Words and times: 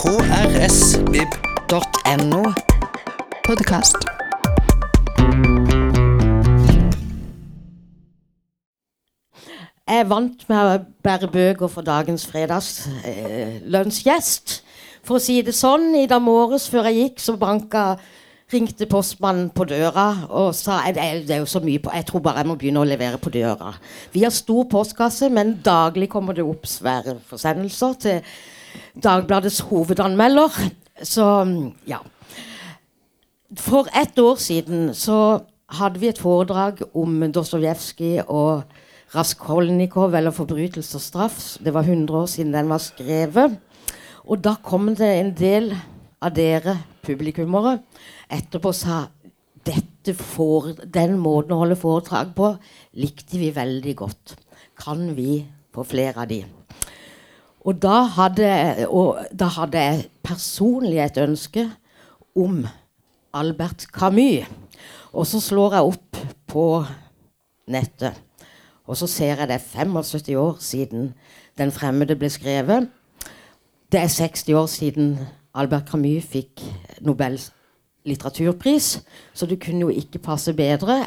krsvib.no. 0.00 1.28
Podkast. 3.44 3.96
Jeg 9.88 9.98
er 9.98 10.04
vant 10.08 10.48
med 10.48 10.56
å 10.56 10.78
bære 11.04 11.28
bøker 11.28 11.68
for 11.68 11.82
dagens 11.84 12.26
fredagslunsjgjest. 12.30 14.62
for 15.04 15.14
å 15.18 15.20
si 15.20 15.42
det 15.44 15.52
sånn, 15.56 15.94
i 15.96 16.06
dag 16.08 16.22
morges 16.24 16.68
før 16.72 16.84
jeg 16.88 16.96
gikk, 17.02 17.20
så 17.20 17.36
banka 17.36 17.96
ringte 18.52 18.86
postmannen 18.88 19.50
på 19.52 19.64
døra 19.68 20.16
og 20.30 20.54
sa 20.56 20.80
det 20.88 21.02
er, 21.02 21.20
det 21.26 21.34
er 21.36 21.40
jo 21.42 21.46
så 21.46 21.60
mye 21.60 21.78
på, 21.78 21.90
Jeg 21.92 22.06
tror 22.06 22.20
bare 22.24 22.38
jeg 22.40 22.46
må 22.48 22.54
begynne 22.56 22.80
å 22.80 22.84
levere 22.88 23.18
på 23.20 23.30
døra. 23.30 23.74
Vi 24.12 24.22
har 24.24 24.30
stor 24.32 24.64
postkasse, 24.64 25.28
men 25.28 25.60
daglig 25.64 26.08
kommer 26.08 26.32
det 26.32 26.44
opp 26.44 26.66
svære 26.66 27.18
forsendelser 27.28 27.92
til 28.00 28.22
Dagbladets 29.02 29.60
hovedanmelder. 29.70 30.54
Så 31.02 31.26
ja. 31.88 31.98
For 33.56 33.88
ett 33.96 34.18
år 34.18 34.36
siden 34.38 34.94
så 34.94 35.40
hadde 35.70 36.00
vi 36.02 36.10
et 36.10 36.18
foredrag 36.18 36.82
om 36.94 37.32
Dostojevskij 37.32 38.24
og 38.28 38.62
Raskolnikov, 39.14 40.14
eller 40.14 40.30
'Forbrytelse 40.30 40.94
og 40.96 41.02
straff'. 41.02 41.64
Det 41.64 41.74
var 41.74 41.82
100 41.82 42.18
år 42.18 42.26
siden 42.26 42.54
den 42.54 42.68
var 42.68 42.78
skrevet. 42.78 43.58
Og 44.24 44.44
da 44.44 44.54
kom 44.62 44.94
det 44.94 45.20
en 45.20 45.34
del 45.34 45.76
av 46.22 46.34
dere 46.34 46.78
publikummere 47.02 47.78
etterpå 48.30 48.68
og 48.68 48.74
sa 48.74 49.06
dette 49.66 50.14
for, 50.14 50.72
den 50.84 51.18
måten 51.18 51.52
å 51.52 51.60
holde 51.64 51.76
foredrag 51.76 52.34
på 52.36 52.54
likte 52.94 53.40
vi 53.40 53.50
veldig 53.50 53.96
godt. 53.96 54.36
Kan 54.78 55.16
vi 55.16 55.44
få 55.74 55.82
flere 55.82 56.22
av 56.22 56.28
de? 56.28 56.44
Og 57.60 57.76
da 57.82 58.02
hadde, 58.16 58.86
og 58.88 59.18
da 59.36 59.50
hadde 59.52 59.78
jeg 59.78 60.04
personlig 60.24 61.02
et 61.04 61.18
ønske 61.20 61.66
om 62.36 62.64
Albert 63.34 63.86
Camus. 63.92 64.48
Og 65.12 65.26
så 65.26 65.40
slår 65.42 65.74
jeg 65.76 65.90
opp 65.90 66.20
på 66.50 66.64
nettet, 67.70 68.14
og 68.86 68.96
så 68.96 69.06
ser 69.10 69.42
jeg 69.42 69.48
det 69.50 69.58
er 69.58 69.84
75 69.84 70.34
år 70.34 70.56
siden 70.60 71.14
'Den 71.58 71.70
fremmede' 71.70 72.14
ble 72.14 72.30
skrevet. 72.30 72.88
Det 73.92 74.00
er 74.00 74.08
60 74.08 74.48
år 74.48 74.66
siden 74.66 75.18
Albert 75.54 75.88
Camus 75.90 76.24
fikk 76.24 76.62
Nobels 77.00 77.52
litteraturpris, 78.04 79.02
så 79.34 79.46
det 79.46 79.60
kunne 79.62 79.80
jo 79.80 79.88
ikke 79.88 80.18
passe 80.18 80.52
bedre. 80.52 81.06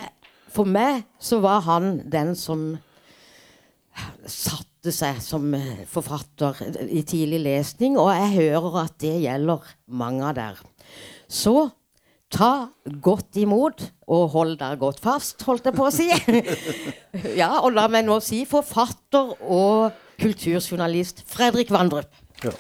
For 0.50 0.64
meg 0.64 1.04
så 1.20 1.40
var 1.40 1.60
han 1.60 2.12
den 2.12 2.36
som 2.36 2.78
satte 4.84 4.92
seg 4.92 5.20
som 5.24 5.54
forfatter 5.88 6.58
i 6.92 7.06
tidlig 7.08 7.40
lesning, 7.46 7.94
og 7.96 8.10
jeg 8.12 8.34
hører 8.34 8.82
at 8.82 8.98
det 9.00 9.14
gjelder 9.24 9.64
mange 9.88 10.26
av 10.28 10.36
dere. 10.36 10.60
Så 11.32 11.72
ta 12.28 12.68
godt 12.84 13.40
imot, 13.40 13.80
og 14.12 14.28
hold 14.36 14.58
dere 14.60 14.76
godt 14.76 15.00
fast, 15.00 15.40
holdt 15.48 15.70
jeg 15.70 15.78
på 15.78 15.88
å 15.88 15.94
si. 15.94 16.10
ja, 17.40 17.62
og 17.64 17.72
la 17.78 17.88
meg 17.88 18.04
nå 18.04 18.20
si 18.20 18.44
forfatter 18.44 19.32
og 19.40 19.96
kulturjournalist 20.20 21.24
Fredrik 21.32 21.72
Vandrup. 21.72 22.12
Ja. 22.44 22.52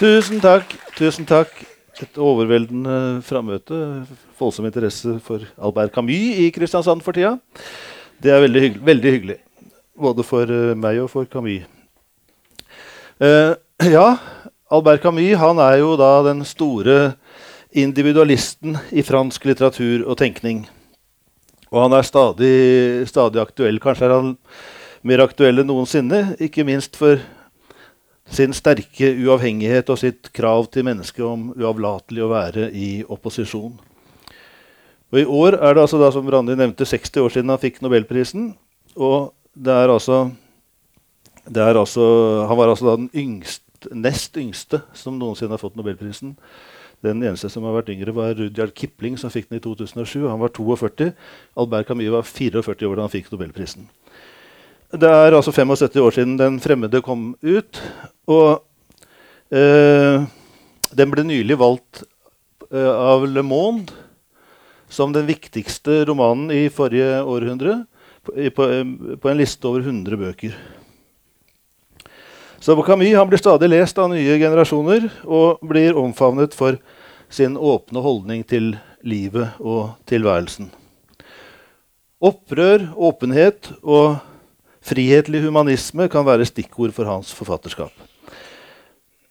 Tusen 0.00 0.40
takk. 0.40 0.78
Tusen 0.96 1.28
takk. 1.28 1.75
Et 1.96 2.18
overveldende 2.20 3.22
frammøte. 3.24 3.76
Voldsom 4.36 4.66
interesse 4.68 5.14
for 5.24 5.40
Albert 5.56 5.94
Camus 5.94 6.40
i 6.42 6.50
Kristiansand 6.52 7.00
for 7.00 7.16
tida. 7.16 7.38
Det 8.20 8.34
er 8.34 8.42
veldig 8.44 8.62
hyggelig. 8.64 8.82
Veldig 8.84 9.12
hyggelig. 9.14 9.36
Både 9.96 10.26
for 10.28 10.50
uh, 10.52 10.74
meg 10.76 11.00
og 11.00 11.08
for 11.08 11.24
Camus. 11.32 11.64
Uh, 13.16 13.56
ja, 13.88 14.10
Albert 14.68 15.06
Camus 15.06 15.38
han 15.40 15.62
er 15.64 15.78
jo 15.80 15.94
da 15.96 16.10
den 16.26 16.44
store 16.44 17.14
individualisten 17.72 18.76
i 18.92 19.04
fransk 19.04 19.48
litteratur 19.48 20.04
og 20.04 20.18
tenkning. 20.20 20.66
Og 21.72 21.80
han 21.80 21.96
er 21.96 22.04
stadig, 22.04 22.56
stadig 23.08 23.40
aktuell. 23.40 23.80
Kanskje 23.80 24.10
er 24.10 24.14
han 24.18 24.34
mer 25.00 25.24
aktuell 25.24 25.64
enn 25.64 25.72
noensinne. 25.72 26.36
Ikke 26.44 26.64
minst 26.68 27.00
for 27.00 27.24
sin 28.26 28.54
sterke 28.56 29.12
uavhengighet 29.22 29.90
og 29.92 30.00
sitt 30.00 30.32
krav 30.34 30.66
til 30.74 30.86
mennesket 30.88 31.24
om 31.24 31.50
uavlatelig 31.54 32.24
å 32.24 32.30
være 32.32 32.70
i 32.74 32.88
opposisjon. 33.06 33.76
Og 35.14 35.20
I 35.20 35.26
år 35.30 35.58
er 35.60 35.76
det 35.76 35.84
altså 35.84 36.00
da, 36.00 36.10
som 36.12 36.26
Randi 36.28 36.56
nevnte, 36.58 36.86
60 36.88 37.22
år 37.22 37.34
siden 37.34 37.52
han 37.52 37.62
fikk 37.62 37.78
Nobelprisen. 37.84 38.50
Og 38.98 39.30
det 39.54 39.72
er 39.72 39.92
altså, 39.92 40.30
det 41.46 41.62
er 41.62 41.78
altså 41.78 42.06
Han 42.48 42.58
var 42.58 42.72
altså 42.72 42.90
da 42.90 42.96
den 42.96 43.10
yngste, 43.14 43.62
nest 43.94 44.36
yngste 44.36 44.82
som 44.96 45.18
noensinne 45.20 45.54
har 45.54 45.62
fått 45.62 45.76
Nobelprisen. 45.78 46.34
Den 47.04 47.22
eneste 47.22 47.48
som 47.52 47.62
har 47.68 47.76
vært 47.76 47.92
yngre, 47.92 48.14
var 48.16 48.34
Rudyard 48.34 48.72
Kipling, 48.74 49.18
som 49.20 49.30
fikk 49.30 49.50
den 49.50 49.60
i 49.60 49.62
2007. 49.62 50.26
Han 50.26 50.40
var 50.40 50.50
42. 50.56 51.12
Albert 51.60 51.86
Camus 51.86 52.10
var 52.10 52.26
44 52.26 52.90
år 52.90 52.96
da 52.96 53.06
han 53.06 53.12
fikk 53.12 53.30
Nobelprisen. 53.30 53.86
Det 54.94 55.08
er 55.10 55.34
altså 55.34 55.50
75 55.50 55.96
år 55.98 56.10
siden 56.14 56.36
'Den 56.38 56.60
fremmede' 56.60 57.02
kom 57.02 57.34
ut. 57.42 57.82
Og 58.26 58.62
eh, 59.50 60.22
den 60.94 61.10
ble 61.10 61.24
nylig 61.26 61.58
valgt 61.58 62.04
eh, 62.70 62.94
av 62.94 63.26
Le 63.26 63.42
Monde 63.42 63.92
som 64.88 65.12
den 65.12 65.26
viktigste 65.26 66.04
romanen 66.06 66.50
i 66.50 66.68
forrige 66.68 67.22
århundre. 67.22 67.86
På, 68.22 68.32
på, 68.32 68.64
på 69.22 69.28
en 69.28 69.38
liste 69.38 69.66
over 69.66 69.80
100 69.80 70.16
bøker. 70.16 70.54
Så 72.60 72.74
Camus 72.82 73.28
blir 73.28 73.38
stadig 73.38 73.68
lest 73.68 73.98
av 73.98 74.10
nye 74.10 74.38
generasjoner 74.38 75.10
og 75.24 75.60
blir 75.62 75.98
omfavnet 75.98 76.54
for 76.54 76.78
sin 77.28 77.56
åpne 77.56 78.02
holdning 78.02 78.42
til 78.46 78.76
livet 79.02 79.58
og 79.60 79.94
tilværelsen. 80.06 80.70
Opprør, 82.22 82.88
åpenhet 82.96 83.70
og 83.82 84.16
Frihetlig 84.86 85.42
humanisme 85.42 86.06
kan 86.10 86.26
være 86.26 86.46
stikkord 86.46 86.92
for 86.94 87.08
hans 87.10 87.32
forfatterskap. 87.34 87.90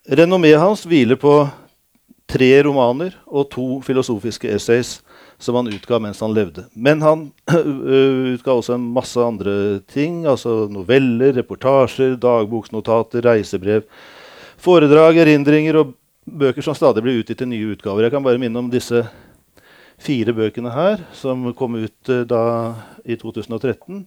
Renommeet 0.06 0.60
hans 0.60 0.84
hviler 0.86 1.16
på 1.18 1.46
tre 2.30 2.50
romaner 2.66 3.16
og 3.26 3.48
to 3.54 3.68
filosofiske 3.86 4.50
essays 4.52 4.98
som 5.40 5.56
han 5.60 5.72
utga 5.72 6.00
mens 6.02 6.20
han 6.24 6.34
levde. 6.36 6.66
Men 6.76 7.02
han 7.06 7.26
utga 8.36 8.56
også 8.56 8.76
en 8.76 8.88
masse 8.96 9.20
andre 9.22 9.80
ting. 9.92 10.26
altså 10.28 10.66
Noveller, 10.72 11.34
reportasjer, 11.40 12.18
dagboksnotater, 12.20 13.24
reisebrev, 13.26 13.86
foredrag, 14.60 15.22
erindringer 15.24 15.82
og 15.82 15.96
bøker 16.26 16.66
som 16.66 16.76
stadig 16.76 17.04
blir 17.06 17.22
utgitt 17.22 17.44
i 17.46 17.50
nye 17.50 17.76
utgaver. 17.76 18.08
Jeg 18.08 18.16
kan 18.16 18.26
bare 18.26 18.42
minne 18.42 18.60
om 18.60 18.72
disse 18.72 19.06
fire 20.02 20.34
bøkene 20.36 20.72
her, 20.74 21.06
som 21.16 21.48
kom 21.56 21.78
ut 21.80 22.16
da 22.28 22.46
i 23.08 23.16
2013. 23.20 24.04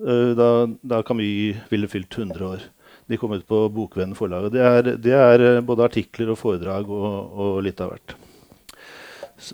Eh, 0.00 0.30
da, 0.36 0.66
da 0.82 1.02
Camus 1.02 1.56
ville 1.68 1.88
fylt 1.88 2.18
100 2.18 2.46
år. 2.46 2.62
De 3.06 3.16
kom 3.20 3.32
ut 3.32 3.46
på 3.46 3.68
Bokvennen 3.68 4.16
forlaget. 4.16 4.54
Det 4.54 4.62
er, 4.64 4.90
det 4.96 5.12
er, 5.12 5.42
eh, 5.44 5.64
både 5.66 5.84
artikler 5.84 6.32
og 6.32 6.38
foredrag 6.40 6.88
og, 6.88 7.08
og, 7.36 7.58
litt 7.66 7.80
av 7.84 7.92
hvert. 7.92 8.14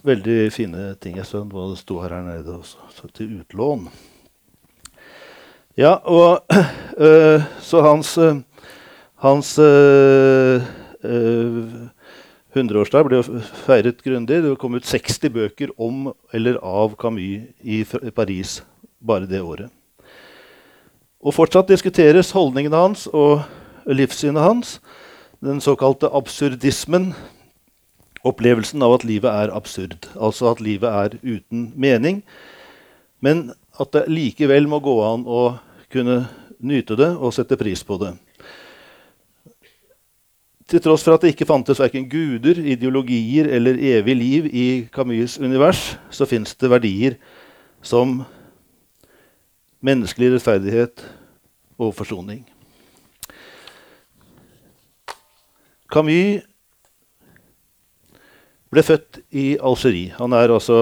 Veldig 0.07 0.37
fine 0.55 0.93
ting. 1.03 1.17
Jeg 1.19 1.27
så 1.27 1.43
det 1.47 1.81
sto 1.81 1.99
her 2.03 2.15
nede 2.23 2.59
også, 2.61 3.11
til 3.15 3.41
utlån. 3.41 3.89
Ja, 5.77 5.97
og 6.05 6.47
øh, 6.99 7.43
Så 7.69 7.83
hans, 7.83 8.15
hans 9.23 9.59
øh, 9.59 10.63
øh, 11.05 11.65
100-årsdag 12.57 13.09
ble 13.09 13.23
feiret 13.67 14.03
grundig. 14.05 14.43
Det 14.45 14.55
kom 14.63 14.79
ut 14.79 14.87
60 14.87 15.27
bøker 15.35 15.75
om 15.79 16.13
eller 16.33 16.61
av 16.63 16.95
Camus 17.01 17.51
i 17.61 17.83
Paris 18.15 18.61
bare 19.03 19.27
det 19.27 19.43
året. 19.43 19.71
Og 21.27 21.35
fortsatt 21.35 21.67
diskuteres 21.67 22.31
holdningene 22.37 22.79
hans 22.79 23.09
og 23.11 23.43
livssynet 23.91 24.45
hans. 24.45 24.77
Den 25.43 25.59
såkalte 25.61 26.11
absurdismen. 26.15 27.11
Opplevelsen 28.27 28.83
av 28.83 28.95
at 28.95 29.07
livet 29.07 29.31
er 29.31 29.55
absurd. 29.55 30.07
Altså 30.15 30.53
at 30.53 30.63
livet 30.63 30.87
er 30.87 31.17
uten 31.25 31.73
mening. 31.75 32.23
Men 33.19 33.51
at 33.81 33.91
det 33.97 34.05
likevel 34.07 34.71
må 34.71 34.79
gå 34.85 34.95
an 35.03 35.27
å 35.27 35.57
kunne 35.91 36.29
nyte 36.63 36.95
det 36.99 37.11
og 37.17 37.35
sette 37.35 37.59
pris 37.59 37.83
på 37.85 37.99
det. 38.01 38.15
Til 40.71 40.83
tross 40.83 41.05
for 41.07 41.15
at 41.15 41.23
det 41.23 41.35
ikke 41.35 41.47
fantes 41.47 41.79
verken 41.79 42.09
guder, 42.11 42.59
ideologier 42.59 43.51
eller 43.55 43.79
evig 43.79 44.17
liv 44.19 44.49
i 44.51 44.67
Camus' 44.95 45.39
univers, 45.39 45.95
så 46.11 46.27
fins 46.27 46.55
det 46.59 46.71
verdier 46.71 47.19
som 47.83 48.25
menneskelig 49.85 50.35
rettferdighet 50.35 51.05
og 51.79 51.95
forsoning. 51.95 52.45
Camus 55.93 56.43
ble 58.73 58.83
født 58.83 59.21
i 59.31 59.47
Algerie. 59.63 60.15
Han 60.19 60.35
er 60.37 60.53
altså 60.53 60.81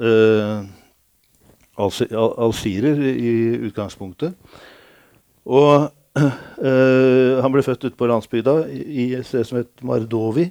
eh, 0.00 0.66
algerer 1.80 3.00
i 3.10 3.32
utgangspunktet. 3.68 4.34
Og 5.46 5.90
eh, 6.20 7.38
Han 7.40 7.54
ble 7.54 7.62
født 7.64 7.86
ute 7.86 7.96
på 7.96 8.08
landsbygda 8.10 8.56
i 8.74 9.12
et 9.16 9.26
sted 9.26 9.46
som 9.46 9.60
het 9.60 9.70
Mardovi. 9.86 10.50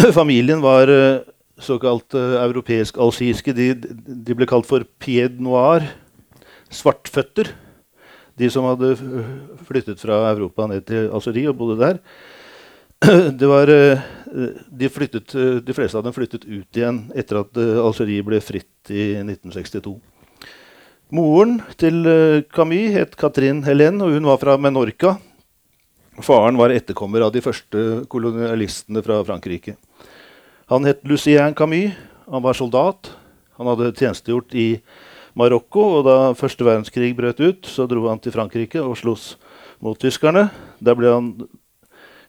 Familien 0.18 0.62
var 0.64 0.90
eh, 0.90 1.20
såkalt 1.60 2.16
eh, 2.18 2.38
europeisk-algirske. 2.42 3.54
De, 3.54 3.74
de 3.76 4.38
ble 4.38 4.48
kalt 4.48 4.66
for 4.66 4.86
pied 5.02 5.38
noir, 5.42 5.84
svartføtter. 6.72 7.52
De 8.40 8.48
som 8.50 8.66
hadde 8.66 8.94
flyttet 9.68 10.00
fra 10.00 10.24
Europa 10.32 10.66
ned 10.70 10.86
til 10.88 11.10
Algerie 11.12 11.50
og 11.50 11.58
bodde 11.58 11.80
der. 11.82 11.98
Var, 13.52 13.68
eh, 13.68 13.98
de, 14.70 14.88
flyttet, 14.88 15.34
eh, 15.34 15.58
de 15.64 15.74
fleste 15.74 15.98
av 15.98 16.06
dem 16.06 16.14
flyttet 16.14 16.46
ut 16.46 16.78
igjen 16.78 17.04
etter 17.18 17.40
at 17.42 17.58
eh, 17.58 17.80
Algerie 17.82 18.22
ble 18.24 18.38
fritt 18.44 18.92
i 18.94 19.12
1962. 19.18 19.96
Moren 21.12 21.58
til 21.76 22.06
Camille 22.54 22.94
het 22.94 23.18
Catherine 23.20 23.66
Helene, 23.66 24.00
og 24.00 24.14
hun 24.14 24.30
var 24.30 24.38
fra 24.40 24.54
Menorca. 24.56 25.18
Faren 26.24 26.56
var 26.56 26.72
etterkommer 26.72 27.26
av 27.26 27.34
de 27.34 27.42
første 27.44 27.82
kolonialistene 28.08 29.02
fra 29.04 29.18
Frankrike. 29.26 29.74
Han 30.72 30.88
het 30.88 31.02
Lucien 31.04 31.52
Camille. 31.52 31.92
Han 32.32 32.44
var 32.46 32.56
soldat. 32.56 33.10
Han 33.58 33.68
hadde 33.68 33.92
tjenestegjort 33.98 34.54
i 34.56 34.66
Marokko, 35.38 35.82
og 35.98 36.04
da 36.06 36.16
første 36.36 36.64
verdenskrig 36.66 37.14
brøt 37.16 37.40
ut, 37.40 37.68
så 37.68 37.86
dro 37.88 38.04
han 38.10 38.20
til 38.20 38.34
Frankrike 38.34 38.82
og 38.82 38.98
sloss 39.00 39.36
mot 39.82 39.98
tyskerne. 40.00 40.48
Der 40.84 40.96
ble 40.98 41.12
han 41.12 41.32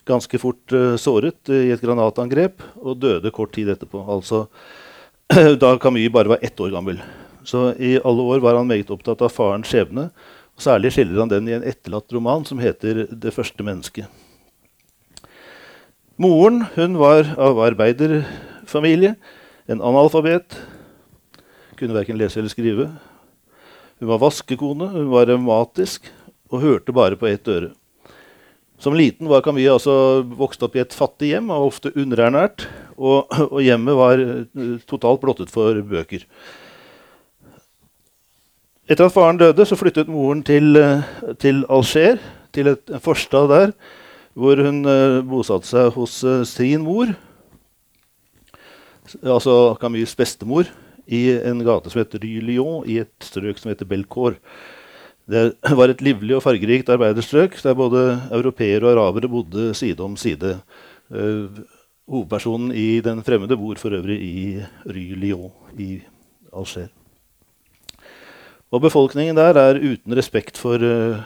ganske 0.07 0.39
fort 0.39 0.75
uh, 0.75 0.95
såret 0.99 1.51
i 1.51 1.71
et 1.73 1.83
granatangrep 1.83 2.63
og 2.79 2.99
døde 3.03 3.31
kort 3.35 3.53
tid 3.55 3.71
etterpå. 3.73 4.03
Altså 4.03 4.47
da 5.61 5.75
Camus 5.79 6.11
bare 6.13 6.35
var 6.35 6.43
ett 6.43 6.59
år 6.59 6.73
gammel. 6.75 7.01
Så 7.43 7.73
i 7.75 7.97
alle 7.99 8.23
år 8.23 8.43
var 8.43 8.55
han 8.59 8.69
meget 8.69 8.91
opptatt 8.91 9.21
av 9.23 9.31
farens 9.35 9.67
skjebne. 9.71 10.09
og 10.55 10.63
Særlig 10.63 10.93
skildrer 10.95 11.23
han 11.25 11.31
den 11.31 11.49
i 11.49 11.57
en 11.57 11.65
etterlatt 11.67 12.11
roman 12.15 12.45
som 12.47 12.59
heter 12.59 13.07
'Det 13.11 13.33
første 13.33 13.63
mennesket'. 13.63 14.07
Moren 16.17 16.61
hun 16.75 16.97
var 16.97 17.25
av 17.37 17.57
arbeiderfamilie, 17.59 19.15
en 19.67 19.81
analfabet. 19.81 20.55
Kunne 21.83 21.97
verken 21.97 22.15
lese 22.15 22.39
eller 22.39 22.47
skrive. 22.47 22.85
Hun 23.99 24.07
var 24.07 24.21
vaskekone, 24.21 24.85
hun 24.93 25.09
var 25.11 25.25
revmatisk 25.27 26.05
og 26.47 26.61
hørte 26.63 26.93
bare 26.95 27.17
på 27.19 27.27
ett 27.27 27.47
øre. 27.51 27.73
Som 28.79 28.95
liten 28.95 29.27
var 29.27 29.41
Camille 29.43 29.73
altså 29.75 30.23
vokst 30.23 30.63
opp 30.63 30.77
i 30.77 30.79
et 30.79 30.95
fattig 30.95 31.33
hjem 31.33 31.49
og 31.51 31.65
ofte 31.73 31.91
underernært. 31.91 32.63
Og, 32.95 33.27
og 33.49 33.59
hjemmet 33.65 33.97
var 33.99 34.23
eh, 34.23 34.77
totalt 34.87 35.19
blottet 35.19 35.51
for 35.51 35.81
bøker. 35.89 36.23
Etter 38.87 39.09
at 39.09 39.15
faren 39.15 39.41
døde, 39.41 39.65
så 39.67 39.75
flyttet 39.75 40.11
moren 40.11 40.45
til, 40.47 40.79
eh, 40.79 41.03
til 41.43 41.65
Alger, 41.67 42.21
til 42.55 42.71
et, 42.71 42.85
en 42.95 43.03
forstad 43.03 43.51
der, 43.51 43.75
hvor 44.39 44.63
hun 44.63 44.79
eh, 44.87 45.19
bosatte 45.27 45.67
seg 45.67 45.91
hos 45.99 46.15
sin 46.47 46.87
mor, 46.87 47.11
altså 49.19 49.75
Camilles 49.83 50.15
bestemor, 50.15 50.71
i 51.07 51.25
en 51.35 51.63
gate 51.65 51.91
som 51.91 52.01
heter 52.01 52.23
Rue 52.23 52.43
Lyon, 52.45 52.87
i 52.87 52.99
et 53.03 53.13
strøk 53.23 53.59
som 53.59 53.71
heter 53.71 53.89
Belcourt. 53.89 54.39
Det 55.29 55.53
var 55.79 55.91
et 55.91 56.01
livlig 56.03 56.35
og 56.35 56.43
fargerikt 56.43 56.89
arbeiderstrøk 56.91 57.55
der 57.63 57.77
både 57.79 58.01
europeere 58.35 58.89
og 58.89 58.97
arabere 58.97 59.31
bodde 59.31 59.71
side 59.77 60.03
om 60.03 60.17
side. 60.19 60.57
Uh, 61.13 61.47
hovedpersonen 62.09 62.73
i 62.75 62.99
Den 62.99 63.23
fremmede 63.23 63.55
bor 63.57 63.79
for 63.79 63.95
øvrig 63.95 64.19
i 64.19 64.59
Rue 64.85 65.19
Lyon 65.21 65.79
i 65.79 66.01
Alger. 66.51 66.91
Og 68.73 68.81
befolkningen 68.81 69.37
der 69.37 69.55
er 69.55 69.79
uten 69.79 70.17
respekt 70.17 70.57
for 70.57 70.81
uh, 70.81 71.21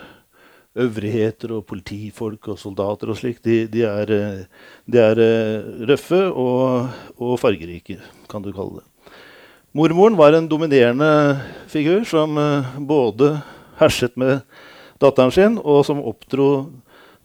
øvrigheter 0.77 1.55
og 1.55 1.65
politifolk 1.65 2.51
og 2.53 2.59
soldater 2.59 3.09
og 3.09 3.17
slikt. 3.17 3.45
De, 3.45 3.65
de 3.71 3.81
er, 3.87 4.11
eh, 4.13 4.43
de 4.85 4.99
er 5.01 5.21
røffe 5.89 6.21
og, 6.27 6.89
og 7.17 7.39
fargerike, 7.41 7.97
kan 8.29 8.45
du 8.45 8.51
kalle 8.53 8.83
det. 8.83 8.85
Mormoren 9.77 10.15
var 10.17 10.33
en 10.33 10.47
dominerende 10.49 11.37
figur 11.69 12.01
som 12.09 12.37
eh, 12.41 12.77
både 12.81 13.35
herset 13.77 14.15
med 14.17 14.39
datteren 14.97 15.29
sin, 15.29 15.59
og 15.61 15.83
som 15.85 15.99
oppdro 16.01 16.47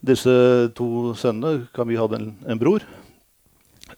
disse 0.04 0.34
to 0.76 1.14
sønnene. 1.16 1.70
Camille 1.72 2.02
hadde 2.02 2.18
en, 2.18 2.28
en 2.44 2.60
bror. 2.60 2.84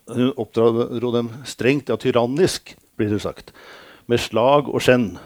Hun 0.06 0.30
oppdro 0.38 1.10
dem 1.16 1.32
strengt, 1.50 1.90
ja 1.90 1.98
tyrannisk, 1.98 2.76
blir 2.94 3.10
det 3.10 3.24
sagt, 3.24 3.50
med 4.06 4.22
slag 4.22 4.70
og 4.70 4.86
skjenn. 4.86 5.16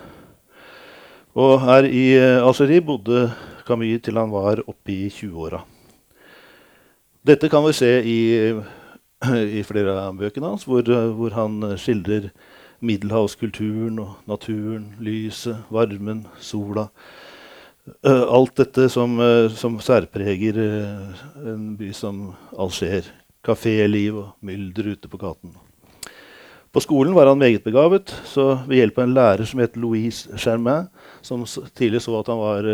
Og 1.37 1.59
her 1.67 1.85
i 1.85 2.07
eh, 2.17 2.41
Algerie 2.41 2.81
bodde 2.81 3.27
Camille 3.69 4.01
til 4.01 4.17
han 4.17 4.33
var 4.33 4.65
oppe 4.65 4.95
i 4.95 5.11
20-åra. 5.13 5.67
Dette 7.29 7.53
kan 7.53 7.69
vi 7.69 7.77
se 7.77 7.93
i, 8.09 8.21
i 9.61 9.67
flere 9.69 10.01
av 10.07 10.17
bøkene 10.17 10.55
hans, 10.55 10.65
hvor, 10.65 10.81
eh, 10.81 11.11
hvor 11.13 11.37
han 11.37 11.75
skildrer 11.77 12.33
middelhavskulturen 12.85 13.99
og 14.03 14.31
naturen, 14.31 14.93
lyset, 15.03 15.65
varmen, 15.75 16.27
sola. 16.41 16.89
Eh, 18.05 18.23
alt 18.23 18.57
dette 18.57 18.89
som, 18.89 19.19
eh, 19.21 19.49
som 19.51 19.79
særpreger 19.81 20.59
eh, 20.59 21.23
en 21.53 21.77
by 21.77 21.93
som 21.93 22.35
Alger. 22.59 23.07
Kaféliv 23.45 24.17
og 24.19 24.29
mylder 24.45 24.93
ute 24.93 25.09
på 25.09 25.17
gaten. 25.17 25.55
På 26.73 26.83
skolen 26.85 27.15
var 27.15 27.27
han 27.27 27.39
meget 27.39 27.65
begavet, 27.65 28.13
så 28.25 28.59
ved 28.67 28.77
hjelp 28.77 28.99
av 28.99 29.05
en 29.07 29.15
lærer 29.15 29.47
som 29.49 29.61
het 29.63 29.77
Louise 29.77 30.29
Germain, 30.37 30.89
som 31.23 31.47
tidlig 31.75 32.03
så 32.05 32.19
at 32.19 32.29
han 32.29 32.39
var 32.39 32.67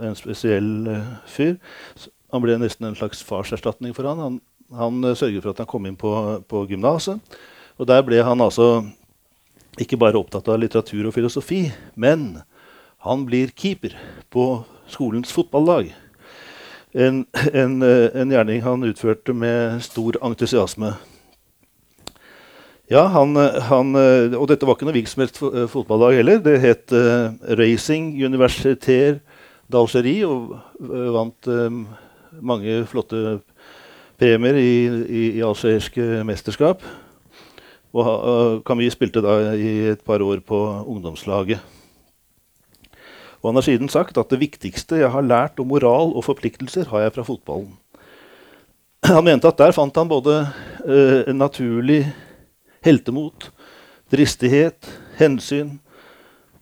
en 0.00 0.16
spesiell 0.18 0.88
fyr 1.26 1.54
Han 2.32 2.42
ble 2.42 2.58
nesten 2.58 2.84
en 2.84 2.96
slags 2.96 3.22
farserstatning 3.22 3.94
for 3.94 4.04
han. 4.04 4.18
Han, 4.18 4.40
han 4.74 5.14
sørget 5.16 5.42
for 5.42 5.50
at 5.50 5.58
han 5.62 5.66
kom 5.70 5.86
inn 5.86 5.96
på, 5.96 6.42
på 6.48 6.66
gymnaset. 6.68 7.20
Og 7.78 7.86
der 7.86 8.02
ble 8.02 8.18
han 8.20 8.40
altså 8.40 8.82
ikke 9.80 9.98
bare 10.00 10.18
opptatt 10.18 10.48
av 10.50 10.60
litteratur 10.60 11.08
og 11.08 11.14
filosofi, 11.16 11.68
men 11.94 12.40
han 13.06 13.24
blir 13.28 13.52
keeper 13.54 13.94
på 14.32 14.64
skolens 14.90 15.32
fotballag. 15.34 15.92
En, 16.96 17.22
en, 17.52 17.78
en 17.84 18.32
gjerning 18.32 18.64
han 18.64 18.86
utførte 18.88 19.34
med 19.36 19.82
stor 19.84 20.18
entusiasme. 20.24 20.94
Ja, 22.88 23.04
han, 23.12 23.36
han, 23.68 23.92
Og 24.38 24.46
dette 24.48 24.64
var 24.64 24.78
ikke 24.78 24.86
noe 24.88 24.96
hvilket 24.96 25.12
som 25.12 25.68
fotballag 25.68 26.16
heller. 26.22 26.38
Det 26.40 26.54
het 26.62 26.94
uh, 26.96 27.34
Racing 27.60 28.14
Universitaire 28.16 29.18
d'Algerie 29.68 30.24
og 30.24 30.54
vant 31.12 31.50
um, 31.52 31.82
mange 32.40 32.80
flotte 32.88 33.40
premier 34.18 34.56
i, 34.56 34.72
i, 35.04 35.26
i 35.36 35.44
algeriske 35.44 36.24
mesterskap. 36.26 36.80
Og 37.98 38.68
og 38.68 38.82
spilte 38.92 39.22
da 39.24 39.54
i 39.56 39.90
et 39.90 40.04
par 40.04 40.22
år 40.22 40.40
på 40.40 40.58
ungdomslaget. 40.86 41.58
Og 43.42 43.50
han 43.50 43.58
har 43.58 43.66
siden 43.66 43.88
sagt 43.88 44.18
at 44.18 44.30
det 44.30 44.40
viktigste 44.40 44.98
jeg 44.98 45.10
har 45.10 45.22
lært 45.22 45.60
om 45.62 45.68
moral 45.70 46.14
og 46.14 46.24
forpliktelser, 46.26 46.88
har 46.90 47.06
jeg 47.06 47.14
fra 47.14 47.26
fotballen. 47.26 47.76
Han 49.06 49.24
mente 49.24 49.48
at 49.48 49.58
der 49.58 49.72
fant 49.72 49.94
han 49.96 50.10
både 50.10 50.40
eh, 50.84 51.30
en 51.30 51.38
naturlig 51.38 52.02
heltemot, 52.84 53.50
dristighet, 54.10 54.88
hensyn, 55.18 55.78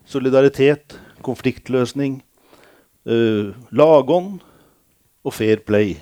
solidaritet, 0.05 0.99
konfliktløsning, 1.25 2.21
eh, 3.09 3.57
lagånd 3.73 4.45
og 5.25 5.35
fair 5.35 5.65
play. 5.65 5.97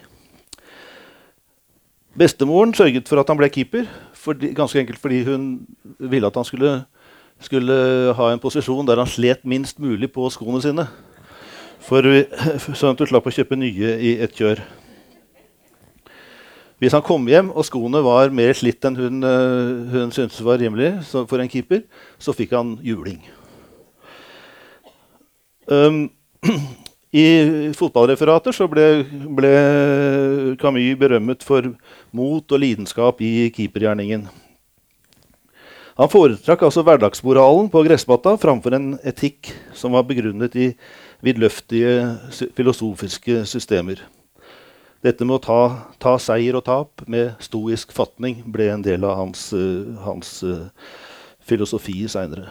Bestemoren 2.19 2.75
sørget 2.75 3.09
for 3.09 3.23
at 3.23 3.31
han 3.31 3.39
ble 3.39 3.49
keeper, 3.51 3.87
fordi, 4.25 4.53
ganske 4.57 4.81
enkelt 4.81 5.01
fordi 5.01 5.23
hun 5.29 5.49
ville 5.99 6.27
at 6.27 6.39
han 6.39 6.47
skulle, 6.49 6.77
skulle 7.45 7.77
ha 8.17 8.31
en 8.33 8.43
posisjon 8.43 8.87
der 8.89 9.03
han 9.03 9.11
slet 9.11 9.45
minst 9.45 9.79
mulig 9.83 10.11
på 10.13 10.29
skoene 10.33 10.63
sine. 10.65 10.89
For, 11.85 12.07
sånn 12.73 12.95
at 12.95 13.03
du 13.03 13.05
slapp 13.11 13.29
å 13.29 13.35
kjøpe 13.35 13.59
nye 13.61 13.99
i 14.01 14.17
ett 14.25 14.33
kjør. 14.37 14.63
Hvis 16.83 16.95
han 16.97 17.05
kom 17.05 17.29
hjem 17.31 17.53
og 17.55 17.65
skoene 17.65 18.01
var 18.05 18.33
mer 18.35 18.57
slitt 18.57 18.85
enn 18.85 18.97
hun, 18.99 19.23
eh, 19.25 19.93
hun 19.93 20.11
syntes 20.13 20.41
var 20.45 20.59
rimelig 20.61 20.91
for 21.13 21.41
en 21.41 21.49
keeper, 21.49 21.85
så 22.19 22.35
fikk 22.37 22.57
han 22.57 22.75
juling. 22.85 23.21
Um, 25.71 26.11
I 27.15 27.25
fotballreferater 27.79 28.53
så 28.53 28.67
ble, 28.69 29.05
ble 29.37 29.53
Camus 30.61 30.99
berømmet 30.99 31.47
for 31.47 31.71
mot 32.15 32.47
og 32.55 32.63
lidenskap 32.63 33.21
i 33.25 33.51
keepergjerningen. 33.55 34.29
Han 35.95 36.11
foretrakk 36.11 36.65
altså 36.67 36.83
hverdagsmoralen 36.83 37.69
på 37.71 37.85
gressmatta 37.87 38.35
framfor 38.43 38.75
en 38.75 38.95
etikk 39.07 39.53
som 39.79 39.95
var 39.95 40.07
begrunnet 40.09 40.57
i 40.59 40.73
vidløftige 41.23 42.17
filosofiske 42.57 43.45
systemer. 43.47 44.03
Dette 45.05 45.27
med 45.29 45.37
å 45.37 45.45
ta, 45.45 45.61
ta 46.01 46.17
seier 46.19 46.57
og 46.59 46.65
tap 46.67 47.05
med 47.11 47.37
stoisk 47.45 47.93
fatning 47.95 48.41
ble 48.51 48.71
en 48.73 48.83
del 48.83 49.05
av 49.07 49.19
hans, 49.21 49.51
eh, 49.53 49.95
hans 50.03 50.39
eh, 50.43 50.65
filosofi 51.45 52.07
seinere. 52.09 52.51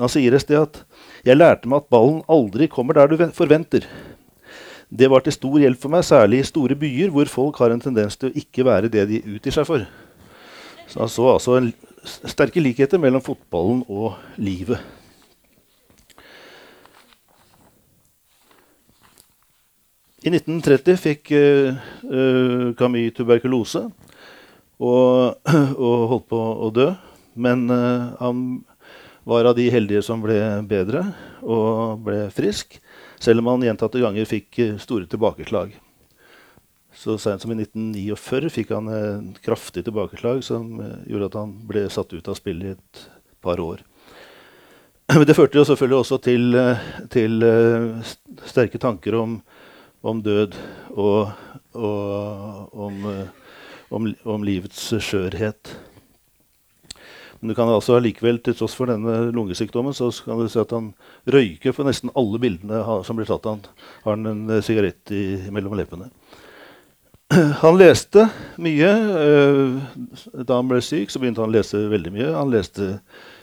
Han 0.00 0.10
sier 0.10 0.34
et 0.34 0.42
sted 0.42 0.58
at 0.58 0.84
'jeg 1.24 1.36
lærte 1.36 1.68
meg 1.68 1.84
at 1.84 1.90
ballen 1.90 2.22
aldri 2.28 2.66
kommer 2.66 2.94
der 2.94 3.06
du 3.06 3.16
forventer'. 3.16 3.86
Det 4.92 5.08
var 5.08 5.24
til 5.24 5.32
stor 5.32 5.54
hjelp 5.62 5.80
for 5.80 5.92
meg, 5.92 6.04
særlig 6.04 6.42
i 6.42 6.46
store 6.46 6.76
byer 6.76 7.12
hvor 7.12 7.28
folk 7.32 7.60
har 7.62 7.72
en 7.72 7.80
tendens 7.80 8.18
til 8.18 8.28
å 8.28 8.36
ikke 8.36 8.66
være 8.68 8.90
det 8.92 9.06
de 9.08 9.22
utgir 9.36 9.54
seg 9.54 9.64
for. 9.64 9.86
Så 10.84 11.00
han 11.00 11.08
så 11.08 11.28
altså 11.32 11.54
en 11.56 11.70
sterke 12.04 12.60
likheter 12.60 13.00
mellom 13.00 13.22
fotballen 13.24 13.80
og 13.88 14.18
livet. 14.36 14.82
I 20.22 20.30
1930 20.30 21.00
fikk 21.00 21.32
uh, 21.34 21.80
uh, 22.06 22.68
Camille 22.78 23.14
tuberkulose 23.16 23.86
og, 24.78 25.40
og, 25.86 25.96
holdt 26.12 26.28
på 26.30 26.42
å 26.68 26.68
dø. 26.74 26.90
Men 27.34 27.64
uh, 27.72 28.12
han 28.20 28.44
var 29.24 29.48
av 29.48 29.56
de 29.56 29.70
heldige 29.72 30.04
som 30.04 30.22
ble 30.22 30.36
bedre 30.68 31.08
og 31.42 32.04
ble 32.04 32.26
frisk, 32.34 32.76
selv 33.22 33.42
om 33.42 33.52
han 33.52 33.64
gjentatte 33.68 34.02
ganger 34.02 34.28
fikk 34.28 34.60
store 34.82 35.06
tilbakeslag. 35.10 35.72
Så 36.92 37.16
seint 37.22 37.40
som 37.40 37.54
i 37.54 37.56
1949 37.62 38.50
fikk 38.52 38.74
han 38.74 38.90
et 38.92 39.40
kraftig 39.44 39.86
tilbakeslag 39.86 40.42
som 40.44 40.74
gjorde 41.08 41.30
at 41.30 41.38
han 41.40 41.54
ble 41.70 41.86
satt 41.90 42.12
ut 42.12 42.28
av 42.28 42.36
spillet 42.36 42.68
i 42.68 42.74
et 42.74 43.04
par 43.42 43.62
år. 43.62 43.80
Det 45.26 45.36
førte 45.38 45.60
jo 45.60 45.64
selvfølgelig 45.70 46.02
også 46.02 46.18
til, 46.26 46.58
til 47.14 47.46
sterke 48.50 48.82
tanker 48.82 49.16
om 49.22 49.38
om 50.02 50.22
død 50.22 50.56
og, 50.98 51.30
og 51.78 52.74
om, 52.86 53.06
om, 53.88 54.08
om, 54.24 54.44
livets 54.44 54.88
skjørhet. 54.98 55.76
Men 57.42 57.50
du 57.50 57.56
kan 57.58 57.68
altså 57.68 57.98
likevel, 57.98 58.38
til 58.38 58.54
tross 58.54 58.76
for 58.78 58.86
denne 58.88 59.32
lungesykdommen, 59.34 59.94
så 59.96 60.12
kan 60.22 60.38
du 60.38 60.46
si 60.50 60.60
at 60.62 60.72
han 60.72 60.92
røyker 61.26 61.74
på 61.74 61.84
nesten 61.86 62.12
alle 62.16 62.38
bildene 62.42 62.82
som 63.02 63.18
blir 63.18 63.26
tatt. 63.26 63.48
Han 63.50 63.64
har 64.04 64.14
han 64.14 64.30
en 64.30 64.56
eh, 64.56 64.62
sigarett 64.62 65.12
i, 65.12 65.24
mellom 65.50 65.74
leppene. 65.78 66.08
Han 67.62 67.78
leste 67.80 68.26
mye. 68.60 68.88
Eh, 69.18 70.40
da 70.44 70.58
han 70.58 70.68
ble 70.68 70.82
syk, 70.84 71.08
så 71.08 71.20
begynte 71.20 71.40
han 71.40 71.48
å 71.48 71.54
lese 71.54 71.78
veldig 71.88 72.12
mye. 72.12 72.26
Han 72.36 72.52
leste 72.52 72.90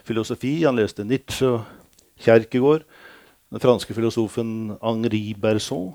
filosofi, 0.05 0.59
han 0.61 0.77
leste 0.77 1.01
Nietzsche 1.07 1.49
og 1.49 2.21
Kjerkegård. 2.21 2.85
Den 3.49 3.63
franske 3.63 3.95
filosofen 3.97 4.75
Henri 4.77 5.23
Berson 5.41 5.89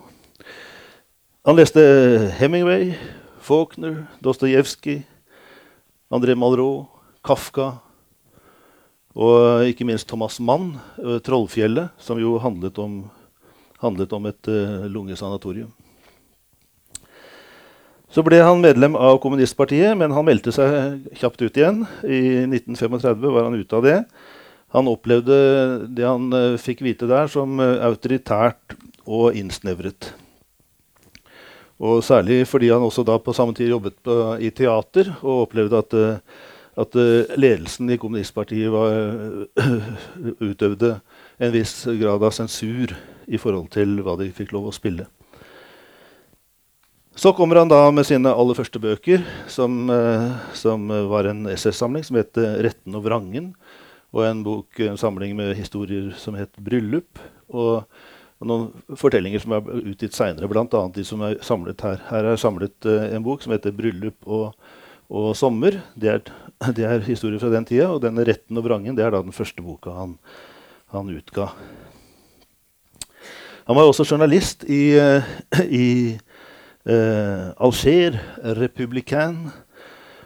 han 1.44 1.58
leste 1.58 1.80
Hemingway, 2.38 2.94
Faulkner, 3.44 4.06
Dostojevskij, 4.24 5.02
André 6.08 6.32
Malraux, 6.34 6.86
Kafka 7.20 7.83
og 9.14 9.68
ikke 9.70 9.86
minst 9.86 10.08
Thomas 10.10 10.40
Mann, 10.40 10.74
eh, 10.98 11.20
'Trollfjellet', 11.22 11.90
som 11.98 12.18
jo 12.18 12.38
handlet 12.38 12.78
om, 12.78 13.10
handlet 13.80 14.12
om 14.12 14.26
et 14.26 14.48
uh, 14.48 14.86
lungesanatorium. 14.90 15.70
Så 18.10 18.22
ble 18.22 18.38
han 18.42 18.62
medlem 18.62 18.94
av 18.96 19.18
kommunistpartiet, 19.18 19.96
men 19.98 20.14
han 20.14 20.24
meldte 20.24 20.52
seg 20.54 21.02
kjapt 21.18 21.42
ut 21.42 21.56
igjen. 21.56 21.82
I 22.06 22.46
1935 22.46 23.30
var 23.34 23.44
han 23.44 23.58
ute 23.58 23.76
av 23.76 23.82
det. 23.82 24.04
Han 24.74 24.88
opplevde 24.88 25.86
det 25.94 26.06
han 26.06 26.30
uh, 26.32 26.58
fikk 26.58 26.82
vite 26.82 27.06
der, 27.10 27.26
som 27.30 27.58
uh, 27.60 27.82
autoritært 27.86 28.78
og 29.04 29.34
innsnevret. 29.36 30.14
Og 31.82 32.04
særlig 32.06 32.44
fordi 32.48 32.70
han 32.70 32.84
også 32.84 33.04
da 33.06 33.16
på 33.18 33.34
samme 33.34 33.54
tid 33.56 33.72
jobbet 33.72 33.96
på, 34.04 34.14
i 34.38 34.50
teater 34.54 35.10
og 35.22 35.48
opplevde 35.48 35.80
at, 35.80 35.94
eh, 35.94 36.18
at 36.80 36.96
eh, 36.98 37.34
ledelsen 37.38 37.90
i 37.90 37.98
kommunistpartiet 38.00 38.72
var, 38.72 38.94
utøvde 40.50 40.96
en 41.38 41.52
viss 41.54 41.84
grad 42.00 42.22
av 42.22 42.34
sensur 42.34 42.94
i 43.26 43.40
forhold 43.40 43.70
til 43.74 44.00
hva 44.04 44.16
de 44.20 44.30
fikk 44.34 44.54
lov 44.54 44.70
å 44.70 44.74
spille. 44.74 45.06
Så 47.14 47.30
kommer 47.36 47.60
han 47.60 47.70
da 47.70 47.86
med 47.94 48.08
sine 48.08 48.32
aller 48.34 48.58
første 48.58 48.80
bøker, 48.82 49.22
som, 49.50 49.84
eh, 49.90 50.32
som 50.58 50.90
var 51.10 51.30
en 51.30 51.46
SS-samling 51.52 52.02
som 52.04 52.18
het 52.18 52.34
'Retten 52.34 52.94
og 52.94 53.04
vrangen', 53.04 53.54
og 54.14 54.24
en 54.26 54.42
bok, 54.42 54.80
en 54.80 54.98
samling 54.98 55.36
med 55.36 55.56
historier 55.56 56.12
som 56.16 56.34
het 56.34 56.50
'Bryllup'. 56.58 57.22
og 57.48 57.84
og 58.44 58.50
noen 58.50 58.96
fortellinger 59.00 59.40
som 59.40 59.54
er 59.56 59.68
utgitt 59.92 60.16
seinere, 60.16 60.48
bl.a. 60.50 60.66
de 60.66 61.04
som 61.06 61.22
er 61.24 61.38
samlet 61.44 61.80
her. 61.80 62.00
Her 62.10 62.32
er 62.32 62.40
samlet 62.40 62.88
en 62.90 63.24
bok 63.24 63.44
som 63.44 63.54
heter 63.54 63.72
'Bryllup 63.72 64.26
og, 64.26 64.54
og 65.08 65.34
sommer'. 65.38 65.80
Det 65.96 66.10
er, 66.10 66.20
det 66.76 66.86
er 66.86 67.04
historier 67.06 67.40
fra 67.42 67.52
den 67.52 67.66
tida. 67.68 67.90
Og 67.92 68.02
denne 68.04 68.24
'Retten 68.26 68.58
og 68.58 68.66
vrangen' 68.66 68.96
det 68.96 69.04
er 69.04 69.14
da 69.14 69.22
den 69.22 69.34
første 69.34 69.62
boka 69.62 69.94
han, 69.96 70.18
han 70.92 71.10
utga. 71.10 71.50
Han 73.64 73.76
var 73.76 73.88
også 73.88 74.04
journalist 74.04 74.64
i, 74.68 74.96
uh, 75.00 75.24
i 75.64 76.18
uh, 76.84 77.52
Alger, 77.56 78.18
Republican. 78.60 79.48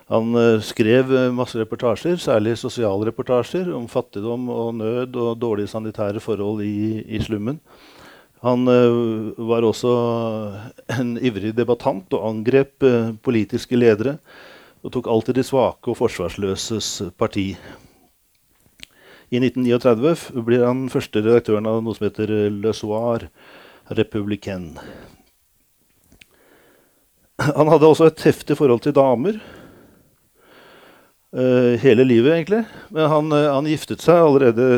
Han 0.09 0.35
uh, 0.35 0.61
skrev 0.65 1.13
masse 1.37 1.59
reportasjer, 1.61 2.17
særlig 2.17 2.57
sosiale 2.59 3.07
reportasjer 3.07 3.71
om 3.77 3.87
fattigdom 3.89 4.49
og 4.51 4.75
nød 4.75 5.15
og 5.17 5.39
dårlige 5.39 5.71
sanitære 5.71 6.21
forhold 6.21 6.65
i, 6.65 7.05
i 7.05 7.23
slummen. 7.23 7.61
Han 8.43 8.69
uh, 8.71 9.35
var 9.49 9.67
også 9.67 9.93
en 10.99 11.17
ivrig 11.19 11.55
debattant 11.57 12.13
og 12.15 12.29
angrep 12.29 12.87
uh, 12.87 13.15
politiske 13.23 13.79
ledere. 13.79 14.19
Og 14.83 14.93
tok 14.95 15.09
alltid 15.11 15.41
de 15.41 15.45
svake 15.47 15.91
og 15.91 15.99
forsvarsløses 15.99 16.91
parti. 17.19 17.51
I 19.29 19.41
1939 19.43 20.45
blir 20.47 20.65
han 20.65 20.87
første 20.93 21.21
redaktøren 21.21 21.67
av 21.69 21.83
noe 21.85 21.97
som 21.97 22.07
heter 22.07 22.31
Le 22.49 22.73
Soir 22.73 23.27
Républicain. 23.93 24.71
Han 27.39 27.71
hadde 27.71 27.91
også 27.91 28.09
et 28.09 28.25
heftig 28.25 28.57
forhold 28.59 28.83
til 28.87 28.97
damer. 28.97 29.37
Uh, 31.29 31.77
hele 31.83 32.07
livet, 32.09 32.33
egentlig. 32.39 32.63
Men 32.95 33.11
han, 33.13 33.35
han 33.37 33.69
giftet 33.69 34.03
seg 34.03 34.17
allerede 34.17 34.69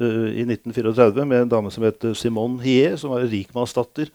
uh, 0.00 0.28
i 0.32 0.46
1934 0.46 1.26
med 1.28 1.44
en 1.44 1.52
dame 1.52 1.72
som 1.74 1.84
het 1.84 2.08
Simone 2.16 2.62
Hie, 2.64 2.94
som 2.96 3.12
var 3.12 3.28
rikmannsdatter. 3.28 4.08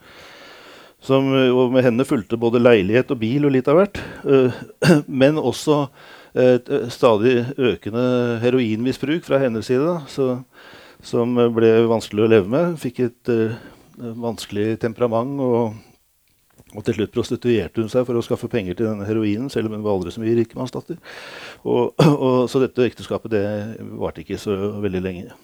Som, 1.04 1.30
eh, 1.36 1.52
og 1.52 1.74
med 1.76 1.84
henne 1.86 2.08
fulgte 2.08 2.40
både 2.40 2.62
leilighet 2.64 3.12
og 3.12 3.20
bil 3.22 3.48
og 3.48 3.56
litt 3.56 3.70
av 3.72 3.80
hvert. 3.80 4.02
Uh, 4.24 4.56
men 5.22 5.40
også 5.40 5.88
et 6.34 6.66
stadig 6.90 7.44
økende 7.62 8.40
heroinmisbruk 8.42 9.22
fra 9.28 9.38
hennes 9.38 9.68
side, 9.70 9.86
da, 9.86 10.00
så, 10.10 10.40
som 11.06 11.36
ble 11.54 11.70
vanskelig 11.86 12.24
å 12.26 12.30
leve 12.32 12.50
med. 12.50 12.80
Fikk 12.82 13.04
et 13.06 13.34
vanskelig 14.18 14.80
temperament. 14.82 15.38
og 15.38 15.76
og 16.74 16.82
til 16.86 16.98
slutt 16.98 17.14
prostituerte 17.14 17.82
hun 17.82 17.90
seg 17.92 18.06
for 18.08 18.18
å 18.18 18.26
skaffe 18.26 18.50
penger 18.50 18.78
til 18.78 18.88
denne 18.90 19.06
heroinen, 19.06 19.50
selv 19.54 19.70
om 19.70 19.76
hun 19.78 19.84
var 19.86 19.94
aldri 19.94 20.14
så 20.14 20.24
mye 20.24 20.36
rikmannsdatter. 20.40 20.98
Så 22.52 22.62
dette 22.62 22.88
ekteskapet 22.88 23.34
det 23.34 23.44
varte 24.00 24.24
ikke 24.24 24.40
så 24.42 24.56
veldig 24.84 25.02
lenge. 25.04 25.36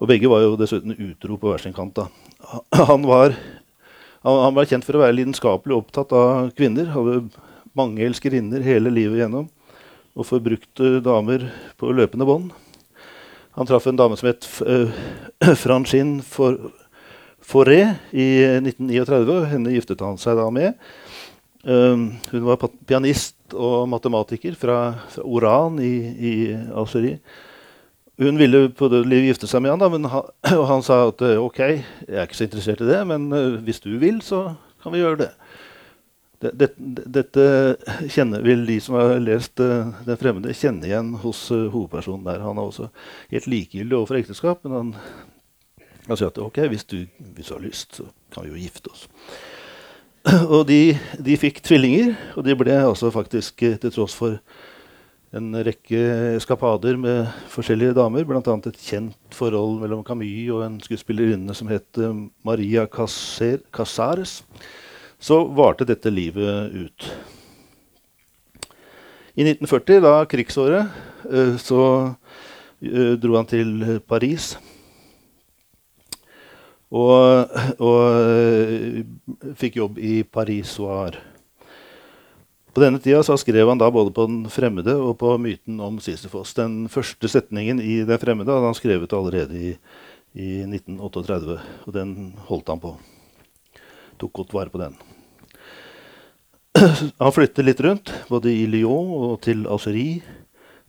Og 0.00 0.08
begge 0.08 0.30
var 0.30 0.44
jo 0.44 0.58
dessuten 0.60 0.94
utro 0.94 1.36
på 1.36 1.50
hver 1.50 1.62
sin 1.62 1.74
kant. 1.76 1.98
da. 1.98 2.06
Han 2.90 3.04
var, 3.08 3.34
han 4.20 4.56
var 4.56 4.68
kjent 4.68 4.84
for 4.84 4.98
å 4.98 5.04
være 5.04 5.16
lidenskapelig 5.16 5.76
opptatt 5.78 6.12
av 6.16 6.50
kvinner. 6.56 6.90
Hadde 6.92 7.22
mange 7.78 8.04
elskerinner 8.04 8.64
hele 8.64 8.92
livet 8.92 9.22
gjennom. 9.22 9.46
Og 10.18 10.26
forbrukte 10.28 10.98
damer 11.04 11.46
på 11.80 11.92
løpende 11.96 12.26
bånd. 12.28 12.50
Han 13.56 13.68
traff 13.68 13.88
en 13.88 13.98
dame 13.98 14.18
som 14.20 14.28
het 14.30 14.46
uh, 14.62 14.92
Francine 15.62 16.20
Fauré 17.40 17.80
i 18.12 18.28
1939. 18.60 19.38
Henne 19.54 19.74
giftet 19.74 20.04
han 20.04 20.20
seg 20.20 20.38
da 20.38 20.50
med. 20.54 20.76
Um, 21.64 22.10
hun 22.30 22.44
var 22.46 22.60
pianist 22.88 23.36
og 23.52 23.88
matematiker 23.92 24.54
fra, 24.56 24.78
fra 25.12 25.24
Oran 25.24 25.80
i, 25.82 25.94
i 26.16 26.34
Algerie. 26.72 27.20
Hun 28.20 28.36
ville 28.36 28.68
på 28.68 28.88
det 28.92 29.06
livet 29.08 29.30
gifte 29.30 29.48
seg 29.48 29.62
med 29.64 29.72
han, 29.72 29.80
da, 29.80 29.88
men 29.88 30.04
han, 30.12 30.26
og 30.60 30.66
han 30.68 30.82
sa 30.84 31.06
at 31.08 31.22
eh, 31.24 31.40
ok, 31.40 31.60
jeg 31.64 32.16
er 32.18 32.26
ikke 32.26 32.36
så 32.36 32.44
interessert 32.44 32.82
i 32.84 32.88
det, 32.90 32.98
men 33.08 33.30
uh, 33.32 33.56
hvis 33.64 33.80
du 33.80 33.94
vil, 34.02 34.20
så 34.24 34.50
kan 34.84 34.92
vi 34.92 35.00
gjøre 35.00 35.22
det. 35.22 35.30
det, 36.44 36.52
det 36.76 37.06
dette 37.16 37.46
kjenner, 38.12 38.44
vil 38.44 38.66
de 38.68 38.76
som 38.84 38.98
har 38.98 39.14
lest 39.24 39.60
uh, 39.64 39.88
'Den 40.04 40.20
fremmede', 40.20 40.56
kjenne 40.56 40.84
igjen 40.84 41.14
hos 41.22 41.46
uh, 41.48 41.70
hovedpersonen 41.72 42.26
der. 42.28 42.44
Han 42.44 42.60
er 42.60 42.68
også 42.68 42.90
helt 43.32 43.48
likegyldig 43.48 43.96
overfor 43.96 44.20
ekteskap, 44.20 44.68
men 44.68 44.76
han, 44.76 44.92
han 46.10 46.20
sier 46.20 46.28
at 46.28 46.42
ok, 46.44 46.60
hvis 46.74 46.84
du, 46.84 46.98
hvis 47.16 47.48
du, 47.48 47.54
har 47.56 47.64
lyst, 47.64 48.02
så 48.02 48.10
kan 48.34 48.44
vi 48.44 48.52
jo 48.52 48.60
gifte 48.66 48.92
oss. 48.92 49.08
Og 50.58 50.68
de, 50.68 50.92
de 51.16 51.40
fikk 51.40 51.62
tvillinger, 51.64 52.12
og 52.36 52.44
de 52.44 52.52
ble 52.52 52.76
altså 52.84 53.08
faktisk, 53.08 53.64
til 53.80 53.92
tross 53.94 54.12
for 54.12 54.36
en 55.30 55.54
rekke 55.62 55.98
eskapader 56.36 56.96
med 56.98 57.28
forskjellige 57.52 57.94
damer, 57.94 58.24
bl.a. 58.26 58.40
et 58.42 58.80
kjent 58.82 59.36
forhold 59.36 59.78
mellom 59.82 60.02
Camus 60.06 60.50
og 60.50 60.64
en 60.66 60.80
skuespillerinne 60.82 61.54
som 61.54 61.70
het 61.70 62.00
eh, 62.02 62.16
Maria 62.46 62.86
Casares, 62.90 64.40
så 65.20 65.38
varte 65.54 65.86
dette 65.86 66.10
livet 66.10 66.74
ut. 66.74 67.06
I 69.38 69.46
1940, 69.46 70.02
da 70.02 70.16
krigsåret, 70.26 70.98
eh, 71.30 71.54
så 71.62 71.80
eh, 72.82 73.14
dro 73.22 73.38
han 73.38 73.46
til 73.46 74.00
Paris. 74.10 74.56
Og, 76.90 77.46
og 77.78 79.54
fikk 79.54 79.78
jobb 79.78 80.02
i 80.02 80.24
Paris 80.26 80.74
Soir. 80.74 81.29
På 82.74 82.80
denne 82.80 83.00
tida 83.02 83.22
så 83.26 83.34
skrev 83.40 83.68
han 83.68 83.80
da 83.80 83.90
både 83.90 84.12
på 84.14 84.26
Den 84.30 84.44
fremmede 84.50 84.94
og 84.94 85.16
på 85.18 85.34
myten 85.42 85.80
om 85.82 85.98
Sisyfos. 86.02 86.54
Den 86.54 86.84
første 86.92 87.28
setningen 87.28 87.80
i 87.82 88.02
Den 88.06 88.20
fremmede 88.22 88.54
hadde 88.54 88.68
han 88.70 88.78
skrevet 88.78 89.14
allerede 89.16 89.58
i, 89.58 89.72
i 90.38 90.50
1938, 90.62 91.56
og 91.86 91.96
den 91.96 92.34
holdt 92.46 92.70
han 92.70 92.82
på. 92.82 92.94
Tok 94.20 94.32
godt 94.42 94.54
vare 94.54 94.70
på 94.70 94.82
den. 94.82 94.94
Han 97.18 97.32
flyttet 97.34 97.66
litt 97.66 97.80
rundt, 97.82 98.12
både 98.28 98.52
i 98.52 98.66
Lyon 98.70 99.08
og 99.16 99.40
til 99.42 99.64
Algerie. 99.66 100.20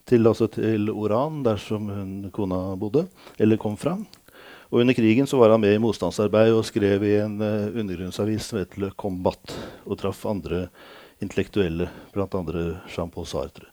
Til, 0.05 0.27
altså 0.27 0.50
til 0.51 0.89
Oran, 0.91 1.39
der 1.45 1.57
som 1.61 1.88
hun, 1.89 2.11
kona 2.33 2.75
bodde, 2.77 3.05
eller 3.39 3.57
kom 3.61 3.77
fra. 3.79 3.95
Og 4.71 4.81
under 4.81 4.95
krigen 4.97 5.27
så 5.29 5.39
var 5.39 5.53
han 5.53 5.61
med 5.63 5.75
i 5.75 5.81
motstandsarbeid 5.81 6.53
og 6.55 6.65
skrev 6.67 7.03
i 7.07 7.15
en 7.21 7.38
uh, 7.39 7.71
undergrunnsavis 7.71 8.50
som 8.51 8.59
het 8.61 8.77
Le 8.81 8.91
Combat, 9.00 9.55
og 9.85 10.00
traff 10.01 10.25
andre 10.29 10.67
intellektuelle, 11.21 11.89
bl.a. 12.13 12.27
Jean-Paul 12.89 13.25
Sartre. 13.25 13.65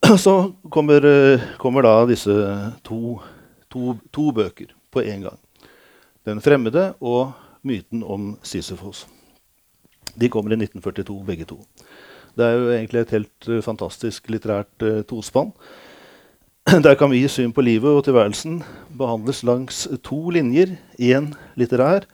Så 0.18 0.52
kommer, 0.70 1.04
uh, 1.04 1.40
kommer, 1.58 1.82
da 1.82 2.06
disse 2.08 2.32
to, 2.82 3.20
to, 3.68 3.96
to 4.10 4.30
bøker 4.32 4.72
på 4.90 5.04
én 5.04 5.22
gang. 5.26 5.38
'Den 6.24 6.40
fremmede' 6.40 6.94
og 7.00 7.32
'Myten 7.62 8.02
om 8.04 8.38
Sisyfos'. 8.42 9.06
De 10.20 10.28
kommer 10.28 10.52
i 10.52 10.56
1942, 10.56 11.24
begge 11.26 11.44
to. 11.44 11.60
Det 12.36 12.46
er 12.46 12.52
jo 12.52 12.72
egentlig 12.72 13.00
et 13.00 13.10
helt 13.10 13.48
uh, 13.48 13.60
fantastisk 13.62 14.30
litterært 14.30 14.82
uh, 14.82 15.02
tospann. 15.02 15.52
Der 16.84 16.94
kan 16.94 17.10
vi 17.10 17.24
i 17.24 17.28
syn 17.28 17.52
på 17.52 17.60
livet 17.60 17.90
og 17.90 18.04
tilværelsen 18.04 18.62
behandles 18.98 19.42
langs 19.42 19.88
to 20.04 20.30
linjer. 20.30 20.76
Én 20.98 21.34
litterær 21.56 22.08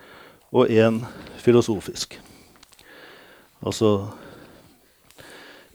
og 0.53 0.71
én 0.71 1.05
filosofisk. 1.39 2.26
Altså 3.65 4.09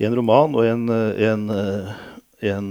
en 0.01 0.15
roman 0.17 0.55
og 0.57 0.65
en, 0.65 0.89
en, 0.89 1.49
en, 2.41 2.69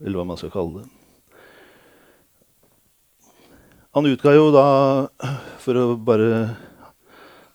eller 0.02 0.20
hva 0.20 0.28
man 0.30 0.40
skal 0.40 0.54
kalle 0.54 0.84
det. 0.84 0.88
Han 3.98 4.06
utga 4.06 4.36
jo 4.36 4.52
da, 4.54 4.66
for 5.64 5.82
å 5.82 5.86
bare 5.98 6.56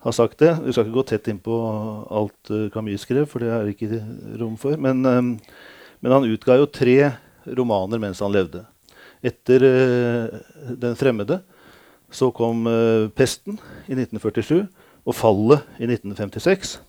ha 0.02 0.11
sagt 0.11 0.40
det 0.42 0.56
Vi 0.64 0.73
skal 0.75 0.88
ikke 0.88 0.97
gå 0.97 1.04
tett 1.06 1.28
inn 1.30 1.38
på 1.38 1.54
alt 2.11 2.50
Camus 2.75 3.04
skrev, 3.06 3.28
for 3.30 3.38
det 3.38 3.52
er 3.54 3.68
det 3.68 3.76
ikke 3.76 4.00
rom 4.40 4.56
for. 4.59 4.75
Men, 4.75 5.04
men 5.06 6.14
han 6.16 6.26
utga 6.26 6.59
jo 6.59 6.66
tre 6.66 7.12
romaner 7.47 8.02
mens 8.02 8.18
han 8.25 8.35
levde. 8.35 8.64
Etter 9.23 9.62
uh, 9.62 10.38
'Den 10.75 10.97
fremmede' 10.99 11.41
så 12.11 12.33
kom 12.35 12.67
uh, 12.67 13.09
'Pesten' 13.14 13.61
i 13.87 13.95
1947 13.95 14.67
og 15.07 15.14
'Fallet' 15.14 15.62
i 15.79 15.87
1956. 15.87 16.81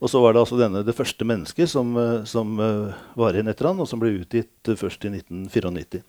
Og 0.00 0.08
så 0.08 0.20
var 0.22 0.32
det 0.32 0.40
altså 0.40 0.60
denne 0.60 0.84
'Det 0.86 0.94
første 0.94 1.26
mennesket' 1.26 1.66
som, 1.66 1.96
uh, 1.96 2.24
som 2.24 2.54
var 3.16 3.34
igjen 3.34 3.50
etter 3.50 3.66
han, 3.66 3.80
og 3.82 3.88
som 3.88 3.98
ble 3.98 4.14
utgitt 4.22 4.62
først 4.78 5.04
i 5.04 5.10
1994. 5.10 6.02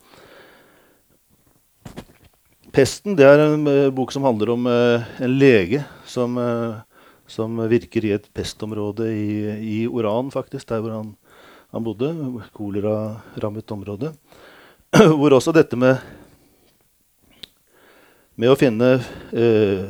'Pesten' 2.71 3.17
det 3.17 3.25
er 3.25 3.41
en 3.41 3.65
bok 3.95 4.13
som 4.13 4.23
handler 4.23 4.53
om 4.53 4.67
en 4.67 5.39
lege 5.41 5.83
som, 6.05 6.37
som, 7.27 7.57
virker 7.67 8.05
i 8.05 8.13
et 8.13 8.29
pestområde 8.31 9.09
i, 9.09 9.33
i 9.57 9.87
Oran, 9.87 10.31
faktisk, 10.31 10.69
der 10.69 10.79
hvor 10.79 10.93
han, 10.93 11.17
han 11.73 11.83
bodde. 11.83 12.13
Kolerarammet 12.53 13.71
område. 13.71 14.13
hvor 15.17 15.31
også 15.31 15.53
dette 15.55 15.77
med, 15.79 16.01
med 18.35 18.51
å 18.51 18.57
finne 18.59 18.97
eh, 19.31 19.85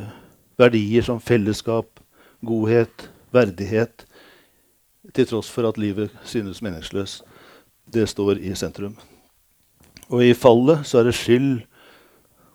verdier 0.60 1.02
som 1.02 1.18
fellesskap, 1.18 1.98
godhet, 2.46 3.08
verdighet, 3.34 4.04
til 5.10 5.26
tross 5.26 5.48
for 5.50 5.66
at 5.66 5.80
livet 5.80 6.12
synes 6.22 6.62
meningsløst, 6.62 7.24
det 7.90 8.06
står 8.12 8.38
i 8.38 8.54
sentrum. 8.54 8.94
Og 10.06 10.22
i 10.22 10.36
fallet 10.38 10.84
så 10.86 11.00
er 11.00 11.08
det 11.08 11.16
skyld 11.18 11.64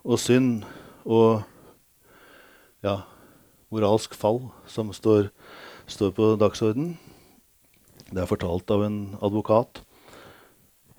og 0.08 0.16
synd 0.22 0.64
og 1.04 1.42
ja, 2.80 3.02
moralsk 3.68 4.16
fall 4.16 4.46
som 4.70 4.94
står, 4.96 5.28
står 5.84 6.14
på 6.16 6.30
dagsordenen. 6.40 6.96
Det 8.08 8.22
er 8.24 8.30
fortalt 8.30 8.72
av 8.72 8.86
en 8.86 8.98
advokat. 9.20 9.82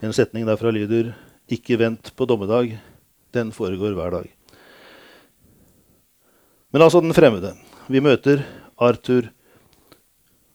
En 0.06 0.14
setning 0.14 0.46
derfra 0.46 0.70
lyder 0.76 1.10
ikke 1.50 1.80
vent 1.82 2.12
på 2.16 2.28
dommedag. 2.30 2.78
Den 3.34 3.52
foregår 3.54 3.96
hver 3.98 4.14
dag. 4.14 4.30
Men 6.72 6.86
altså 6.86 7.02
den 7.02 7.14
fremmede. 7.14 7.56
Vi 7.90 8.02
møter 8.02 8.44
Arthur 8.78 9.30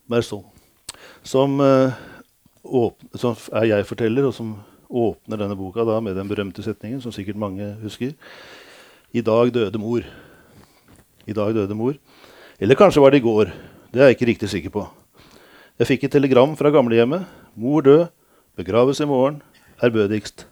Merson, 0.07 0.45
som, 1.27 1.59
uh, 1.59 2.93
som 3.19 3.35
er 3.53 3.71
jeg-forteller, 3.73 4.29
og 4.29 4.35
som 4.37 4.55
åpner 4.95 5.41
denne 5.41 5.57
boka 5.59 5.83
da, 5.87 5.99
med 6.05 6.15
den 6.15 6.31
berømte 6.31 6.63
setningen, 6.63 7.01
som 7.03 7.13
sikkert 7.13 7.41
mange 7.41 7.73
husker. 7.83 8.15
I 9.15 9.25
dag 9.25 9.51
døde 9.55 9.81
mor. 9.83 10.07
I 11.27 11.35
dag 11.35 11.55
døde 11.57 11.75
mor. 11.75 11.99
Eller 12.61 12.79
kanskje 12.79 13.03
var 13.03 13.11
det 13.11 13.23
i 13.23 13.27
går. 13.27 13.51
Det 13.91 14.01
er 14.01 14.11
jeg 14.13 14.19
ikke 14.19 14.31
riktig 14.31 14.51
sikker 14.53 14.75
på. 14.75 14.87
Jeg 15.79 15.91
fikk 15.91 16.07
et 16.07 16.15
telegram 16.15 16.55
fra 16.59 16.71
gamlehjemmet. 16.71 17.27
Mor 17.59 17.83
død. 17.83 18.07
Begraves 18.55 19.01
i 19.03 19.11
morgen. 19.11 19.43
Ærbødigst. 19.83 20.47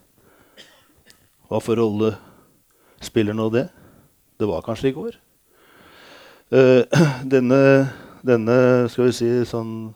Hva 1.53 1.59
for 1.61 1.77
rolle 1.77 2.15
spiller 3.05 3.37
nå 3.37 3.51
det? 3.53 3.67
Det 4.41 4.47
var 4.49 4.63
kanskje 4.65 4.89
i 4.89 4.95
går. 4.97 5.19
Uh, 6.49 6.81
denne, 7.35 7.59
denne, 8.25 8.57
skal 8.89 9.11
vi 9.11 9.13
si, 9.19 9.29
sånn 9.51 9.91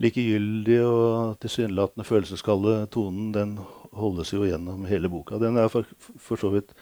likegyldige 0.00 0.88
og 0.88 1.36
tilsynelatende 1.44 2.08
følelseskalde 2.08 2.78
tonen, 2.96 3.28
den 3.36 3.52
holdes 3.92 4.32
jo 4.32 4.48
gjennom 4.48 4.88
hele 4.88 5.12
boka. 5.12 5.36
Den 5.42 5.60
er 5.60 5.68
for, 5.68 5.84
for 6.16 6.40
så 6.40 6.54
vidt 6.56 6.72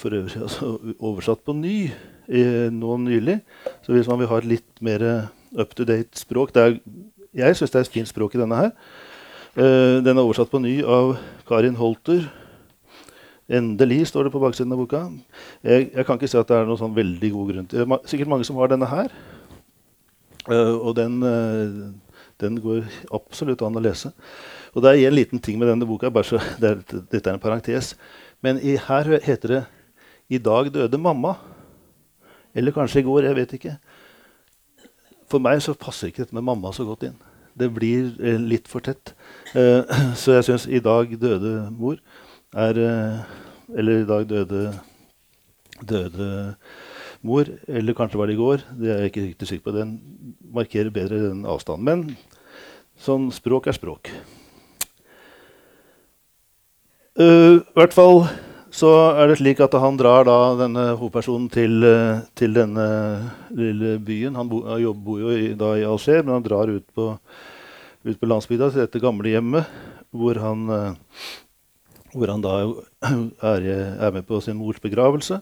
for 0.00 0.16
øvrig 0.16 0.40
altså, 0.48 0.72
oversatt 0.96 1.44
på 1.44 1.52
ny 1.52 1.76
i, 2.32 2.42
nå 2.72 2.98
nylig. 3.04 3.42
Så 3.84 3.92
hvis 3.92 4.08
man 4.08 4.22
vil 4.22 4.32
ha 4.32 4.40
et 4.40 4.52
litt 4.56 4.80
mer 4.80 5.04
up 5.60 5.76
to 5.76 5.84
date 5.84 6.16
språk 6.16 6.56
er, 6.56 6.80
Jeg 7.36 7.56
syns 7.56 7.70
det 7.72 7.82
er 7.82 7.84
et 7.84 7.96
fint 8.00 8.08
språk 8.08 8.32
i 8.32 8.40
denne 8.40 8.64
her. 8.64 8.72
Uh, 9.52 10.00
den 10.00 10.16
er 10.16 10.24
oversatt 10.24 10.48
på 10.48 10.64
ny 10.64 10.78
av 10.80 11.18
Karin 11.44 11.76
Holter 11.76 12.30
Endelig, 13.50 14.06
står 14.06 14.24
det 14.24 14.32
på 14.32 14.40
baksiden 14.42 14.72
av 14.72 14.78
boka. 14.78 15.02
Jeg, 15.66 15.88
jeg, 15.90 16.06
kan 16.06 16.18
ikke 16.18 16.30
si 16.30 16.38
at 16.38 16.48
det 16.48 16.60
er 16.60 16.68
noen 16.68 16.78
sånn 16.78 16.94
veldig 16.94 17.30
god 17.34 17.48
grunn 17.50 17.68
til 17.70 17.82
er 17.82 18.04
sikkert 18.10 18.30
mange 18.30 18.46
som 18.46 18.60
har 18.60 18.70
denne 18.70 18.86
her. 18.86 19.10
Uh, 20.46 20.78
og 20.78 20.94
den, 20.98 21.18
uh, 21.22 21.90
den, 22.42 22.60
går 22.62 22.86
absolutt 23.14 23.64
an 23.66 23.78
å 23.78 23.82
lese. 23.82 24.12
Og 24.72 24.82
det 24.82 24.92
er 24.92 25.08
en 25.08 25.18
liten 25.18 25.42
ting 25.42 25.58
med 25.58 25.70
denne 25.72 25.86
boka. 25.86 26.10
Så, 26.22 26.38
det 26.62 26.70
er, 26.70 27.02
dette 27.10 27.26
er 27.26 27.34
en 27.34 27.42
parentes. 27.42 27.92
Men 28.42 28.62
i, 28.62 28.76
her 28.78 29.18
heter 29.26 29.56
det 29.56 29.62
'I 30.30 30.38
dag 30.38 30.70
døde 30.72 30.98
mamma'. 30.98 31.36
Eller 32.54 32.72
kanskje 32.72 33.02
i 33.02 33.06
går. 33.06 33.26
Jeg 33.26 33.36
vet 33.36 33.58
ikke. 33.58 33.76
For 35.26 35.42
meg 35.42 35.62
så 35.62 35.74
passer 35.74 36.08
ikke 36.08 36.22
dette 36.22 36.34
med 36.34 36.46
mamma 36.46 36.72
så 36.72 36.86
godt 36.86 37.08
inn. 37.10 37.18
Det 37.58 37.74
blir 37.74 38.14
uh, 38.22 38.38
litt 38.38 38.70
for 38.70 38.80
tett. 38.80 39.16
så 40.22 40.38
jeg 40.38 40.44
syns 40.46 40.70
'I 40.70 40.78
dag 40.78 41.18
døde 41.18 41.70
mor' 41.74 41.98
er 42.52 42.78
eh, 42.78 43.20
Eller 43.72 44.02
i 44.02 44.06
dag 44.06 44.26
døde, 44.28 44.74
døde 45.80 46.54
mor. 47.22 47.48
Eller 47.68 47.94
kanskje 47.96 48.18
var 48.18 48.28
det 48.28 48.34
i 48.34 48.40
går. 48.40 48.64
Det 48.76 48.90
er 48.90 48.98
jeg 49.00 49.12
ikke 49.12 49.26
riktig 49.26 49.48
sikker 49.48 49.64
på. 49.70 49.76
Den 49.78 49.94
markerer 50.52 50.90
bedre 50.92 51.22
den 51.30 51.46
avstanden. 51.48 51.84
Men 51.84 52.16
sånn 53.00 53.30
språk 53.32 53.70
er 53.70 53.78
språk. 53.78 54.10
Uh, 57.16 57.60
I 57.60 57.76
hvert 57.76 57.96
fall 57.96 58.26
så 58.72 58.90
er 59.20 59.28
det 59.28 59.38
slik 59.40 59.60
at 59.60 59.74
han 59.76 59.98
drar 60.00 60.24
da 60.24 60.36
denne 60.56 60.84
hovedpersonen 60.96 61.48
til, 61.52 61.84
til 62.36 62.54
denne 62.56 62.86
lille 63.52 63.98
byen. 64.00 64.36
Han 64.36 64.48
bo, 64.48 64.62
bor 64.96 65.20
jo 65.20 65.32
i, 65.32 65.52
da 65.56 65.74
i 65.76 65.84
Alger, 65.84 66.24
men 66.24 66.38
han 66.38 66.44
drar 66.44 66.72
ut 66.72 66.86
på, 66.96 67.10
ut 68.04 68.20
på 68.20 68.28
landsbygda 68.28 68.70
til 68.72 68.84
dette 68.84 69.00
gamle 69.00 69.32
hjemmet 69.32 69.68
hvor 70.12 70.40
han 70.40 70.68
uh, 70.68 70.96
hvor 72.12 72.32
han 72.32 72.44
da 72.44 72.56
er, 73.52 73.66
er, 73.98 74.10
med 74.14 74.26
på 74.28 74.40
sin 74.44 74.58
mors 74.60 74.80
begravelse. 74.82 75.40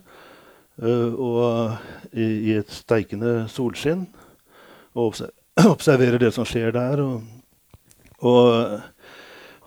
Uh, 0.81 1.13
og 1.19 2.13
i, 2.13 2.25
i, 2.25 2.55
et 2.61 2.71
steikende 2.73 3.45
solskinn. 3.53 4.07
Og 4.99 5.19
observerer 5.75 6.21
det 6.23 6.33
som 6.37 6.47
skjer 6.49 6.73
der. 6.77 7.03
Og, 7.05 7.23
og 8.21 8.81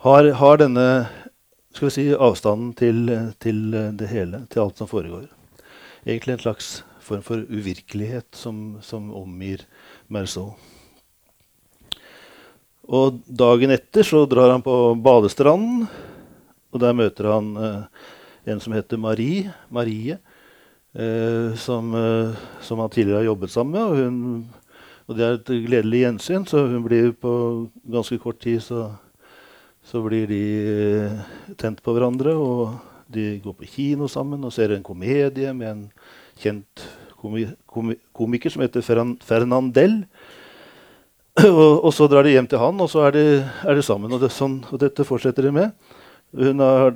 har, 0.06 0.32
har, 0.40 0.60
denne 0.62 0.88
skal 1.74 1.90
vi 1.90 1.96
si, 1.96 2.08
avstanden 2.14 2.74
til, 2.78 3.08
til, 3.42 3.64
det 3.98 4.10
hele, 4.12 4.44
til 4.52 4.66
alt 4.66 4.82
som 4.82 4.90
foregår. 4.90 5.28
Egentlig 6.06 6.38
en 6.38 6.46
slags 6.46 6.72
form 7.04 7.24
for 7.26 7.44
uvirkelighet 7.50 8.30
som, 8.36 8.78
som 8.82 9.10
omgir 9.16 9.66
Merceau. 10.12 10.54
Og 12.84 13.22
dagen 13.28 13.72
etter 13.72 14.04
så 14.04 14.26
drar 14.28 14.52
han 14.52 14.64
på 14.64 14.76
badestranden 15.00 15.88
og 16.74 16.82
der 16.82 16.96
møter 16.98 17.30
han 17.30 17.54
eh, 17.62 18.08
en 18.50 18.62
som 18.64 18.74
heter 18.74 19.00
Marie. 19.00 19.54
Marie 19.72 20.18
eh, 20.94 21.56
som, 21.56 21.94
eh, 21.96 22.36
som, 22.62 22.80
han 22.80 22.90
tidligere 22.90 23.22
har 23.22 23.30
jobbet 23.32 23.52
sammen 23.52 23.74
med. 23.78 23.84
Og, 23.84 23.96
hun, 23.98 24.50
og 25.08 25.18
det 25.18 25.26
er 25.26 25.38
et 25.38 25.54
gledelig 25.68 26.04
gjensyn, 26.06 26.48
så 26.50 26.66
hun 26.68 26.84
blir 26.86 27.12
på 27.14 27.34
ganske 27.94 28.18
kort 28.24 28.42
tid 28.44 28.62
så, 28.64 28.88
så 29.86 30.02
blir 30.06 30.28
de 30.32 30.44
eh, 30.74 31.24
tent 31.60 31.84
på 31.84 31.96
hverandre. 31.96 32.36
Og 32.36 32.76
de 33.14 33.38
går 33.44 33.58
på 33.60 33.70
kino 33.70 34.10
sammen 34.10 34.44
og 34.44 34.54
ser 34.56 34.74
en 34.74 34.86
komedie 34.86 35.54
med 35.54 35.70
en 35.70 35.84
kjent 36.42 36.88
komi, 37.22 37.48
komi, 37.70 37.98
komiker 38.16 38.54
som 38.54 38.64
heter 38.66 38.86
Ferran, 38.86 39.18
Fernandel. 39.24 40.04
Og, 41.50 41.80
og, 41.82 41.90
så 41.90 42.06
drar 42.06 42.22
de 42.28 42.36
hjem 42.36 42.46
til 42.46 42.60
han, 42.62 42.78
og 42.78 42.90
så 42.92 43.08
er 43.08 43.16
de, 43.16 43.22
er 43.66 43.74
de 43.74 43.82
sammen. 43.82 44.12
Og, 44.14 44.20
det, 44.22 44.28
sånn, 44.30 44.60
og, 44.70 44.78
dette 44.78 45.02
fortsetter 45.02 45.48
de 45.48 45.50
med. 45.56 45.93
Har, 46.34 46.96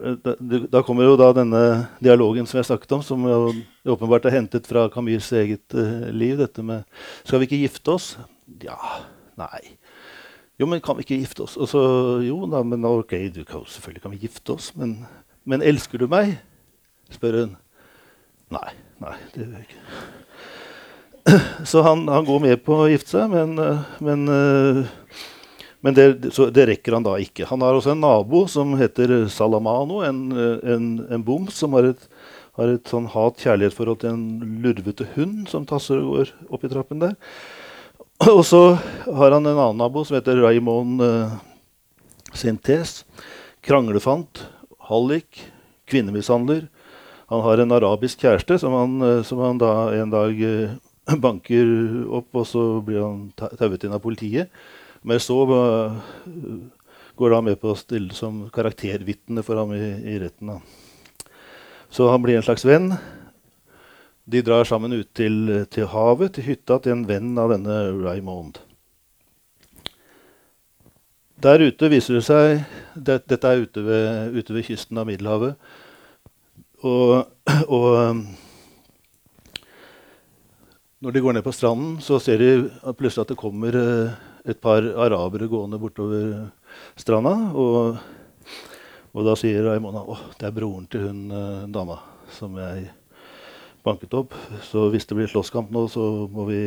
da, 0.71 0.81
kommer 0.81 1.05
jo 1.05 1.17
da 1.19 1.27
denne 1.37 1.61
dialogen 2.01 2.47
som 2.49 2.57
jeg 2.57 2.69
snakket 2.71 2.95
om, 2.97 3.03
som 3.05 3.27
jo 3.29 3.51
åpenbart 3.93 4.25
er 4.25 4.33
hentet 4.39 4.65
fra 4.65 4.87
Camilles 4.89 5.29
eget 5.37 5.77
uh, 5.77 6.09
liv. 6.09 6.39
Dette 6.39 6.65
med 6.65 6.83
'Skal 7.23 7.39
vi 7.39 7.49
ikke 7.49 7.61
gifte 7.67 7.93
oss?' 7.93 8.17
Ja. 8.63 8.79
Nei. 9.37 9.77
Jo, 10.59 10.65
men 10.65 10.81
kan 10.81 10.97
vi 10.97 11.05
ikke 11.05 11.21
gifte 11.21 11.45
oss? 11.45 11.57
Og 11.57 11.69
så, 11.69 11.81
jo 12.25 12.47
da, 12.49 12.63
men 12.63 12.85
ok, 12.85 13.13
du 13.35 13.43
kan, 13.45 13.61
selvfølgelig 13.67 14.01
kan 14.01 14.11
vi 14.11 14.23
gifte 14.25 14.53
oss, 14.53 14.75
men, 14.75 15.05
men 15.45 15.61
elsker 15.61 16.01
du 16.01 16.07
meg? 16.07 16.39
spør 17.13 17.43
hun. 17.43 17.57
Nei. 18.51 18.71
Nei, 18.97 19.13
det 19.33 19.43
gjør 19.43 19.51
jeg 19.53 19.67
ikke. 19.67 19.81
Så 21.69 21.81
han, 21.85 22.07
han, 22.09 22.25
går 22.25 22.39
med 22.41 22.61
på 22.65 22.79
å 22.81 22.87
gifte 22.89 23.13
seg, 23.13 23.29
men, 23.29 23.57
eh, 23.61 23.83
men, 24.03 24.23
eh, 24.31 24.79
men 25.85 25.93
det, 25.93 26.07
det, 26.53 26.65
rekker 26.71 26.95
han 26.97 27.05
da 27.05 27.13
ikke. 27.21 27.45
Han 27.51 27.61
har 27.61 27.77
også 27.77 27.93
en 27.93 28.01
nabo 28.01 28.45
som 28.49 28.73
heter 28.79 29.27
Salamano, 29.29 30.01
en, 30.05 30.31
en, 30.33 30.87
en 31.13 31.25
boms 31.25 31.59
som 31.61 31.75
har 31.77 31.91
et, 31.91 32.07
har 32.57 32.73
et 32.73 32.89
sånn 32.89 33.09
hat-kjærlighetsforhold 33.13 34.01
til 34.01 34.15
en 34.15 34.55
lurvete 34.63 35.05
hund 35.13 35.45
som 35.51 35.67
tasser 35.69 36.01
og 36.01 36.15
går 36.15 36.31
opp 36.49 36.65
i 36.65 36.71
trappen 36.71 37.03
der. 37.03 37.13
Og 38.25 38.41
så 38.49 38.61
har 39.05 39.35
han 39.35 39.45
en 39.45 39.53
annen 39.53 39.77
nabo 39.77 40.01
som 40.07 40.17
heter 40.17 40.41
Raymond 40.41 41.03
eh, 41.05 41.37
Sintes. 42.33 43.03
Kranglefant, 43.61 44.47
hallik, 44.89 45.43
kvinnemishandler. 45.87 46.65
Han 47.29 47.43
har 47.45 47.61
en 47.61 47.75
arabisk 47.75 48.25
kjæreste 48.25 48.57
som 48.63 48.73
han, 48.73 49.23
som 49.27 49.43
han 49.43 49.61
da 49.61 49.71
en 49.93 50.09
dag 50.13 50.41
banker 51.23 51.69
opp, 52.09 52.29
og 52.33 52.45
så 52.49 52.65
blir 52.81 53.03
han 53.03 53.23
tauet 53.37 53.85
inn 53.85 53.93
av 53.93 54.01
politiet. 54.03 54.49
Men 55.01 55.21
så 55.21 55.37
uh, 55.49 55.97
går 57.17 57.35
han 57.37 57.47
med 57.49 57.59
på 57.61 57.73
å 57.73 57.79
stille 57.79 58.13
som 58.13 58.45
karaktervitne 58.53 59.43
for 59.45 59.59
ham 59.61 59.73
i, 59.75 59.83
i 60.13 60.17
retten. 60.21 60.53
Da. 60.53 61.29
Så 61.89 62.09
han 62.11 62.21
blir 62.23 62.37
en 62.37 62.45
slags 62.45 62.65
venn. 62.67 62.91
De 64.27 64.43
drar 64.43 64.67
sammen 64.67 64.93
ut 64.93 65.09
til, 65.15 65.65
til, 65.71 65.87
havet, 65.87 66.35
til 66.35 66.49
hytta 66.51 66.81
til 66.83 66.97
en 66.97 67.05
venn 67.07 67.37
av 67.39 67.53
denne 67.53 67.77
Raymond. 68.03 68.59
Der 71.41 71.61
ute 71.61 71.89
viser 71.93 72.17
det 72.17 72.25
seg 72.25 72.63
det, 72.95 73.21
Dette 73.29 73.49
er 73.49 73.61
ute 73.61 73.83
ved, 73.85 74.33
ute 74.33 74.55
ved, 74.55 74.65
kysten 74.65 74.97
av 74.97 75.05
Middelhavet. 75.07 75.55
Og, 76.81 77.29
og 77.77 77.87
når 80.97 81.13
de 81.13 81.21
går 81.21 81.37
ned 81.37 81.45
på 81.45 81.53
stranden, 81.53 81.99
så 82.01 82.17
ser 82.19 82.41
de 82.41 82.49
plutselig 82.97 83.23
at 83.23 83.31
det 83.31 83.37
kommer 83.39 83.77
eh, 83.77 84.17
et 84.47 84.59
par 84.63 84.85
arabere 85.03 85.49
gående 85.51 85.79
bortover 85.81 86.47
stranda. 86.99 87.33
Og, 87.57 87.97
og 89.13 89.27
da 89.27 89.35
sier 89.39 89.65
Raimona 89.65 90.05
at 90.13 90.37
det 90.39 90.49
er 90.49 90.55
broren 90.55 90.87
til 90.91 91.07
hun 91.07 91.25
eh, 91.31 91.65
dama 91.73 91.99
som 92.33 92.55
jeg 92.59 92.89
banket 93.85 94.15
opp. 94.19 94.35
Så 94.67 94.89
hvis 94.93 95.07
det 95.07 95.17
blir 95.17 95.31
slåsskamp 95.31 95.71
nå, 95.71 95.87
så 95.91 96.27
må 96.31 96.47
vi, 96.49 96.61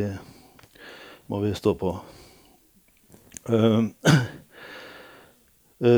må 1.29 1.41
vi 1.43 1.53
stå 1.57 1.75
på. 1.77 1.95
Uh, 3.49 3.89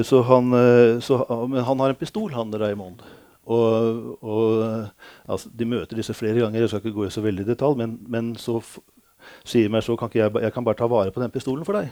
så 0.08 0.22
han, 0.30 0.56
så, 1.04 1.17
men 1.52 1.65
han 1.67 1.82
har 1.84 1.91
en 1.91 2.00
pistol, 2.00 2.32
han 2.32 2.56
Raymond. 2.56 3.02
Og, 3.43 4.24
og 4.24 4.88
altså, 5.28 5.50
De 5.52 5.67
møter 5.67 6.00
disse 6.00 6.15
flere 6.15 6.39
ganger. 6.39 6.63
Jeg 6.63 6.72
skal 6.72 6.84
ikke 6.84 6.96
gå 6.96 7.08
i 7.08 7.13
så 7.13 7.24
veldig 7.24 7.46
detalj, 7.48 7.78
men, 7.82 7.98
men 8.08 8.34
så 8.39 8.62
sier 9.48 9.72
meg 9.72 9.86
så 9.86 9.96
kan 10.00 10.12
ikke 10.12 10.22
jeg, 10.22 10.34
jeg 10.46 10.56
kan 10.56 10.66
bare 10.66 10.80
ta 10.80 10.90
vare 10.92 11.14
på 11.14 11.24
den 11.24 11.34
pistolen 11.34 11.66
for 11.68 11.80
deg 11.80 11.92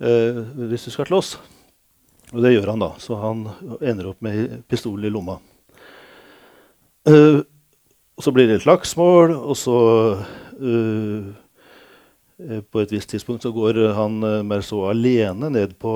uh, 0.00 0.42
hvis 0.70 0.88
du 0.88 0.94
skal 0.94 1.08
slåss. 1.10 1.34
Og 2.30 2.44
det 2.44 2.54
gjør 2.54 2.72
han, 2.72 2.82
da. 2.82 2.92
Så 3.02 3.18
han 3.18 3.44
ender 3.80 4.12
opp 4.12 4.20
med 4.22 4.60
pistolen 4.70 5.08
i 5.08 5.12
lomma. 5.12 5.40
Uh, 7.08 7.42
og 8.16 8.24
så 8.24 8.32
blir 8.36 8.46
det 8.46 8.60
et 8.60 8.66
slagsmål, 8.66 9.32
og 9.34 9.56
så 9.56 9.78
uh, 10.60 11.30
På 12.70 12.80
et 12.80 12.92
visst 12.92 13.10
tidspunkt 13.12 13.42
så 13.44 13.50
går 13.52 13.92
han 13.92 14.14
Merceau 14.48 14.86
alene 14.88 15.50
ned 15.52 15.74
på 15.76 15.90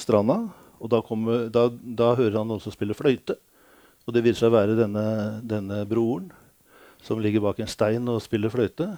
stranda. 0.00 0.38
Og 0.80 0.88
da, 0.88 1.02
kommer, 1.04 1.50
da, 1.52 1.66
da 1.68 2.14
hører 2.16 2.38
han 2.40 2.48
noen 2.48 2.62
som 2.62 2.72
spiller 2.72 2.96
fløyte. 2.96 3.36
Og 4.06 4.14
det 4.16 4.22
viser 4.24 4.46
seg 4.46 4.50
å 4.50 4.56
være 4.56 4.78
denne, 4.78 5.04
denne, 5.46 5.82
broren 5.86 6.30
som 7.02 7.20
ligger 7.22 7.42
bak 7.44 7.60
en 7.62 7.70
stein 7.70 8.08
og 8.10 8.22
spiller 8.22 8.50
fløyte. 8.50 8.88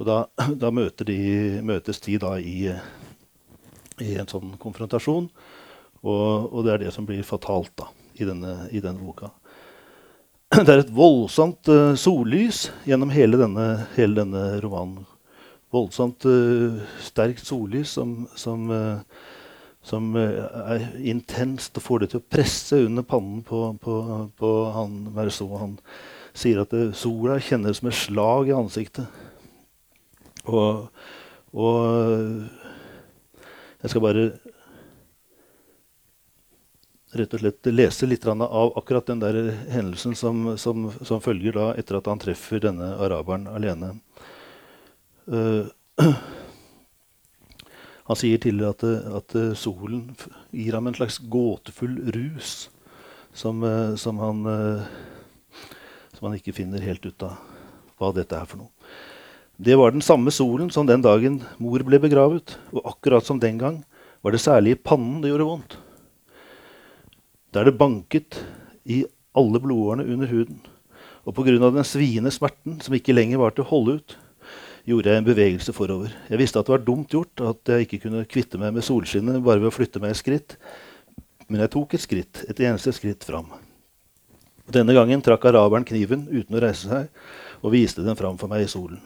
Og 0.00 0.08
da, 0.08 0.18
da 0.62 0.70
de, 1.06 1.18
møtes 1.64 2.00
de 2.04 2.18
da 2.22 2.36
i, 2.38 2.72
i, 4.00 4.14
en 4.16 4.30
sånn 4.30 4.56
konfrontasjon. 4.62 5.28
Og, 6.02 6.24
og, 6.48 6.60
det 6.66 6.74
er 6.74 6.84
det 6.84 6.94
som 6.94 7.06
blir 7.06 7.22
fatalt 7.26 7.72
da, 7.78 7.90
i 8.18 8.26
denne, 8.28 8.56
i 8.74 8.82
denne 8.82 9.02
boka. 9.02 9.30
Det 10.52 10.68
er 10.68 10.82
et 10.82 10.92
voldsomt 10.92 11.68
uh, 11.72 11.94
sollys 11.96 12.66
gjennom 12.84 13.12
hele 13.14 13.38
denne, 13.40 13.86
hele 13.96 14.18
denne 14.18 14.42
romanen. 14.60 15.06
Voldsomt 15.72 16.26
uh, 16.28 16.82
sterkt 17.00 17.46
sollys 17.48 17.94
som, 17.96 18.26
som 18.36 18.66
uh, 18.68 19.30
som 19.82 20.14
er 20.14 20.84
intenst 21.10 21.74
og 21.74 21.82
får 21.82 22.02
det 22.02 22.08
til 22.12 22.20
å 22.20 22.26
presse 22.30 22.76
under 22.86 23.02
pannen 23.02 23.40
på, 23.42 23.64
på, 23.82 23.94
på 24.38 24.50
han 24.76 24.92
Merceau. 25.10 25.56
Han 25.58 25.72
sier 26.38 26.62
at 26.62 26.76
sola 26.94 27.40
kjennes 27.42 27.80
som 27.80 27.90
et 27.90 27.98
slag 27.98 28.52
i 28.52 28.54
ansiktet. 28.54 29.10
Og, 30.50 30.88
og 31.52 31.78
jeg 33.82 33.92
skal 33.92 34.04
bare 34.04 34.24
rett 37.12 37.34
og 37.36 37.42
slett 37.42 37.68
lese 37.74 38.08
litt 38.08 38.24
av 38.26 38.72
akkurat 38.78 39.06
den 39.10 39.20
der 39.20 39.38
hendelsen 39.70 40.16
som, 40.16 40.54
som, 40.58 40.88
som 41.04 41.20
følger 41.20 41.58
da 41.58 41.66
etter 41.76 41.98
at 42.00 42.08
han 42.08 42.22
treffer 42.22 42.62
denne 42.64 42.94
araberen 43.04 43.46
alene. 43.52 43.94
Uh, 45.28 45.68
Han 48.10 48.18
sier 48.18 48.40
tidligere 48.42 48.74
at, 48.74 48.82
at, 49.16 49.34
solen 49.56 50.08
gir 50.50 50.74
ham 50.74 50.88
en 50.90 50.96
slags 50.96 51.20
gåtefull 51.32 51.94
rus 52.12 52.66
som, 53.32 53.62
eh, 53.62 53.94
som, 53.94 54.18
han, 54.18 54.42
eh, 54.50 54.82
som 56.16 56.26
han 56.26 56.36
ikke 56.36 56.52
finner 56.56 56.82
helt 56.84 57.06
ut 57.06 57.24
av 57.24 57.38
hva 58.00 58.10
dette 58.16 58.36
er 58.36 58.50
for 58.50 58.64
noe. 58.64 58.81
Det 59.62 59.76
var 59.78 59.92
den 59.94 60.02
samme 60.02 60.32
solen 60.34 60.72
som 60.74 60.88
den 60.88 61.04
dagen 61.04 61.36
mor 61.62 61.84
ble 61.86 62.00
begravet. 62.02 62.56
Og 62.74 62.82
akkurat 62.96 63.22
som 63.22 63.38
den 63.38 63.60
gang 63.60 63.76
var 64.24 64.34
det 64.34 64.42
særlig 64.42 64.74
i 64.74 64.80
pannen 64.90 65.20
det 65.22 65.30
gjorde 65.30 65.46
vondt. 65.46 65.76
Der 67.54 67.68
det 67.68 67.78
banket 67.78 68.40
i 68.82 69.04
alle 69.38 69.60
blodårene 69.62 70.08
under 70.08 70.26
huden. 70.26 70.58
Og 71.22 71.36
pga. 71.36 71.54
den 71.62 71.86
sviende 71.86 72.32
smerten 72.34 72.80
som 72.82 72.94
ikke 72.94 73.14
lenger 73.14 73.38
var 73.38 73.54
til 73.54 73.62
å 73.62 73.70
holde 73.70 74.00
ut, 74.00 74.18
gjorde 74.84 75.12
jeg 75.12 75.22
en 75.22 75.30
bevegelse 75.30 75.72
forover. 75.72 76.10
Jeg 76.26 76.42
visste 76.42 76.58
at 76.58 76.66
det 76.66 76.74
var 76.74 76.82
dumt 76.82 77.14
gjort, 77.14 77.40
at 77.40 77.62
jeg 77.70 77.86
ikke 77.86 78.08
kunne 78.08 78.26
kvitte 78.26 78.58
meg 78.58 78.74
med 78.74 78.82
solskinnet 78.82 79.44
bare 79.44 79.62
ved 79.62 79.70
å 79.70 79.76
flytte 79.76 80.02
meg 80.02 80.16
et 80.16 80.18
skritt. 80.24 80.56
Men 81.46 81.62
jeg 81.62 81.70
tok 81.70 81.94
et 81.94 82.02
skritt, 82.02 82.42
et 82.50 82.66
eneste 82.66 82.90
skritt 82.98 83.22
fram. 83.22 83.52
Denne 84.74 84.94
gangen 84.96 85.22
trakk 85.22 85.46
araberen 85.46 85.86
kniven 85.86 86.26
uten 86.32 86.58
å 86.58 86.62
reise 86.66 86.90
seg 86.90 87.62
og 87.62 87.76
viste 87.76 88.02
den 88.02 88.18
fram 88.18 88.40
for 88.40 88.50
meg 88.50 88.66
i 88.66 88.70
solen. 88.70 88.98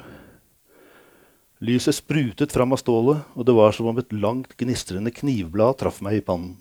Lyset 1.59 1.95
sprutet 1.95 2.53
fram 2.53 2.73
av 2.73 2.81
stålet, 2.83 3.23
og 3.33 3.47
det 3.49 3.55
var 3.57 3.73
som 3.73 3.87
om 3.89 3.97
et 3.97 4.11
langt, 4.13 4.53
gnistrende 4.61 5.09
knivblad 5.09 5.79
traff 5.81 6.03
meg 6.05 6.19
i 6.19 6.25
pannen. 6.25 6.59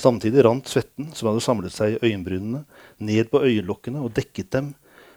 Samtidig 0.00 0.40
rant 0.46 0.70
svetten, 0.70 1.10
som 1.12 1.28
hadde 1.28 1.42
samlet 1.44 1.74
seg 1.74 1.98
i 1.98 2.08
øyenbrynene, 2.08 2.62
ned 3.04 3.28
på 3.28 3.42
øyelokkene 3.44 4.00
og 4.00 4.14
dekket 4.16 4.48
dem 4.56 4.70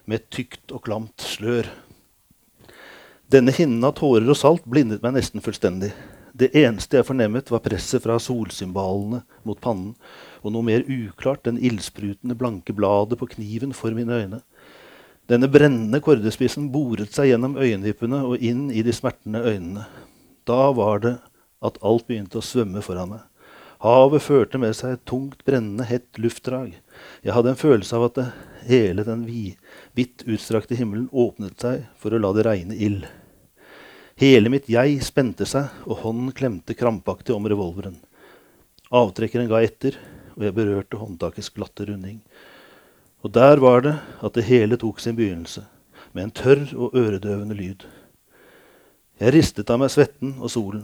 med 0.04 0.19
et 0.19 0.28
tykt 0.36 0.73
og 0.75 0.84
klamt 0.84 1.23
slør. 1.23 1.69
Denne 3.32 3.56
hinnen 3.56 3.88
av 3.88 3.95
tårer 4.01 4.28
og 4.28 4.38
salt 4.38 4.67
blindet 4.67 5.01
meg 5.01 5.15
nesten 5.15 5.41
fullstendig. 5.41 5.93
Det 6.36 6.51
eneste 6.51 6.99
jeg 6.99 7.08
fornemmet, 7.08 7.47
var 7.47 7.63
presset 7.63 8.04
fra 8.04 8.19
solsymbalene 8.19 9.21
mot 9.47 9.62
pannen, 9.63 9.95
og 10.43 10.51
noe 10.51 10.67
mer 10.67 10.84
uklart 10.91 11.47
enn 11.47 11.62
ildsprutende 11.63 12.36
blanke 12.36 12.75
bladet 12.75 13.15
på 13.21 13.32
kniven 13.38 13.71
for 13.71 13.95
mine 13.95 14.19
øyne. 14.19 14.41
Denne 15.25 15.47
brennende 15.49 15.97
kordespissen 16.05 16.67
boret 16.73 17.15
seg 17.15 17.31
gjennom 17.31 17.55
øyenvippene 17.57 18.19
og 18.29 18.43
inn 18.45 18.67
i 18.69 18.83
de 18.85 18.93
smertende 18.93 19.41
øynene. 19.41 19.88
Da 20.45 20.69
var 20.77 21.01
det 21.01 21.15
at 21.65 21.79
alt 21.81 22.05
begynte 22.05 22.38
å 22.38 22.45
svømme 22.45 22.83
foran 22.85 23.15
meg. 23.15 23.23
Havet 23.81 24.21
førte 24.21 24.61
med 24.61 24.77
seg 24.77 24.95
et 24.95 25.03
tungt, 25.09 25.41
brennende, 25.45 25.85
hett 25.89 26.21
luftdrag. 26.21 26.75
Jeg 27.25 27.33
hadde 27.33 27.51
en 27.51 27.59
følelse 27.59 27.97
av 27.97 28.07
at 28.07 28.19
det, 28.19 28.27
hele 28.69 29.05
den 29.05 29.25
hvitt 29.25 30.23
utstrakte 30.29 30.77
himmelen 30.77 31.09
åpnet 31.11 31.57
seg 31.61 31.83
for 32.01 32.13
å 32.13 32.21
la 32.21 32.31
det 32.38 32.45
regne 32.45 32.77
ild. 32.77 33.05
Hele 34.21 34.49
mitt 34.53 34.69
jeg 34.71 35.01
spente 35.03 35.45
seg, 35.49 35.73
og 35.89 36.05
hånden 36.05 36.31
klemte 36.38 36.77
krampaktig 36.77 37.35
om 37.35 37.49
revolveren. 37.49 37.97
Avtrekkeren 38.93 39.49
ga 39.51 39.59
etter, 39.65 39.97
og 40.38 40.45
jeg 40.45 40.55
berørte 40.55 41.01
håndtakets 41.01 41.51
glatte 41.53 41.89
runding. 41.89 42.21
Og 43.25 43.31
der 43.33 43.57
var 43.57 43.81
det 43.81 43.95
at 44.21 44.35
det 44.38 44.45
hele 44.45 44.77
tok 44.77 44.99
sin 45.01 45.15
begynnelse, 45.17 45.63
med 46.13 46.27
en 46.27 46.31
tørr 46.31 46.67
og 46.77 46.93
øredøvende 46.93 47.55
lyd. 47.57 47.85
Jeg 49.17 49.33
ristet 49.33 49.71
av 49.73 49.79
meg 49.81 49.89
svetten 49.89 50.35
og 50.38 50.51
solen. 50.53 50.83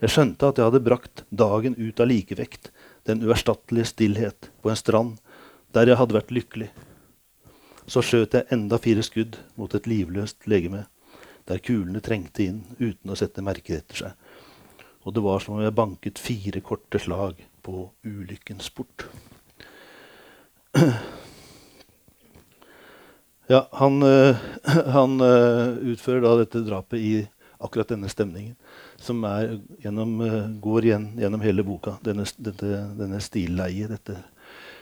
Jeg 0.00 0.14
skjønte 0.14 0.48
at 0.48 0.56
jeg 0.56 0.70
hadde 0.70 0.80
brakt 0.86 1.24
dagen 1.28 1.76
ut 1.76 2.00
av 2.00 2.08
likevekt, 2.08 2.70
den 3.04 3.20
uerstattelige 3.26 3.90
stillhet, 3.90 4.48
på 4.64 4.72
en 4.72 4.80
strand 4.80 5.18
der 5.76 5.90
jeg 5.90 6.00
hadde 6.00 6.16
vært 6.16 6.32
lykkelig. 6.32 6.70
Så 7.84 8.00
skjøt 8.06 8.38
jeg 8.38 8.48
enda 8.54 8.78
fire 8.80 9.04
skudd 9.04 9.36
mot 9.60 9.74
et 9.76 9.88
livløst 9.90 10.48
legeme, 10.48 10.86
der 11.44 11.60
kulene 11.60 12.00
trengte 12.00 12.46
inn 12.46 12.62
uten 12.78 13.12
å 13.12 13.18
sette 13.18 13.44
merker 13.44 13.82
etter 13.82 14.06
seg. 14.06 14.12
Og 15.04 15.12
det 15.12 15.26
var 15.26 15.44
som 15.44 15.58
om 15.58 15.64
jeg 15.64 15.76
banket 15.76 16.22
fire 16.22 16.64
korte 16.64 17.02
slag 17.02 17.42
på 17.66 17.90
ulykkens 18.06 18.72
port. 18.72 19.10
Ja, 23.50 23.66
han, 23.72 24.02
øh, 24.02 24.36
han 24.96 25.20
øh, 25.20 25.92
utfører 25.94 26.22
da 26.26 26.36
dette 26.42 26.64
drapet 26.66 26.98
i 26.98 27.14
akkurat 27.62 27.92
denne 27.94 28.10
stemningen, 28.10 28.56
som 28.98 29.22
gjennom, 29.82 30.16
uh, 30.18 30.48
går 30.62 30.86
igjen 30.88 31.04
gjennom 31.14 31.42
hele 31.44 31.62
boka. 31.62 31.92
Denne, 32.02 32.24
dette, 32.42 32.70
denne 32.98 33.20
stilleie, 33.22 33.86
dette 33.86 34.16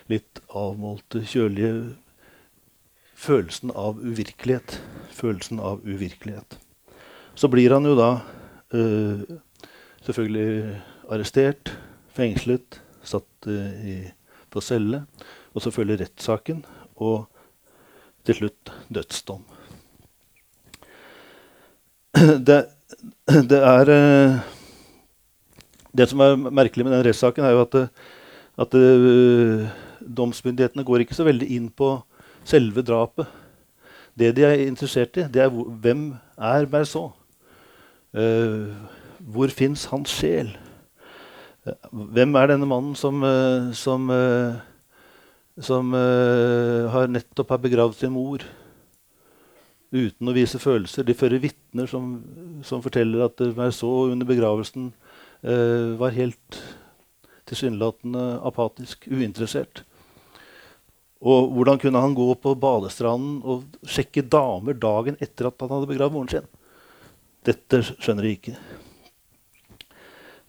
litt 0.09 0.41
avmålte, 0.57 1.21
kjølige 1.29 1.75
Følelsen 3.21 3.69
av 3.77 3.99
uvirkelighet. 4.01 4.79
Følelsen 5.13 5.59
av 5.61 5.83
uvirkelighet. 5.85 6.57
Så 7.37 7.51
blir 7.53 7.75
han 7.75 7.85
jo 7.85 7.93
da 7.99 8.09
øh, 8.73 9.21
selvfølgelig 10.07 10.79
arrestert, 11.13 11.75
fengslet, 12.17 12.79
satt 13.05 13.49
øh, 13.51 13.83
i, 13.85 13.97
på 14.49 14.63
celle. 14.65 15.03
Og 15.53 15.61
så 15.61 15.73
følger 15.75 16.01
rettssaken, 16.01 16.65
og 16.97 17.29
til 18.27 18.37
slutt 18.37 18.73
dødsdom. 18.93 19.43
det, 22.49 22.65
det, 23.51 23.59
er 23.59 23.93
eh, 23.95 24.41
Det 25.97 26.09
som 26.11 26.23
er 26.25 26.37
merkelig 26.39 26.87
med 26.87 26.97
den 26.97 27.05
rettssaken, 27.07 27.45
er 27.45 27.55
jo 27.55 27.63
at, 27.67 27.77
at 28.63 28.75
uh, 28.79 29.69
domsmyndighetene 30.01 30.85
går 30.87 31.03
ikke 31.05 31.17
så 31.19 31.27
veldig 31.27 31.49
inn 31.51 31.69
på 31.71 31.97
selve 32.47 32.83
drapet. 32.87 33.27
Det 34.15 34.31
de 34.37 34.45
er 34.47 34.67
interessert 34.67 35.19
i, 35.19 35.27
det 35.27 35.43
er 35.43 35.51
hvem 35.51 36.13
er 36.39 36.67
Berceau? 36.71 37.11
Uh, 38.15 38.71
hvor 39.19 39.51
fins 39.51 39.85
hans 39.91 40.15
sjel? 40.15 40.53
Hvem 41.91 42.35
er 42.39 42.53
denne 42.53 42.71
mannen 42.71 42.95
som, 42.99 43.23
uh, 43.23 43.75
som, 45.61 45.95
uh, 45.95 46.89
har 46.93 47.11
nettopp 47.13 47.55
har 47.55 47.63
begravd 47.63 48.01
sin 48.01 48.15
mor? 48.17 48.45
uten 49.91 50.31
å 50.31 50.35
vise 50.35 50.61
følelser. 50.63 51.07
De 51.07 51.17
fører 51.19 51.43
vitner 51.43 51.89
som, 51.91 52.15
som, 52.67 52.83
forteller 52.83 53.27
at 53.27 53.43
Merceau 53.59 54.11
under 54.11 54.29
begravelsen 54.29 54.91
uh, 55.43 55.97
var 56.01 56.17
helt 56.17 56.61
tilsynelatende 57.51 58.25
apatisk, 58.47 59.09
uinteressert. 59.11 59.83
Og 61.21 61.51
hvordan 61.53 61.81
kunne 61.83 62.01
han 62.01 62.15
gå 62.17 62.29
på 62.41 62.55
badestranden 62.57 63.41
og 63.43 63.67
sjekke 63.85 64.25
damer 64.25 64.79
dagen 64.79 65.19
etter 65.21 65.51
at 65.51 65.59
han 65.61 65.75
hadde 65.75 65.91
begravd 65.91 66.15
moren 66.15 66.33
sin? 66.33 66.47
Dette 67.45 67.83
skjønner 67.91 68.25
de 68.25 68.37
ikke. 68.37 68.55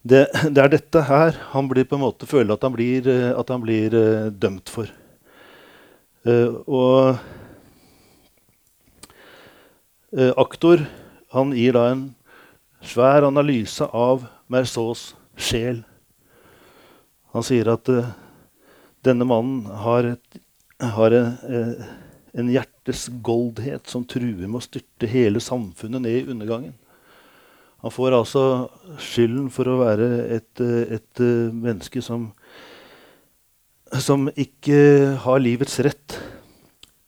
Det, 0.02 0.22
det, 0.54 0.62
er 0.62 0.72
dette 0.72 1.04
her 1.10 1.36
han 1.52 1.68
blir 1.70 1.86
på 1.86 1.98
en 1.98 2.06
måte 2.06 2.30
føler 2.30 2.56
at 2.56 2.64
han 2.66 2.74
blir, 2.74 3.06
eh, 3.10 3.34
at 3.38 3.52
han 3.54 3.62
blir 3.62 3.94
dømt 4.34 4.72
for. 4.72 4.90
Uh, 6.22 6.62
og 6.70 7.16
eh, 10.14 10.34
aktor 10.38 10.84
han 11.32 11.54
gir 11.56 11.74
da 11.78 11.88
en 11.94 12.04
svær 12.84 13.26
analyse 13.28 13.86
av 13.86 14.26
Merceaus 14.52 15.12
sjel. 15.40 15.82
Han 17.32 17.46
sier 17.48 17.70
at 17.72 17.90
eh, 17.92 18.12
denne 19.06 19.28
mannen 19.28 19.66
har, 19.84 20.10
et, 20.16 20.42
har 20.98 21.16
en, 21.16 21.32
eh, 21.48 21.86
en 22.42 22.52
hjertes 22.52 23.08
goldhet 23.24 23.88
som 23.90 24.04
truer 24.04 24.44
med 24.48 24.60
å 24.60 24.66
styrte 24.66 25.10
hele 25.10 25.42
samfunnet 25.44 26.04
ned 26.04 26.18
i 26.20 26.36
undergangen. 26.36 26.76
Han 27.82 27.94
får 27.94 28.14
altså 28.14 28.44
skylden 29.02 29.48
for 29.54 29.72
å 29.72 29.80
være 29.80 30.10
et, 30.38 30.52
eh, 30.62 30.98
et 31.00 31.24
menneske 31.56 32.04
som, 32.04 32.30
som 34.00 34.30
ikke 34.40 35.18
har 35.20 35.42
livets 35.44 35.80
rett 35.84 36.16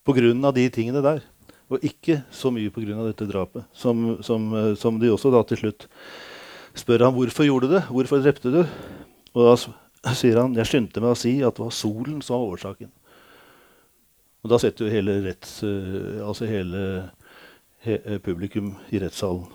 pga. 0.04 0.52
de 0.52 0.68
tingene 0.68 1.00
der. 1.02 1.22
Og 1.70 1.80
ikke 1.80 2.22
så 2.30 2.50
mye 2.52 2.70
pga. 2.70 3.06
dette 3.06 3.26
drapet, 3.26 3.64
som, 3.72 4.18
som, 4.22 4.76
som, 4.76 4.98
de 5.00 5.10
også 5.10 5.32
da 5.32 5.42
til 5.48 5.56
slutt 5.56 5.88
spør 6.74 7.06
ham 7.06 7.14
hvorfor 7.14 7.44
gjorde 7.46 7.68
du 7.68 7.74
det. 7.74 7.84
Hvorfor 7.88 8.20
drepte 8.20 8.52
du? 8.52 8.62
Og 9.34 9.48
da 9.48 10.12
sier 10.14 10.42
han 10.42 10.54
jeg 10.54 10.68
skyndte 10.68 11.00
meg 11.00 11.14
å 11.14 11.18
si 11.18 11.38
at 11.42 11.56
det 11.56 11.64
var 11.64 11.74
solen 11.74 12.20
som 12.22 12.36
var 12.36 12.58
årsaken. 12.58 12.92
Og 14.44 14.50
da 14.52 14.58
setter 14.60 14.84
jo 14.84 14.92
hele, 14.92 15.22
retts, 15.24 15.62
eh, 15.64 16.20
altså 16.20 16.44
hele 16.44 16.80
he, 17.80 17.96
eh, 17.96 18.18
publikum 18.20 18.74
i 18.92 19.00
rettssalen 19.00 19.46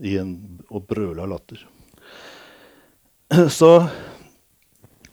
i 0.00 0.16
en, 0.16 0.38
og 0.72 0.86
brøla 0.88 1.26
latter. 1.28 1.66
Så 3.58 3.72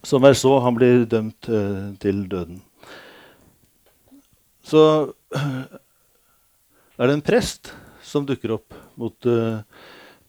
som 0.06 0.26
er 0.28 0.38
så, 0.38 0.54
han 0.62 0.78
blir 0.78 1.06
dømt 1.10 1.50
uh, 1.50 1.94
til 2.02 2.26
døden. 2.30 2.62
Så 4.65 4.82
er 7.00 7.08
det 7.10 7.15
en 7.15 7.26
prest 7.26 7.74
som 8.06 8.26
dukker 8.28 8.54
opp 8.60 8.76
mot, 9.02 9.18
uh, 9.26 9.62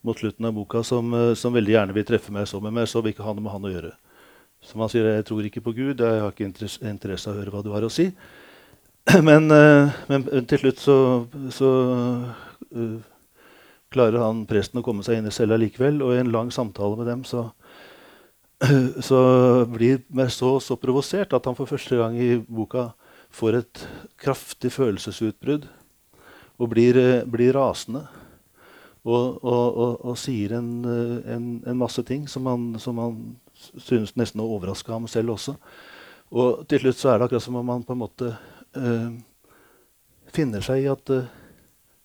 mot 0.06 0.18
slutten 0.18 0.48
av 0.48 0.56
boka, 0.56 0.82
som, 0.86 1.12
uh, 1.12 1.34
som, 1.36 1.54
veldig 1.56 1.76
gjerne 1.76 1.96
vil 1.96 2.08
treffe 2.08 2.32
meg 2.32 2.48
så, 2.48 2.60
men 2.64 2.86
så 2.88 3.04
vil 3.04 3.12
ikke 3.12 3.26
ha 3.26 3.36
noe 3.36 3.44
med 3.44 3.52
han 3.52 3.68
å 3.68 3.74
gjøre. 3.74 3.92
Som 4.64 4.80
han 4.82 4.90
sier, 4.90 5.04
'Jeg 5.04 5.26
tror 5.28 5.44
ikke 5.46 5.62
på 5.62 5.76
Gud, 5.76 6.00
jeg 6.00 6.20
har 6.24 6.32
ikke 6.32 6.48
interesse, 6.48 7.28
av 7.28 7.36
å 7.36 7.40
høre 7.40 7.52
hva 7.52 7.62
du 7.62 7.70
har 7.76 7.84
å 7.84 7.92
si'. 7.92 8.12
Men, 9.22 9.46
men 10.10 10.46
til 10.50 10.58
slutt 10.58 10.80
så, 10.82 10.96
så 11.54 11.68
klarer 13.94 14.18
han 14.18 14.40
presten 14.50 14.80
å 14.80 14.82
komme 14.82 15.04
seg 15.06 15.20
inn 15.20 15.28
i 15.30 15.30
cella 15.30 15.54
likevel, 15.60 16.00
og 16.02 16.16
i 16.16 16.18
en 16.18 16.32
lang 16.34 16.50
samtale 16.50 16.98
med 16.98 17.06
dem 17.06 17.22
så, 17.22 17.52
så 19.08 19.20
blir 19.68 20.04
Merceau 20.08 20.60
så 20.60 20.78
provosert 20.80 21.34
at 21.36 21.44
han 21.48 21.56
for 21.58 21.68
første 21.68 21.98
gang 21.98 22.16
i 22.16 22.36
boka 22.40 22.90
får 23.36 23.58
et 23.58 23.82
kraftig 24.20 24.70
følelsesutbrudd 24.72 25.66
og 26.56 26.70
blir, 26.72 26.96
eh, 26.96 27.24
blir 27.24 27.52
rasende. 27.52 28.06
Og, 29.06 29.44
og, 29.44 29.76
og, 29.76 29.92
og 30.04 30.16
sier 30.18 30.56
en, 30.56 30.70
eh, 30.84 31.34
en, 31.34 31.44
en, 31.66 31.78
masse 31.78 32.02
ting 32.02 32.24
som 32.28 32.46
han, 32.50 32.72
som 32.82 32.98
han 32.98 33.18
synes 33.54 34.16
nesten 34.16 34.42
å 34.42 34.48
overraske 34.56 34.90
ham 34.90 35.06
selv 35.06 35.36
også. 35.36 35.54
Og 36.32 36.64
til 36.66 36.82
slutt 36.82 36.98
så 36.98 37.12
er 37.12 37.18
det 37.18 37.28
akkurat 37.28 37.44
som 37.44 37.58
om 37.60 37.68
han 37.70 37.84
på 37.86 37.94
en 37.94 38.00
måte 38.00 38.32
øh, 38.74 39.12
finner 40.34 40.64
seg 40.64 40.82
i 40.82 40.88
at 40.90 41.12
øh, 41.14 41.28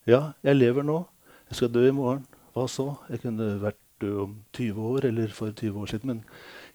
Ja, 0.10 0.34
jeg 0.42 0.58
lever 0.58 0.82
nå. 0.82 0.96
Jeg 1.50 1.60
skal 1.60 1.70
dø 1.70 1.84
i 1.86 1.94
morgen. 1.94 2.24
Hva 2.56 2.64
så? 2.70 2.88
Jeg 3.10 3.22
kunne 3.22 3.52
vært 3.62 3.78
død 4.02 4.18
om 4.26 4.36
20 4.58 4.90
år 4.96 5.08
eller 5.12 5.32
for 5.36 5.54
20 5.54 5.80
år 5.80 5.94
siden. 5.94 6.12
Men 6.12 6.24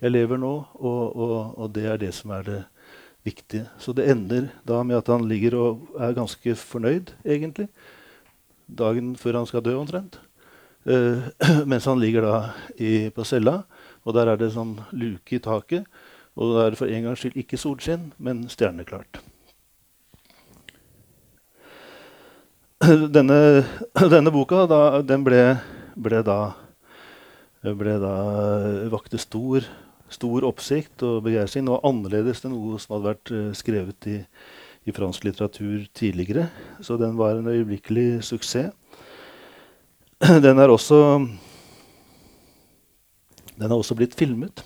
jeg 0.01 0.15
lever 0.15 0.41
nå, 0.41 0.55
og, 0.75 1.21
og 1.59 1.75
det 1.75 1.87
er 1.91 2.01
det 2.01 2.15
som 2.15 2.33
er 2.37 2.47
det 2.47 2.62
viktige. 3.27 3.67
Så 3.79 3.93
det 3.93 4.09
ender 4.11 4.49
da 4.69 4.83
med 4.87 5.01
at 5.01 5.11
han 5.11 5.27
ligger 5.29 5.57
og 5.59 5.99
er 5.99 6.15
ganske 6.17 6.55
fornøyd, 6.55 7.12
egentlig. 7.25 7.69
Dagen 8.67 9.15
før 9.17 9.41
han 9.41 9.47
skal 9.51 9.65
dø, 9.65 9.77
omtrent. 9.79 10.21
Uh, 10.87 11.27
mens 11.71 11.85
han 11.85 12.01
ligger 12.01 12.23
da 12.23 12.37
i, 12.79 13.11
på 13.11 13.25
cella, 13.27 13.62
og 14.07 14.15
der 14.15 14.31
er 14.31 14.39
det 14.39 14.53
sånn 14.55 14.77
luke 14.95 15.37
i 15.37 15.43
taket. 15.43 15.87
Og 16.37 16.55
da 16.55 16.67
er 16.67 16.75
det 16.75 16.79
for 16.79 16.93
en 16.93 17.09
gangs 17.09 17.25
skyld 17.25 17.41
ikke 17.41 17.59
solskinn, 17.59 18.12
men 18.19 18.45
stjerneklart. 18.53 19.23
Denne, 23.17 23.41
denne 24.15 24.31
boka 24.35 24.67
da, 24.71 25.01
den 25.03 25.25
ble, 25.27 25.43
ble 25.97 26.21
da, 26.27 26.55
ble 27.74 27.96
da 27.98 28.14
vakte 28.92 29.18
stor 29.18 29.66
stor 30.12 30.46
oppsikt 30.46 31.02
og 31.07 31.24
begeistring. 31.26 31.66
Noe 31.66 31.83
annerledes 31.87 32.44
enn 32.44 32.55
noe 32.55 32.79
som 32.83 32.96
hadde 32.96 33.11
vært 33.11 33.33
uh, 33.35 33.48
skrevet 33.57 34.09
i, 34.11 34.18
i, 34.87 34.94
fransk 34.94 35.26
litteratur 35.26 35.87
tidligere. 35.96 36.48
Så 36.85 36.98
den 37.00 37.16
var 37.18 37.38
en 37.38 37.50
øyeblikkelig 37.50 38.22
suksess. 38.26 38.72
Den 40.46 40.57
er 40.57 40.72
også, 40.72 41.26
den 43.61 43.66
er 43.66 43.74
også 43.76 43.92
blitt 43.98 44.14
filmet. 44.16 44.62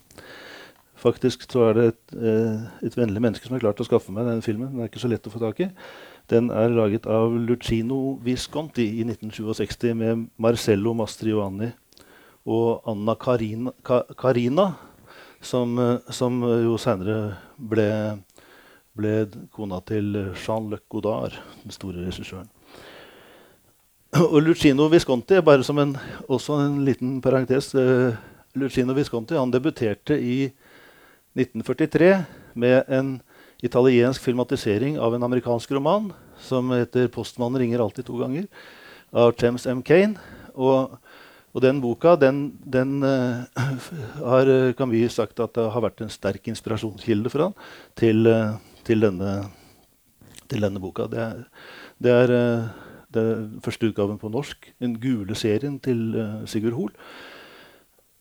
Faktisk 0.94 1.42
så 1.50 1.64
er 1.66 1.74
det 1.74 1.86
et, 1.88 2.12
eh, 2.14 2.60
et 2.86 2.94
vennlig 2.94 3.18
menneske 3.24 3.48
som 3.48 3.56
har 3.56 3.64
klart 3.64 3.82
å 3.82 3.86
skaffe 3.88 4.14
meg 4.14 4.28
denne 4.28 4.44
filmen. 4.46 4.68
Den 4.70 4.84
er 4.84 4.92
ikke 4.92 5.02
så 5.02 5.10
lett 5.10 5.26
å 5.26 5.32
få 5.32 5.40
tak 5.42 5.64
i. 5.64 5.66
Den 6.30 6.52
er 6.54 6.70
laget 6.70 7.08
av 7.10 7.34
Lucino 7.34 8.20
Visconti 8.22 8.86
i 9.00 9.02
1967 9.08 9.90
med 9.98 10.28
Marcello 10.38 10.94
Mastriani 10.94 11.72
og 12.46 12.86
Anna 12.88 13.14
Carina, 13.20 13.72
Karina 14.18 14.70
som, 15.40 15.78
eh, 15.78 16.12
som 16.12 16.40
jo 16.42 16.78
seinere 16.80 17.36
ble, 17.56 17.90
ble 18.96 19.14
kona 19.52 19.80
til 19.84 20.12
Jean-Luc 20.34 20.86
Godard, 20.88 21.36
den 21.64 21.74
store 21.74 22.06
regissøren. 22.06 22.48
Og 24.32 24.40
Lucino 24.42 24.88
Visconti, 24.90 25.38
bare 25.40 25.62
som 25.62 25.78
en, 25.78 25.94
også 26.26 26.56
en 26.64 26.80
liten 26.84 27.20
parentes 27.22 27.70
uh, 27.78 28.16
Lucino 28.58 28.94
Visconti 28.96 29.36
han 29.38 29.52
debuterte 29.54 30.16
i 30.18 30.48
1943 31.38 32.08
med 32.58 32.90
en 32.90 33.12
italiensk 33.62 34.24
filmatisering 34.24 34.98
av 34.98 35.14
en 35.14 35.22
amerikansk 35.22 35.70
roman 35.76 36.10
som 36.42 36.72
heter 36.74 37.06
'Postmannen 37.08 37.60
ringer 37.60 37.78
alltid 37.78 38.06
to 38.06 38.18
ganger', 38.18 38.48
av 39.12 39.34
James 39.38 39.66
M. 39.66 39.82
Kane. 39.82 40.16
Og, 40.54 40.98
og 41.50 41.62
den 41.64 41.80
boka 41.82 42.14
den, 42.20 42.52
den 42.62 43.00
uh, 43.02 43.42
har 44.22 44.90
vi 44.92 45.02
sagt 45.10 45.40
at 45.42 45.56
det 45.56 45.66
har 45.74 45.82
vært 45.82 46.04
en 46.04 46.12
sterk 46.12 46.46
inspirasjonskilde 46.52 47.32
for 47.32 47.48
han 47.48 47.56
til, 47.98 48.22
uh, 48.30 48.54
til, 48.86 49.02
denne, 49.02 49.32
til 50.46 50.62
denne, 50.62 50.82
boka. 50.82 51.08
Det 51.10 51.18
er, 51.24 51.42
det 51.98 52.14
er 52.14 52.34
uh, 52.36 52.86
den 53.10 53.58
første 53.64 53.90
utgaven 53.90 54.20
på 54.22 54.30
norsk. 54.30 54.70
Den 54.78 54.94
gule 55.02 55.34
serien 55.34 55.80
til 55.82 56.14
Sigurd 56.46 56.78
Hoel. 56.78 56.96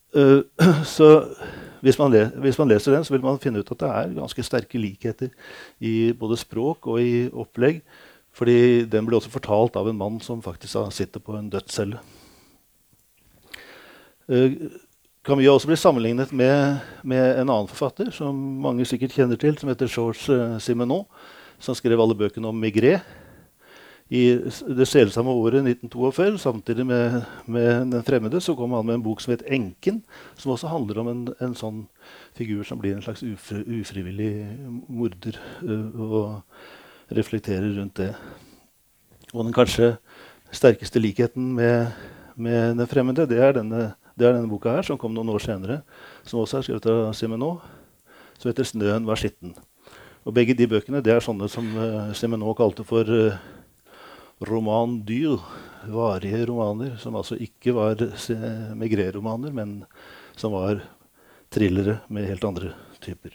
Så 0.98 1.08
hvis 1.86 2.00
man, 2.02 2.16
hvis 2.42 2.58
man, 2.58 2.72
leser 2.72 2.96
den, 2.96 3.06
så 3.06 3.14
vil 3.14 3.22
man 3.22 3.38
finne 3.38 3.62
ut 3.62 3.70
at 3.76 3.84
det 3.84 3.90
er 3.94 4.16
ganske 4.18 4.44
sterke 4.44 4.82
likheter 4.82 5.30
i 5.78 6.10
både 6.18 6.40
språk 6.42 6.90
og 6.90 6.98
i 6.98 7.28
opplegg. 7.30 7.84
Fordi 8.34 8.90
den 8.90 9.06
ble 9.06 9.20
også 9.20 9.30
fortalt 9.30 9.78
av 9.78 9.86
en 9.86 10.02
mann 10.02 10.18
som 10.26 10.42
faktisk 10.42 10.90
sitter 10.98 11.22
på 11.22 11.38
en 11.38 11.52
dødscelle. 11.54 12.02
Camus 14.30 15.46
har 15.46 15.56
også 15.56 15.70
blitt 15.70 15.82
sammenlignet 15.82 16.32
med, 16.32 16.84
med, 17.04 17.24
en 17.42 17.50
annen 17.50 17.70
forfatter 17.70 18.12
som 18.14 18.36
mange 18.64 18.86
sikkert 18.86 19.16
kjenner 19.18 19.40
til, 19.42 19.58
som 19.58 19.72
heter 19.72 19.90
Georges 19.90 20.62
Simenon, 20.64 21.08
som 21.60 21.78
skrev 21.78 22.00
alle 22.00 22.18
bøkene 22.18 22.52
om 22.52 22.62
Migré 22.62 23.00
i 24.10 24.24
det 24.78 24.88
selsomme 24.90 25.30
året 25.30 25.62
1942, 25.62 26.38
samtidig 26.42 26.86
med, 26.86 27.22
med, 27.46 27.92
'Den 27.92 28.04
fremmede', 28.04 28.40
så 28.40 28.56
kom 28.56 28.72
han 28.72 28.86
med 28.86 28.96
en 28.96 29.04
bok 29.04 29.22
som 29.22 29.32
het 29.32 29.44
'Enken', 29.46 30.02
som 30.38 30.52
også 30.52 30.68
handler 30.68 31.00
om 31.00 31.08
en, 31.08 31.28
en 31.42 31.56
sånn 31.56 31.88
figur 32.34 32.64
som 32.64 32.80
blir 32.80 32.96
en 32.96 33.02
slags 33.02 33.24
ufri, 33.24 33.62
ufrivillig 33.82 34.58
morder, 34.90 35.38
uh, 35.62 36.02
og 36.12 36.42
reflekterer 37.12 37.78
rundt 37.78 37.98
det. 37.98 38.16
Og 39.34 39.46
den 39.46 39.54
kanskje 39.54 39.98
sterkeste 40.52 41.00
likheten 41.00 41.54
med, 41.54 41.88
med 42.36 42.78
'Den 42.78 42.88
fremmede', 42.88 43.30
det 43.30 43.38
er, 43.38 43.52
denne, 43.52 43.94
det 44.20 44.28
er 44.28 44.36
denne 44.36 44.52
boka 44.52 44.76
her, 44.76 44.86
som 44.86 45.00
kom 45.00 45.14
noen 45.16 45.32
år 45.32 45.44
senere, 45.44 45.80
som 46.28 46.42
også 46.42 46.60
er 46.60 46.68
skrevet 46.68 46.90
av 46.92 47.14
Simenon, 47.16 47.62
som 48.38 48.50
heter 48.52 48.68
'Snøen 48.68 49.08
var 49.08 49.16
skitten'. 49.20 49.56
Og 50.28 50.36
begge 50.36 50.54
de 50.54 50.68
bøkene 50.68 51.02
det 51.04 51.14
er 51.16 51.24
sånne 51.24 51.48
som 51.50 51.66
uh, 51.78 52.12
Simenon 52.14 52.56
kalte 52.56 52.84
for 52.84 53.08
uh, 53.08 53.40
roman 54.44 55.00
dyr, 55.08 55.40
varige 55.88 56.46
romaner, 56.46 56.98
som 57.00 57.16
altså 57.16 57.40
ikke 57.40 57.74
var 57.74 57.96
migré-romaner, 58.76 59.52
men 59.56 59.86
som 60.36 60.52
var 60.52 60.84
thrillere 61.52 62.02
med 62.10 62.28
helt 62.28 62.44
andre 62.44 62.74
typer. 63.02 63.32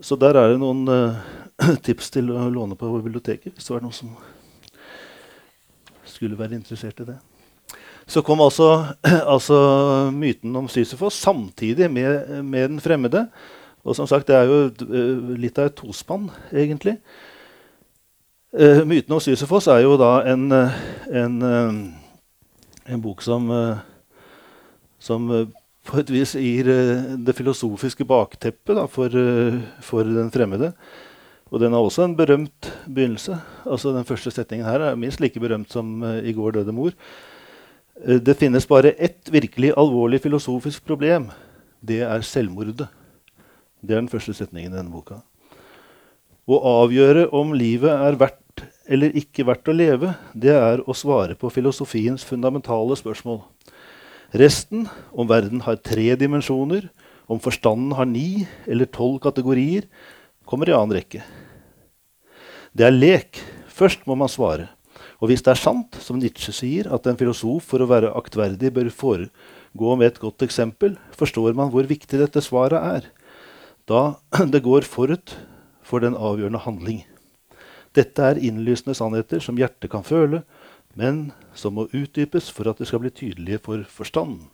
Så 0.00 0.14
der 0.14 0.38
er 0.38 0.52
det 0.52 0.60
noen 0.62 0.86
uh, 0.86 1.18
tips 1.86 2.10
til 2.14 2.30
å 2.30 2.46
låne 2.50 2.78
på 2.78 2.90
biblioteket 3.02 3.54
hvis 3.56 3.66
det 3.66 3.74
var 3.74 3.82
noen 3.82 3.96
som 3.96 4.14
skulle 6.06 6.38
være 6.38 6.54
interessert 6.54 7.02
i 7.02 7.10
det. 7.10 7.18
Så 8.08 8.22
kom 8.24 8.40
altså, 8.40 8.68
altså 9.34 9.58
myten 10.16 10.56
om 10.56 10.68
Sysifos 10.72 11.18
samtidig 11.20 11.90
med, 11.92 12.40
med, 12.44 12.70
den 12.70 12.80
fremmede. 12.80 13.26
Og 13.84 13.96
som 13.96 14.08
sagt, 14.08 14.28
det 14.28 14.36
er 14.36 14.48
jo 14.48 14.60
uh, 14.88 15.34
litt 15.36 15.60
av 15.60 15.68
et 15.68 15.76
tospann, 15.76 16.30
egentlig. 16.52 16.96
Uh, 18.56 18.80
myten 18.88 19.12
om 19.12 19.20
Sysifos 19.20 19.68
er 19.68 19.84
jo 19.84 19.98
da 20.00 20.22
en, 20.32 20.48
eh, 20.56 20.80
en, 21.20 21.36
en 22.88 23.04
bok 23.04 23.20
som, 23.22 23.50
som 24.98 25.28
på 25.88 26.00
et 26.00 26.12
vis 26.12 26.32
gir 26.40 26.68
det 27.24 27.36
filosofiske 27.36 28.08
bakteppet 28.08 28.80
for, 28.92 29.20
for, 29.84 30.08
den 30.08 30.32
fremmede. 30.32 30.72
Og 31.52 31.60
den 31.60 31.76
har 31.76 31.84
også 31.84 32.08
en 32.08 32.16
berømt 32.16 32.72
begynnelse. 32.86 33.36
Altså 33.68 33.92
Den 33.92 34.08
første 34.08 34.32
setningen 34.32 34.68
her 34.68 34.90
er 34.90 35.00
minst 35.00 35.20
like 35.20 35.40
berømt 35.40 35.72
som 35.72 36.00
'I 36.04 36.32
går 36.32 36.60
døde 36.60 36.72
mor'. 36.72 36.96
Det 37.98 38.36
finnes 38.38 38.68
bare 38.68 38.92
ett 38.94 39.26
virkelig 39.30 39.72
alvorlig 39.76 40.20
filosofisk 40.22 40.84
problem. 40.86 41.32
Det 41.80 42.00
er 42.06 42.22
selvmordet. 42.22 42.86
Det 43.82 43.94
er 43.94 44.00
den 44.00 44.10
første 44.10 44.34
setningen 44.34 44.72
i 44.72 44.76
denne 44.76 44.92
boka. 44.92 45.18
Å 46.48 46.58
avgjøre 46.82 47.26
om 47.34 47.50
livet 47.58 47.90
er 47.90 48.18
verdt 48.20 48.62
eller 48.88 49.12
ikke 49.18 49.44
verdt 49.46 49.68
å 49.68 49.74
leve, 49.76 50.14
det 50.32 50.54
er 50.54 50.80
å 50.88 50.94
svare 50.96 51.36
på 51.38 51.50
filosofiens 51.52 52.24
fundamentale 52.26 52.96
spørsmål. 52.98 53.42
Resten, 54.38 54.86
om 55.12 55.28
verden 55.28 55.60
har 55.66 55.76
tre 55.84 56.14
dimensjoner, 56.20 56.88
om 57.28 57.40
forstanden 57.42 57.92
har 57.98 58.08
ni 58.08 58.46
eller 58.66 58.88
tolv 58.88 59.20
kategorier, 59.26 59.84
kommer 60.48 60.70
i 60.70 60.76
annen 60.76 60.96
rekke. 60.96 61.20
Det 62.72 62.88
er 62.88 62.96
lek. 62.96 63.42
Først 63.68 64.08
må 64.08 64.16
man 64.18 64.32
svare. 64.32 64.70
Og 65.18 65.32
hvis 65.32 65.42
det 65.42 65.50
er 65.50 65.58
sant, 65.58 65.98
som 65.98 66.20
Nietzsche 66.20 66.54
sier, 66.54 66.86
at 66.94 67.06
en 67.10 67.18
filosof 67.18 67.72
for 67.72 67.82
å 67.82 67.88
være 67.90 68.14
aktverdig 68.18 68.70
bør 68.76 68.90
foregå 68.94 69.94
med 69.98 70.12
et 70.12 70.20
godt 70.22 70.44
eksempel, 70.46 70.94
forstår 71.18 71.56
man 71.58 71.72
hvor 71.74 71.88
viktig 71.90 72.20
dette 72.20 72.42
svaret 72.44 72.78
er. 72.78 73.08
Da 73.90 74.20
det 74.52 74.62
går 74.62 74.86
forut 74.86 75.34
for 75.82 76.04
den 76.04 76.14
avgjørende 76.14 76.62
handling. 76.62 77.02
Dette 77.96 78.22
er 78.22 78.38
innlysende 78.38 78.94
sannheter 78.94 79.42
som 79.42 79.58
hjertet 79.58 79.90
kan 79.90 80.06
føle, 80.06 80.44
men 80.98 81.32
som 81.56 81.74
må 81.74 81.88
utdypes 81.94 82.52
for 82.54 82.70
at 82.70 82.78
de 82.78 82.86
skal 82.86 83.02
bli 83.02 83.10
tydelige 83.10 83.62
for 83.64 83.82
forstanden. 83.90 84.46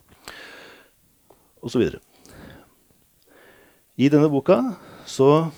Og 1.60 1.72
så 1.72 1.80
videre. 1.80 2.00
I 4.00 4.08
denne 4.10 4.30
boka 4.32 4.58
så, 5.06 5.50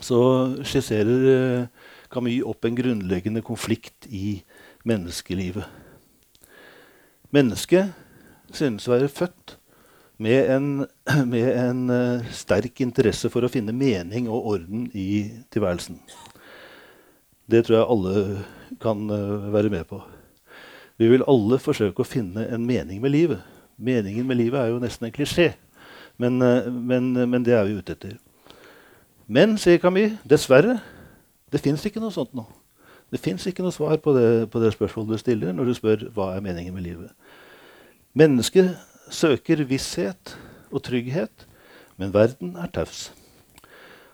så 0.00 0.20
skisserer 0.62 1.66
eh, 2.08 2.14
Camus 2.14 2.42
opp 2.44 2.64
en 2.64 2.76
grunnleggende 2.76 3.42
konflikt 3.42 4.06
i 4.08 4.42
menneskelivet. 4.84 5.64
Mennesket 7.30 7.92
synes 8.52 8.88
å 8.88 8.94
være 8.94 9.10
født 9.12 9.58
med 10.18 10.50
en, 10.50 10.86
med 11.32 11.48
en 11.52 11.90
uh, 11.90 12.30
sterk 12.32 12.80
interesse 12.80 13.30
for 13.30 13.44
å 13.44 13.52
finne 13.52 13.76
mening 13.76 14.28
og 14.28 14.54
orden 14.54 14.88
i 14.96 15.28
tilværelsen. 15.52 16.00
Det 17.48 17.64
tror 17.64 17.78
jeg 17.78 17.90
alle 17.92 18.24
kan 18.82 19.04
uh, 19.12 19.52
være 19.52 19.70
med 19.72 19.86
på. 19.88 20.00
Vi 20.98 21.08
vil 21.12 21.26
alle 21.30 21.60
forsøke 21.62 22.02
å 22.02 22.08
finne 22.08 22.48
en 22.48 22.66
mening 22.66 23.02
med 23.04 23.14
livet. 23.14 23.44
Meningen 23.78 24.26
med 24.26 24.40
livet 24.40 24.58
er 24.58 24.72
jo 24.72 24.80
nesten 24.82 25.06
en 25.06 25.14
klisjé, 25.14 25.52
men, 26.18 26.40
uh, 26.42 26.66
men, 26.66 27.12
men 27.30 27.44
det 27.46 27.54
er 27.54 27.68
vi 27.68 27.78
ute 27.78 27.94
etter. 27.94 28.16
Men, 29.28 29.58
sier 29.60 29.78
Camille, 29.78 30.16
dessverre, 30.24 30.78
det 31.52 31.60
fins 31.64 31.84
ikke 31.88 32.02
noe 32.02 32.14
sånt 32.14 32.34
nå. 32.36 32.44
Det 33.08 33.20
fins 33.20 33.46
ikke 33.48 33.64
noe 33.64 33.72
svar 33.72 33.96
på 34.04 34.12
det, 34.16 34.50
på 34.52 34.60
det 34.60 34.74
spørsmålet 34.74 35.14
du 35.14 35.22
stiller 35.22 35.54
når 35.56 35.70
du 35.70 35.76
spør 35.76 36.08
hva 36.16 36.34
er 36.34 36.44
meningen 36.44 36.74
med 36.76 36.84
livet. 36.84 37.12
Mennesket 38.18 38.74
søker 39.10 39.64
visshet 39.68 40.34
og 40.68 40.82
trygghet, 40.84 41.46
men 41.96 42.12
verden 42.12 42.56
er 42.60 42.68
taus. 42.74 43.08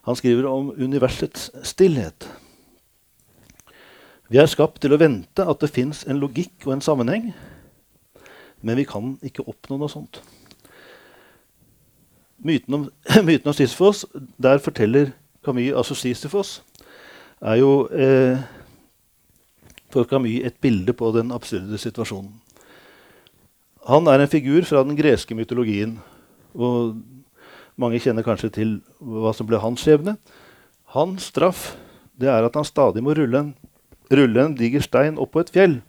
Han 0.06 0.16
skriver 0.16 0.46
om 0.46 0.70
universets 0.76 1.50
stillhet. 1.66 2.28
Vi 4.28 4.38
er 4.38 4.48
skapt 4.48 4.80
til 4.82 4.94
å 4.94 5.00
vente 5.00 5.44
at 5.44 5.60
det 5.60 5.72
fins 5.72 6.04
en 6.08 6.20
logikk 6.20 6.66
og 6.66 6.76
en 6.76 6.84
sammenheng, 6.84 7.32
men 8.64 8.78
vi 8.80 8.86
kan 8.88 9.16
ikke 9.24 9.44
oppnå 9.50 9.78
noe 9.80 9.92
sånt. 9.92 10.22
Myten 12.44 12.76
om, 12.76 12.86
myten 13.26 13.50
om 13.50 13.56
Sisyfos, 13.56 14.04
der 14.40 14.62
forteller 14.62 15.12
Camus 15.44 15.72
altså 15.76 15.96
Sisyfos, 15.98 16.62
er 17.44 17.60
jo 17.60 17.72
eh, 17.92 18.40
for 19.92 20.08
Camus 20.08 20.40
et 20.44 20.56
bilde 20.62 20.94
på 20.96 21.12
den 21.14 21.32
absurde 21.34 21.78
situasjonen. 21.78 22.32
Han 23.84 24.08
er 24.08 24.24
en 24.24 24.32
figur 24.32 24.64
fra 24.64 24.82
den 24.82 24.96
greske 24.96 25.36
mytologien. 25.36 25.98
Og 26.56 26.96
mange 27.76 28.00
kjenner 28.00 28.24
kanskje 28.24 28.50
til 28.54 28.70
hva 28.98 29.34
som 29.36 29.48
ble 29.48 29.60
hans 29.60 29.84
skjebne. 29.84 30.16
Hans 30.94 31.28
straff 31.28 31.74
det 32.18 32.30
er 32.30 32.46
at 32.46 32.54
han 32.56 32.66
stadig 32.66 33.02
må 33.02 33.12
rulle 33.18 33.40
en, 33.40 33.50
rulle 34.14 34.44
en 34.44 34.54
diger 34.56 34.84
stein 34.84 35.18
opp 35.20 35.34
på 35.34 35.42
et 35.44 35.52
fjell. 35.52 35.80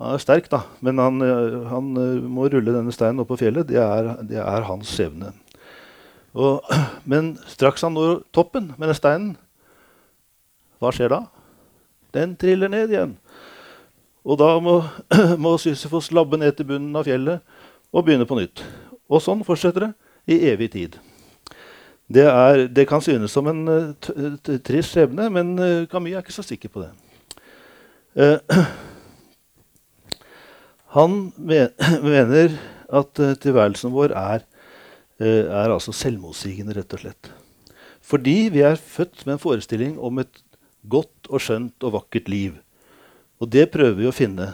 Han 0.00 0.16
er 0.16 0.22
sterk, 0.22 0.48
da, 0.50 0.62
men 0.82 0.98
han, 1.02 1.20
han 1.68 1.90
må 2.32 2.48
rulle 2.50 2.74
denne 2.74 2.94
steinen 2.94 3.22
opp 3.22 3.32
på 3.34 3.40
fjellet. 3.42 3.68
Det 3.68 3.78
er, 3.82 4.12
det 4.26 4.40
er 4.40 4.66
hans 4.66 4.90
skjebne. 4.94 5.34
Og, 6.32 6.62
men 7.10 7.34
straks 7.50 7.84
han 7.84 7.98
når 7.98 8.22
toppen 8.34 8.72
med 8.78 8.88
den 8.88 8.98
steinen, 8.98 9.32
hva 10.82 10.90
skjer 10.94 11.12
da? 11.12 11.22
Den 12.12 12.34
triller 12.36 12.70
ned 12.72 12.90
igjen. 12.90 13.14
Og 14.26 14.38
da 14.40 14.56
må, 14.62 14.80
må 15.44 15.54
Sisyfos 15.62 16.10
labbe 16.14 16.40
ned 16.40 16.56
til 16.58 16.68
bunnen 16.72 16.98
av 16.98 17.06
fjellet 17.06 17.42
og 17.92 18.06
begynne 18.06 18.26
på 18.26 18.38
nytt. 18.38 18.64
Og 19.12 19.22
sånn 19.22 19.44
fortsetter 19.46 19.88
det 19.88 19.92
i 20.32 20.40
evig 20.50 20.72
tid. 20.74 20.98
Det, 22.12 22.24
er, 22.26 22.66
det 22.68 22.86
kan 22.90 23.02
synes 23.04 23.32
som 23.32 23.48
en 23.48 23.62
uh, 23.68 24.10
trist 24.66 24.92
skjebne, 24.92 25.28
men 25.32 25.54
uh, 25.60 25.84
Camus 25.90 26.16
er 26.16 26.24
ikke 26.24 26.34
så 26.34 26.44
sikker 26.44 26.72
på 26.72 26.82
det. 26.82 26.90
Eh, 28.12 28.58
han 30.96 31.14
mener 32.10 32.58
at 32.92 33.22
tilværelsen 33.40 33.94
vår 33.94 34.12
er, 34.18 34.42
er 35.22 35.72
altså 35.72 35.94
selvmotsigende, 35.96 36.74
rett 36.76 36.92
og 36.92 37.00
slett. 37.00 37.30
Fordi 38.04 38.50
vi 38.52 38.64
er 38.66 38.76
født 38.76 39.22
med 39.24 39.38
en 39.38 39.40
forestilling 39.40 39.94
om 39.96 40.20
et 40.20 40.42
godt 40.88 41.30
og 41.30 41.42
skjønt 41.42 41.86
og 41.86 41.96
vakkert 41.98 42.28
liv. 42.30 42.58
Og 43.42 43.50
det 43.50 43.70
prøver 43.74 43.98
vi 43.98 44.08
å 44.08 44.14
finne. 44.14 44.52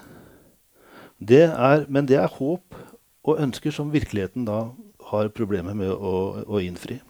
Det 1.19 1.45
er, 1.49 1.85
men 1.89 2.07
det 2.09 2.19
er 2.21 2.31
håp 2.39 2.77
og 3.29 3.41
ønsker 3.43 3.75
som 3.75 3.93
virkeligheten 3.93 4.47
da 4.49 4.69
har 5.11 5.33
problemer 5.35 5.77
med 5.77 5.91
å, 5.93 6.45
å 6.47 6.61
innfri. 6.63 7.01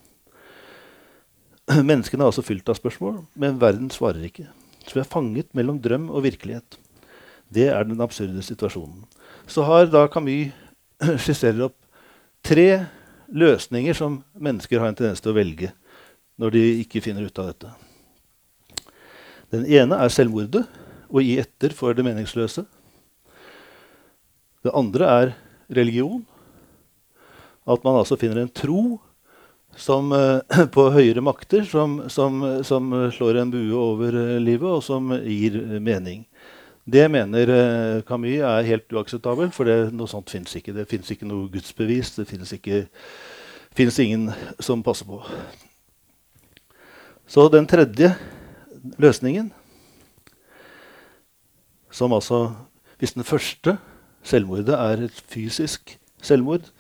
Menneskene 1.69 2.25
er 2.25 2.31
altså 2.31 2.45
fylt 2.47 2.71
av 2.71 2.79
spørsmål, 2.79 3.21
men 3.37 3.59
verden 3.61 3.91
svarer 3.93 4.25
ikke. 4.25 4.47
Så 4.87 4.97
vi 4.97 5.03
er 5.03 5.11
fanget 5.11 5.51
mellom 5.57 5.81
drøm 5.85 6.09
og 6.09 6.25
virkelighet. 6.25 6.79
Det 7.53 7.69
er 7.73 7.85
den 7.85 8.01
absurde 8.01 8.43
situasjonen. 8.45 9.05
Så 9.49 9.65
har 9.69 9.91
da 9.93 10.07
Camus 10.13 10.55
skisserer 11.25 11.69
opp 11.69 11.77
tre 12.45 12.87
løsninger 13.29 13.97
som 13.97 14.23
mennesker 14.33 14.81
har 14.81 14.91
en 14.91 14.97
tendens 14.99 15.21
til 15.23 15.35
å 15.35 15.37
velge 15.37 15.75
når 16.41 16.55
de 16.55 16.65
ikke 16.85 17.03
finner 17.05 17.27
ut 17.29 17.43
av 17.43 17.53
dette. 17.53 17.75
Den 19.55 19.65
ene 19.65 19.97
er 19.97 20.13
selvmordet, 20.13 20.67
å 21.09 21.23
gi 21.25 21.39
etter 21.41 21.73
for 21.73 21.97
det 21.97 22.05
meningsløse. 22.05 22.67
Det 24.65 24.75
andre 24.77 25.09
er 25.09 25.31
religion. 25.73 26.25
At 27.69 27.85
man 27.85 28.01
altså 28.01 28.19
finner 28.21 28.43
en 28.43 28.53
tro 28.53 28.99
som, 29.79 30.13
uh, 30.13 30.41
på 30.75 30.89
høyere 30.93 31.25
makter 31.25 31.65
som, 31.69 32.03
som, 32.13 32.41
som, 32.67 32.93
slår 33.15 33.43
en 33.43 33.53
bue 33.53 33.77
over 33.77 34.17
uh, 34.17 34.37
livet, 34.43 34.69
og 34.69 34.85
som 34.85 35.13
gir 35.23 35.61
uh, 35.61 35.79
mening. 35.81 36.25
Det 36.89 37.05
mener 37.13 37.51
Camus 38.09 38.41
er 38.49 38.65
helt 38.65 38.95
uakseptabelt, 38.97 39.53
for 39.53 39.69
det, 39.69 39.91
noe 39.93 40.09
sånt 40.09 40.31
fins 40.33 40.55
ikke. 40.57 40.73
Det 40.73 40.87
fins 40.89 41.11
ikke 41.13 41.29
noe 41.29 41.51
gudsbevis. 41.53 42.15
Det 42.17 42.25
fins 43.77 43.99
ingen 44.01 44.31
som 44.57 44.81
passer 44.81 45.05
på. 45.05 45.19
Så 47.29 47.45
den 47.53 47.69
tredje 47.69 48.15
løsningen, 48.99 49.53
som 51.91 52.13
altså 52.13 52.55
Hvis 52.99 53.13
den 53.15 53.25
første 53.25 53.77
selvmordet 54.27 54.75
er 54.75 55.05
et 55.07 55.25
fysisk 55.31 55.99
selvmord, 56.23 56.73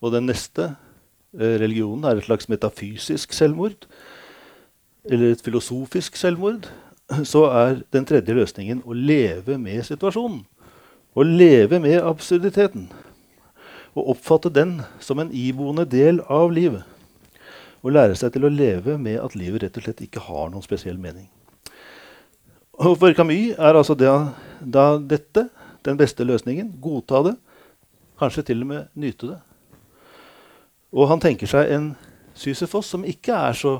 og 0.00 0.12
den 0.12 0.26
neste 0.26 0.74
Eh, 1.34 1.58
religionen 1.58 2.04
er 2.04 2.14
et 2.14 2.24
slags 2.28 2.48
metafysisk 2.48 3.32
selvmord, 3.32 3.88
eller 5.04 5.32
et 5.32 5.42
filosofisk 5.42 6.16
selvmord, 6.16 6.68
så 7.24 7.44
er 7.50 7.80
den 7.92 8.06
tredje 8.06 8.36
løsningen 8.36 8.84
å 8.86 8.94
leve 8.94 9.58
med 9.58 9.82
situasjonen. 9.82 10.44
Å 11.14 11.26
leve 11.26 11.80
med 11.82 11.98
absurditeten. 12.02 12.86
Å 13.94 14.04
oppfatte 14.14 14.50
den 14.50 14.78
som 15.02 15.18
en 15.18 15.32
iboende 15.34 15.84
del 15.90 16.22
av 16.30 16.54
livet. 16.54 16.86
Og 17.84 17.92
lære 17.92 18.16
seg 18.16 18.32
til 18.32 18.46
å 18.46 18.52
leve 18.52 18.96
med 18.98 19.20
at 19.20 19.36
livet 19.36 19.62
rett 19.62 19.76
og 19.76 19.84
slett 19.84 20.00
ikke 20.06 20.22
har 20.24 20.48
noen 20.50 20.64
spesiell 20.64 20.96
mening. 21.00 21.28
Og 22.80 22.96
for 22.98 23.14
Camus 23.14 23.54
er 23.54 23.76
altså 23.76 23.94
det, 23.94 24.10
da 24.60 24.86
dette 24.98 25.48
den 25.84 25.98
beste 26.00 26.24
løsningen. 26.24 26.72
Godta 26.82 27.20
det. 27.28 27.34
Kanskje 28.18 28.46
til 28.48 28.64
og 28.64 28.70
med 28.72 28.88
nyte 28.98 29.34
det. 29.34 29.38
Og 30.94 31.08
han 31.10 31.22
tenker 31.22 31.50
seg 31.50 31.70
en 31.74 31.92
Sysefos 32.34 32.88
som 32.90 33.04
ikke 33.06 33.34
er 33.36 33.54
så 33.54 33.76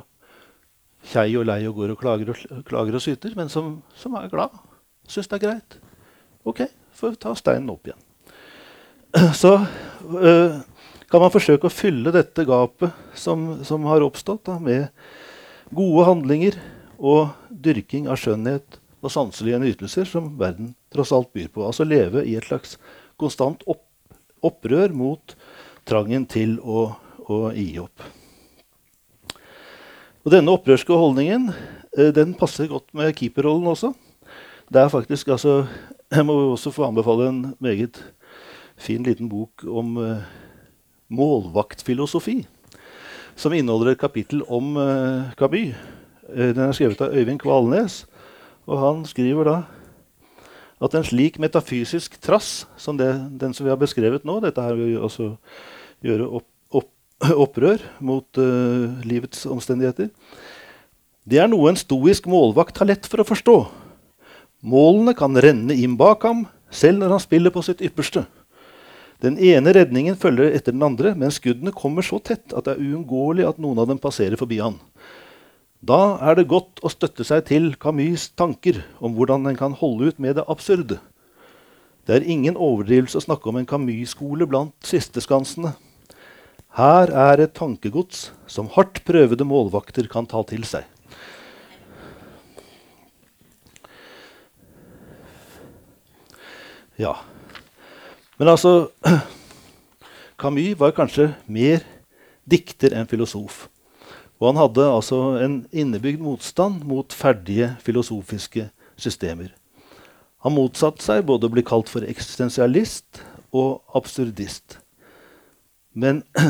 kjei 1.10 1.32
og 1.38 1.46
lei 1.48 1.64
og 1.66 1.74
går 1.78 1.94
og 1.94 1.98
klager 1.98 2.30
og, 2.30 2.42
klager 2.68 2.94
og 2.94 3.02
syter, 3.02 3.32
men 3.36 3.50
som, 3.50 3.80
som 3.98 4.14
er 4.18 4.30
glad. 4.30 4.54
Syns 5.10 5.28
det 5.30 5.40
er 5.40 5.44
greit. 5.48 5.78
OK, 6.46 6.62
får 6.94 7.16
ta 7.20 7.34
steinen 7.38 7.72
opp 7.72 7.88
igjen. 7.88 8.00
Så 9.40 9.56
øh, 9.58 10.60
kan 11.10 11.22
man 11.22 11.32
forsøke 11.34 11.68
å 11.68 11.72
fylle 11.72 12.12
dette 12.14 12.46
gapet 12.48 12.94
som, 13.18 13.64
som 13.66 13.86
har 13.90 14.04
oppstått, 14.04 14.44
da, 14.48 14.58
med 14.62 14.88
gode 15.74 16.08
handlinger 16.08 16.58
og 16.98 17.34
dyrking 17.50 18.08
av 18.10 18.20
skjønnhet 18.20 18.80
og 19.04 19.12
sanselige 19.12 19.60
nytelser 19.60 20.08
som 20.08 20.32
verden 20.40 20.72
tross 20.94 21.12
alt 21.12 21.32
byr 21.36 21.50
på. 21.52 21.64
Altså 21.66 21.86
leve 21.86 22.24
i 22.24 22.36
et 22.38 22.46
slags 22.48 22.78
konstant 23.20 23.62
opp, 23.70 23.84
opprør 24.44 24.94
mot 24.96 25.36
trangen 25.88 26.24
til 26.30 26.56
å 26.60 26.92
å 27.30 27.48
gi 27.54 27.74
opp. 27.82 28.04
Og 30.24 30.32
Denne 30.32 30.54
opprørske 30.56 30.96
holdningen 30.96 31.50
eh, 31.52 32.10
den 32.16 32.34
passer 32.38 32.70
godt 32.70 32.88
med 32.96 33.14
keeperrollen 33.18 33.68
også. 33.72 33.92
Det 34.72 34.80
er 34.80 34.92
faktisk, 34.92 35.34
altså, 35.36 35.64
Jeg 36.14 36.26
må 36.28 36.34
også 36.52 36.70
få 36.70 36.84
anbefale 36.86 37.26
en 37.26 37.38
meget 37.64 37.98
fin 38.78 39.02
liten 39.02 39.26
bok 39.26 39.64
om 39.66 39.96
uh, 39.98 40.20
målvaktfilosofi. 41.14 42.42
Som 43.36 43.54
inneholder 43.56 43.94
et 43.94 44.02
kapittel 44.02 44.42
om 44.46 44.76
uh, 44.78 45.30
Camus. 45.38 45.74
Uh, 46.28 46.50
den 46.54 46.64
er 46.66 46.74
skrevet 46.76 47.02
av 47.02 47.14
Øyvind 47.14 47.42
Kvalnes. 47.42 48.04
Og 48.66 48.80
han 48.80 49.04
skriver 49.08 49.48
da 49.48 49.56
at 50.84 50.94
en 50.94 51.06
slik 51.06 51.38
metafysisk 51.40 52.18
trass 52.20 52.66
som 52.76 52.98
det, 52.98 53.12
den 53.40 53.54
som 53.54 53.64
vi 53.64 53.72
har 53.72 53.80
beskrevet 53.80 54.26
nå 54.26 54.40
Dette 54.42 54.60
her 54.60 54.74
vil 54.76 54.90
vi 54.90 54.98
også 55.00 55.30
gjøre 56.04 56.26
opp 56.28 56.48
opprør 57.44 57.82
mot 58.04 58.26
uh, 58.40 58.90
livets 59.06 59.46
omstendigheter. 59.46 60.10
Det 61.24 61.40
er 61.40 61.48
noe 61.48 61.70
en 61.70 61.78
stoisk 61.78 62.26
målvakt 62.28 62.78
har 62.80 62.90
lett 62.90 63.06
for 63.08 63.22
å 63.22 63.28
forstå. 63.28 63.56
Målene 64.64 65.14
kan 65.16 65.36
renne 65.36 65.76
inn 65.76 65.96
bak 66.00 66.24
ham, 66.26 66.44
selv 66.74 67.00
når 67.00 67.16
han 67.16 67.22
spiller 67.22 67.54
på 67.54 67.62
sitt 67.64 67.82
ypperste. 67.84 68.24
Den 69.24 69.38
ene 69.40 69.72
redningen 69.72 70.18
følger 70.20 70.52
etter 70.52 70.74
den 70.74 70.84
andre, 70.84 71.14
men 71.16 71.32
skuddene 71.32 71.72
kommer 71.72 72.04
så 72.04 72.18
tett 72.20 72.52
at 72.52 72.66
det 72.66 72.74
er 72.74 72.82
uunngåelig 72.82 73.46
at 73.48 73.60
noen 73.62 73.80
av 73.80 73.88
dem 73.88 74.00
passerer 74.02 74.36
forbi 74.36 74.58
han. 74.60 74.76
Da 75.84 76.18
er 76.24 76.36
det 76.36 76.50
godt 76.50 76.82
å 76.84 76.92
støtte 76.92 77.24
seg 77.24 77.46
til 77.48 77.70
Camus' 77.80 78.30
tanker 78.36 78.82
om 79.04 79.16
hvordan 79.16 79.48
en 79.48 79.56
kan 79.56 79.76
holde 79.80 80.12
ut 80.12 80.20
med 80.20 80.36
det 80.36 80.44
absurde. 80.48 81.00
Det 82.04 82.18
er 82.18 82.28
ingen 82.28 82.56
overdrivelse 82.60 83.16
å 83.20 83.24
snakke 83.24 83.48
om 83.48 83.60
en 83.60 83.68
Camus-skole 83.68 84.48
blant 84.48 84.76
sisteskansene. 84.84 85.72
Her 86.76 87.08
er 87.08 87.44
et 87.44 87.56
tankegods 87.56 88.26
som 88.50 88.68
hardt 88.76 89.04
prøvede 89.08 89.46
målvakter 89.48 90.08
kan 90.10 90.28
ta 90.28 90.42
til 90.48 90.66
seg. 90.68 90.84
Ja. 97.00 97.16
Men 98.38 98.50
altså 98.50 98.90
Camus 100.40 100.78
var 100.80 100.94
kanskje 100.96 101.30
mer 101.46 101.84
dikter 102.50 102.94
enn 102.96 103.08
filosof. 103.08 103.68
Og 104.40 104.50
han 104.50 104.58
hadde 104.58 104.86
altså 104.90 105.20
en 105.40 105.60
innebygd 105.72 106.22
motstand 106.22 106.82
mot 106.84 107.14
ferdige 107.14 107.74
filosofiske 107.84 108.66
systemer. 109.00 109.52
Han 110.44 110.56
motsatte 110.56 111.04
seg 111.04 111.24
både 111.24 111.48
å 111.48 111.54
bli 111.54 111.64
kalt 111.64 111.88
for 111.88 112.04
eksistensialist 112.04 113.22
og 113.54 113.80
absurdist. 113.96 114.80
Men 115.94 116.24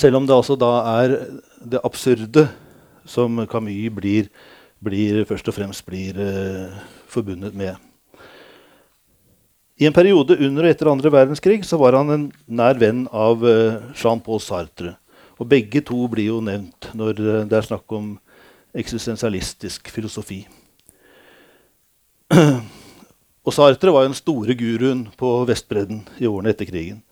selv 0.00 0.18
om 0.18 0.26
det 0.26 0.36
altså 0.36 0.58
da 0.58 0.74
er 0.98 1.16
det 1.62 1.80
absurde 1.86 2.48
som 3.08 3.38
Camus 3.48 3.94
blir, 3.94 4.28
blir 4.84 5.24
først 5.28 5.48
og 5.48 5.56
fremst 5.56 5.86
blir 5.86 6.18
uh, 6.18 6.84
forbundet 7.08 7.54
med. 7.56 7.93
I 9.74 9.88
en 9.88 9.94
periode 9.94 10.36
under 10.38 10.68
og 10.68 10.70
etter 10.70 10.86
andre 10.86 11.10
verdenskrig 11.10 11.64
så 11.66 11.74
var 11.80 11.96
han 11.98 12.12
en 12.14 12.26
nær 12.46 12.78
venn 12.78 13.08
av 13.10 13.40
uh, 13.42 13.80
Jean-Paul 13.98 14.38
Sartre. 14.38 14.92
Og 15.42 15.48
begge 15.50 15.82
to 15.82 16.04
blir 16.12 16.28
jo 16.30 16.38
nevnt 16.46 16.92
når 16.94 17.18
uh, 17.18 17.40
det 17.50 17.58
er 17.58 17.66
snakk 17.66 17.94
om 17.96 18.12
eksistensialistisk 18.74 19.90
filosofi. 19.90 20.44
og 23.46 23.56
Sartre 23.56 23.90
var 23.90 24.06
jo 24.06 24.12
den 24.12 24.18
store 24.20 24.54
guruen 24.58 25.08
på 25.18 25.32
Vestbredden 25.50 26.04
i 26.22 26.30
årene 26.30 26.54
etter 26.54 26.70
krigen. 26.70 27.02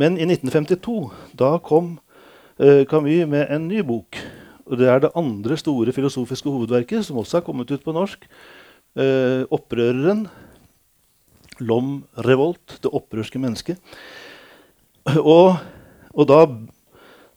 Men 0.00 0.16
i 0.16 0.24
1952 0.24 1.12
da 1.36 1.58
kom 1.60 1.98
uh, 2.56 2.88
Camus 2.88 3.28
med 3.28 3.52
en 3.52 3.68
ny 3.68 3.84
bok. 3.84 4.16
Og 4.64 4.80
Det 4.80 4.88
er 4.88 5.04
det 5.04 5.16
andre 5.16 5.60
store 5.60 5.92
filosofiske 5.92 6.48
hovedverket, 6.48 7.04
som 7.04 7.20
også 7.20 7.36
er 7.36 7.44
kommet 7.44 7.68
ut 7.68 7.84
på 7.84 7.92
norsk. 7.92 8.24
'Opprøreren'. 8.98 10.26
L'homme 11.60 12.04
revolt, 12.26 12.78
det 12.82 12.92
opprørske 12.94 13.40
mennesket. 13.42 13.80
Og 15.18 15.56
Og 16.18 16.26
da, 16.26 16.38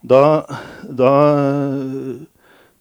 da, 0.01 0.21
da 0.87 1.11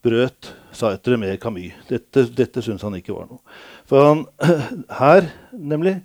brøt 0.01 0.53
Saitre 0.73 1.19
med 1.21 1.37
Camus. 1.43 1.75
Dette, 1.91 2.25
dette 2.33 2.63
syntes 2.65 2.87
han 2.87 2.97
ikke 2.97 3.13
var 3.13 3.27
noe. 3.29 3.43
For 3.91 4.07
han, 4.07 4.23
her, 5.01 5.29
nemlig, 5.53 5.99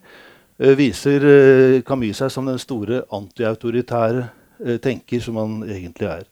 eh, 0.59 0.73
viser 0.75 1.27
eh, 1.29 1.77
Camus 1.87 2.19
seg 2.19 2.33
som 2.33 2.49
den 2.49 2.59
store 2.59 3.03
antiautoritære 3.13 4.25
eh, 4.65 4.81
tenker 4.83 5.23
som 5.23 5.39
han 5.39 5.61
egentlig 5.63 6.09
er. 6.09 6.27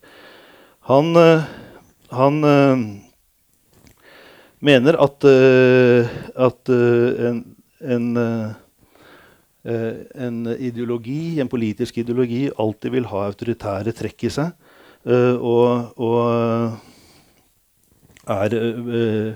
Han, 0.89 1.16
han 2.12 2.41
mener 4.60 4.97
at, 4.99 5.24
at 6.36 6.72
en, 6.74 7.38
en, 7.80 8.10
en, 9.64 10.39
ideologi, 10.59 11.39
en 11.39 11.47
politisk 11.47 11.97
ideologi 12.01 12.49
alltid 12.59 12.91
vil 12.91 13.05
ha 13.07 13.22
autoritære 13.30 13.93
trekk 13.95 14.26
i 14.28 14.32
seg. 14.36 14.51
og, 15.05 15.93
og 15.99 16.80
er 18.24 18.55
øh, 18.55 19.36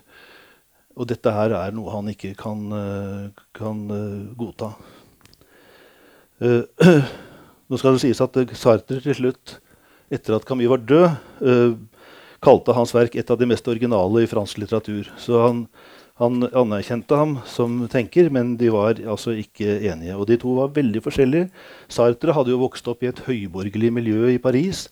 Og 0.95 1.07
dette 1.07 1.31
her 1.31 1.53
er 1.53 1.71
noe 1.75 1.91
han 1.93 2.07
ikke 2.09 2.33
kan, 2.39 2.61
kan 3.53 3.81
godta. 4.39 4.71
nå 7.69 7.77
skal 7.77 7.93
det 7.93 8.01
sies 8.01 8.21
at 8.23 8.39
Sartre 8.57 8.97
til 9.03 9.15
slutt, 9.19 9.59
etter 10.09 10.37
at 10.37 10.47
Camus 10.47 10.71
var 10.71 10.81
død, 10.81 11.77
kalte 12.43 12.75
hans 12.77 12.93
verk 12.95 13.15
et 13.17 13.29
av 13.29 13.39
de 13.39 13.47
mest 13.49 13.67
originale 13.69 14.23
i 14.23 14.29
fransk 14.29 14.59
litteratur. 14.61 15.09
Så 15.21 15.41
han, 15.43 15.63
han 16.17 16.47
anerkjente 16.49 17.17
ham 17.17 17.35
som 17.45 17.83
tenker, 17.93 18.31
men 18.33 18.55
de 18.57 18.71
var 18.73 18.97
altså 19.05 19.35
ikke 19.37 19.77
enige. 19.85 20.15
Og 20.17 20.25
de 20.29 20.37
to 20.41 20.55
var 20.57 20.73
veldig 20.73 21.03
forskjellige. 21.05 21.49
Sartre 21.93 22.33
hadde 22.33 22.55
jo 22.55 22.61
vokst 22.63 22.87
opp 22.89 23.05
i 23.05 23.11
et 23.11 23.21
høyborgerlig 23.27 23.91
miljø 23.93 24.31
i 24.33 24.41
Paris. 24.41 24.87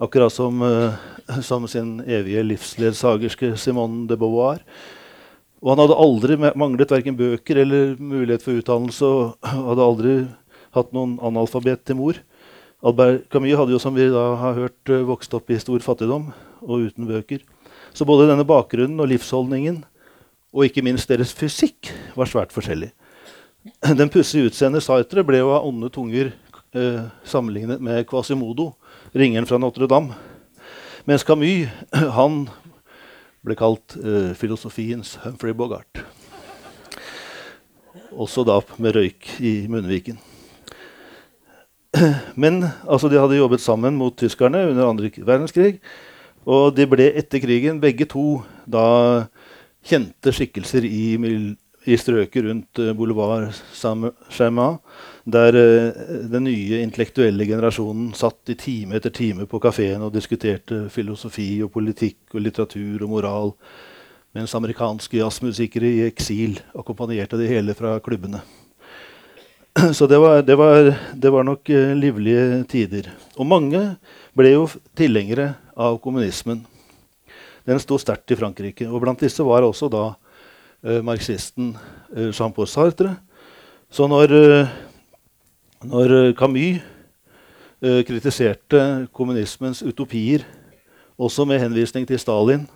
Akkurat 0.00 0.32
som, 0.32 0.60
uh, 0.60 0.96
som 1.44 1.64
sin 1.68 1.98
evige 2.04 2.44
livsledsagerske 2.44 3.54
Simone 3.56 4.04
de 4.08 4.18
Beauvoir. 4.20 4.60
Og 5.60 5.72
han 5.72 5.82
hadde 5.82 6.00
aldri 6.04 6.36
manglet 6.40 6.92
verken 6.92 7.16
bøker 7.16 7.60
eller 7.64 7.96
mulighet 7.96 8.44
for 8.44 8.60
utdannelse. 8.60 9.08
Og 9.08 9.48
hadde 9.64 9.86
aldri 9.86 10.14
hatt 10.76 10.92
noen 10.96 11.16
analfabet 11.24 11.86
til 11.88 12.00
mor. 12.00 12.20
Albert 12.80 13.28
Camus 13.32 13.58
hadde 13.60 13.74
jo, 13.74 13.80
som 13.80 13.96
vi 13.96 14.06
da 14.08 14.36
har 14.40 14.56
hørt, 14.56 14.80
eh, 14.88 15.04
vokst 15.04 15.34
opp 15.36 15.50
i 15.52 15.58
stor 15.60 15.80
fattigdom 15.84 16.30
og 16.64 16.86
uten 16.88 17.08
bøker. 17.08 17.40
Så 17.92 18.06
både 18.08 18.28
denne 18.30 18.46
bakgrunnen 18.48 19.00
og 19.00 19.10
livsholdningen, 19.10 19.84
og 20.50 20.66
ikke 20.66 20.82
minst 20.82 21.10
deres 21.10 21.32
fysikk, 21.36 21.92
var 22.16 22.30
svært 22.30 22.54
forskjellig. 22.54 22.90
Den 23.84 24.10
pussige 24.10 24.48
utseendet 24.48 24.84
Sartre 24.84 25.24
ble 25.26 25.42
jo 25.42 25.52
av 25.54 25.66
onde 25.68 25.90
tunger 25.92 26.32
eh, 26.74 27.02
sammenlignet 27.28 27.82
med 27.82 28.06
Quasimodo, 28.08 28.72
ringeren 29.14 29.46
fra 29.46 29.60
Notre-Dame. 29.60 30.16
Mens 31.08 31.24
Camus 31.24 31.68
han 32.18 32.46
ble 33.44 33.56
kalt 33.56 33.96
eh, 34.00 34.32
filosofiens 34.36 35.18
Humphrey 35.24 35.54
Bogart. 35.56 36.02
Også 38.10 38.42
da 38.44 38.58
med 38.82 38.96
røyk 38.96 39.28
i 39.38 39.54
munnviken. 39.70 40.18
Men 42.42 42.64
altså, 42.88 43.08
de 43.08 43.20
hadde 43.20 43.38
jobbet 43.38 43.62
sammen 43.62 43.96
mot 43.98 44.16
tyskerne 44.18 44.66
under 44.72 44.88
andre 44.88 45.12
verdenskrig. 45.16 45.78
Og 46.48 46.72
de 46.76 46.86
ble 46.88 47.10
etter 47.20 47.42
krigen 47.42 47.80
begge 47.82 48.06
to 48.08 48.40
da 48.70 49.28
kjente 49.86 50.32
skikkelser 50.34 50.84
i, 50.84 51.16
i 51.84 51.96
strøket 51.98 52.44
rundt 52.44 52.80
uh, 52.82 52.92
Boulevard 52.96 53.54
Saint-Germain 53.76 54.78
der 55.30 55.56
uh, 55.56 56.02
den 56.30 56.46
nye 56.48 56.80
intellektuelle 56.84 57.46
generasjonen 57.48 58.12
satt 58.16 58.52
i 58.52 58.58
time 58.60 58.98
etter 58.98 59.14
time 59.14 59.46
på 59.48 59.60
kafeen 59.62 60.04
og 60.04 60.14
diskuterte 60.14 60.86
filosofi 60.92 61.52
og 61.64 61.72
politikk 61.74 62.34
og 62.34 62.44
litteratur 62.44 63.06
og 63.06 63.12
moral, 63.14 63.54
mens 64.36 64.54
amerikanske 64.54 65.20
jazzmusikere 65.20 65.90
i 65.90 66.08
eksil 66.08 66.60
akkompagnerte 66.78 67.40
det 67.40 67.50
hele 67.50 67.74
fra 67.78 67.96
klubbene. 68.04 68.42
Så 69.96 70.06
det 70.10 70.18
var, 70.18 70.42
det 70.42 70.56
var, 70.58 70.92
det 71.14 71.30
var 71.32 71.46
nok 71.46 71.72
uh, 71.72 71.94
livlige 71.96 72.64
tider. 72.68 73.10
Og 73.38 73.48
mange 73.48 73.80
ble 74.36 74.52
jo 74.52 74.68
tilhengere 74.98 75.54
av 75.78 75.98
kommunismen. 76.04 76.66
Den 77.70 77.78
sto 77.82 78.00
sterkt 78.02 78.34
i 78.34 78.38
Frankrike. 78.38 78.90
Og 78.90 79.00
blant 79.04 79.22
disse 79.22 79.46
var 79.46 79.62
også 79.62 79.86
da 79.92 80.04
uh, 80.10 81.00
marxisten 81.06 81.76
Jean-Paul 82.10 82.66
Sartre. 82.66 83.14
Så 83.90 84.10
når 84.10 84.34
når 85.80 86.12
eh, 86.12 86.34
Camus 86.36 86.82
eh, 87.80 88.02
kritiserte 88.04 89.08
kommunismens 89.16 89.80
utopier, 89.80 90.44
også 91.16 91.46
med 91.48 91.60
henvisning 91.62 92.04
til 92.04 92.20
Stalin, 92.20 92.66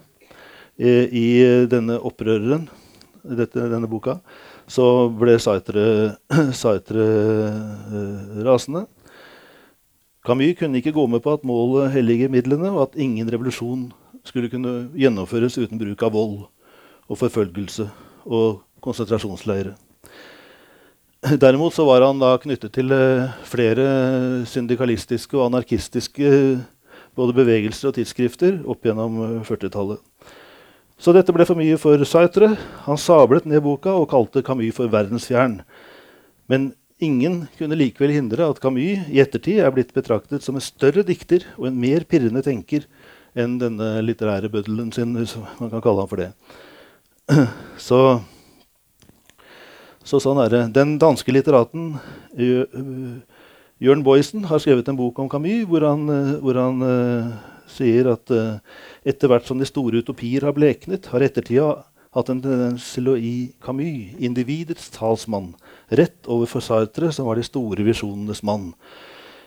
eh, 0.81 1.13
i 1.13 1.27
denne 1.69 1.99
opprøreren, 2.01 2.65
dette, 3.25 3.61
denne 3.61 3.91
boka, 3.93 4.17
så 4.65 5.11
ble 5.13 5.37
Sartre, 5.37 6.17
Sartre 6.63 7.05
eh, 7.05 8.41
rasende. 8.49 8.87
Camus 10.25 10.57
kunne 10.57 10.81
ikke 10.81 10.97
gå 10.97 11.05
med 11.05 11.21
på 11.21 11.37
at 11.37 11.45
målet 11.45 11.93
helliger 11.93 12.33
midlene, 12.33 12.73
og 12.73 12.87
at 12.87 12.97
ingen 12.97 13.29
revolusjon 13.29 13.91
skulle 14.25 14.51
kunne 14.53 14.91
gjennomføres 14.97 15.59
uten 15.61 15.81
bruk 15.81 16.03
av 16.05 16.15
vold 16.17 16.37
og 17.09 17.21
forfølgelse 17.21 17.89
og 18.25 18.63
konsentrasjonsleirer. 18.85 19.75
Derimot 21.41 21.73
så 21.73 21.87
var 21.89 22.05
han 22.05 22.21
da 22.21 22.35
knyttet 22.41 22.75
til 22.77 22.93
eh, 22.93 23.33
flere 23.49 23.85
syndikalistiske 24.49 25.39
og 25.39 25.47
anarkistiske 25.49 26.31
både 27.17 27.37
bevegelser 27.37 27.89
og 27.89 27.97
tidsskrifter 27.97 28.59
opp 28.69 28.85
gjennom 28.85 29.43
40-tallet. 29.47 30.01
Eh, 30.01 30.41
så 31.01 31.13
dette 31.17 31.33
ble 31.35 31.47
for 31.49 31.59
mye 31.59 31.79
for 31.81 32.01
Saitre. 32.07 32.53
Han 32.87 33.01
sablet 33.01 33.49
ned 33.51 33.65
boka 33.65 33.93
og 33.99 34.09
kalte 34.13 34.45
Camus 34.47 34.77
for 34.77 34.93
verdensfjern. 34.93 35.59
Men 36.49 36.71
ingen 37.03 37.43
kunne 37.59 37.79
likevel 37.79 38.15
hindre 38.15 38.47
at 38.47 38.61
Camus 38.63 39.09
i 39.11 39.21
ettertid 39.23 39.59
er 39.65 39.75
blitt 39.75 39.95
betraktet 39.97 40.45
som 40.45 40.57
en 40.57 40.65
større 40.65 41.03
dikter 41.07 41.49
og 41.59 41.69
en 41.69 41.81
mer 41.81 42.07
pirrende 42.09 42.45
tenker 42.47 42.87
enn 43.35 43.59
denne 43.59 43.97
litterære 44.05 44.51
bøddelen 44.53 44.93
sin, 44.95 45.17
hvis 45.19 45.37
man 45.61 45.73
kan 45.73 45.83
kalle 45.83 46.05
ham 46.05 46.11
for 46.11 46.23
det. 46.23 46.31
Så 47.89 48.21
så 50.05 50.19
sånn 50.21 50.37
er 50.43 50.51
det. 50.53 50.63
Den 50.77 50.99
danske 51.01 51.33
litteraten 51.33 51.95
Jørn 53.81 54.03
Boysen 54.05 54.45
har 54.51 54.61
skrevet 54.61 54.91
en 54.91 54.99
bok 54.99 55.17
om 55.23 55.31
Camus 55.33 55.65
hvor 55.71 55.87
han, 55.89 56.05
hvor 56.45 56.59
han 56.61 56.85
uh, 56.85 57.31
sier 57.73 58.11
at 58.13 58.33
uh, 58.37 58.61
etter 59.09 59.33
hvert 59.33 59.49
som 59.49 59.57
de 59.61 59.69
store 59.69 60.03
utopier 60.05 60.45
har 60.45 60.53
bleknet, 60.57 61.09
har 61.09 61.25
ettertida 61.25 61.71
hatt 62.15 62.31
en 62.31 62.43
tendens 62.45 62.91
til 62.95 63.09
å 63.11 63.17
gi 63.17 63.55
Camus, 63.65 64.13
individets 64.23 64.93
talsmann, 64.95 65.55
rett 65.89 66.29
overfor 66.31 66.63
Sartre, 66.63 67.09
som 67.13 67.27
var 67.27 67.41
de 67.41 67.49
store 67.49 67.89
visjonenes 67.89 68.45
mann. 68.47 68.75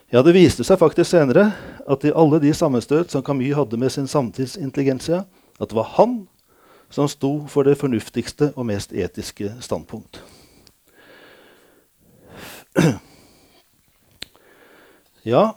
Ja, 0.07 0.21
Det 0.23 0.31
viste 0.31 0.63
seg 0.63 0.79
faktisk 0.79 1.09
senere 1.11 1.49
at 1.83 2.05
i 2.07 2.13
alle 2.15 2.37
de 2.39 2.53
sammenstøt 2.55 3.11
som 3.11 3.23
Camus 3.27 3.57
hadde 3.57 3.77
med 3.77 3.91
sin 3.91 4.07
samtidsintelligensia, 4.07 5.25
at 5.59 5.67
det 5.67 5.75
var 5.75 5.89
han 5.97 6.21
som 6.89 7.09
sto 7.11 7.43
for 7.51 7.67
det 7.67 7.75
fornuftigste 7.75 8.53
og 8.55 8.69
mest 8.69 8.93
etiske 8.95 9.51
standpunkt. 9.59 10.21
Ja 15.27 15.51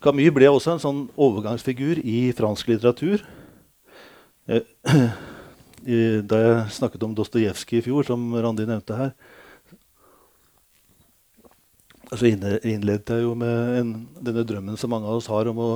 Camus 0.00 0.30
ble 0.30 0.52
også 0.52 0.76
en 0.76 0.84
sånn 0.86 1.02
overgangsfigur 1.18 1.98
i 1.98 2.30
fransk 2.38 2.70
litteratur. 2.70 3.26
Eh, 4.46 4.62
da 6.30 6.40
jeg 6.44 6.78
snakket 6.78 7.02
om 7.02 7.18
Dostojevskij 7.18 7.82
i 7.82 7.84
fjor, 7.90 8.06
som 8.06 8.30
Randi 8.38 8.70
nevnte 8.70 8.96
her, 8.96 9.12
så 12.10 12.26
innledet 12.26 13.12
jeg 13.14 13.22
jo 13.22 13.34
med 13.38 13.76
en, 13.80 13.90
denne 14.18 14.42
drømmen 14.46 14.78
som 14.78 14.90
mange 14.90 15.06
av 15.06 15.20
oss 15.20 15.28
har 15.30 15.50
om 15.50 15.60
å, 15.62 15.72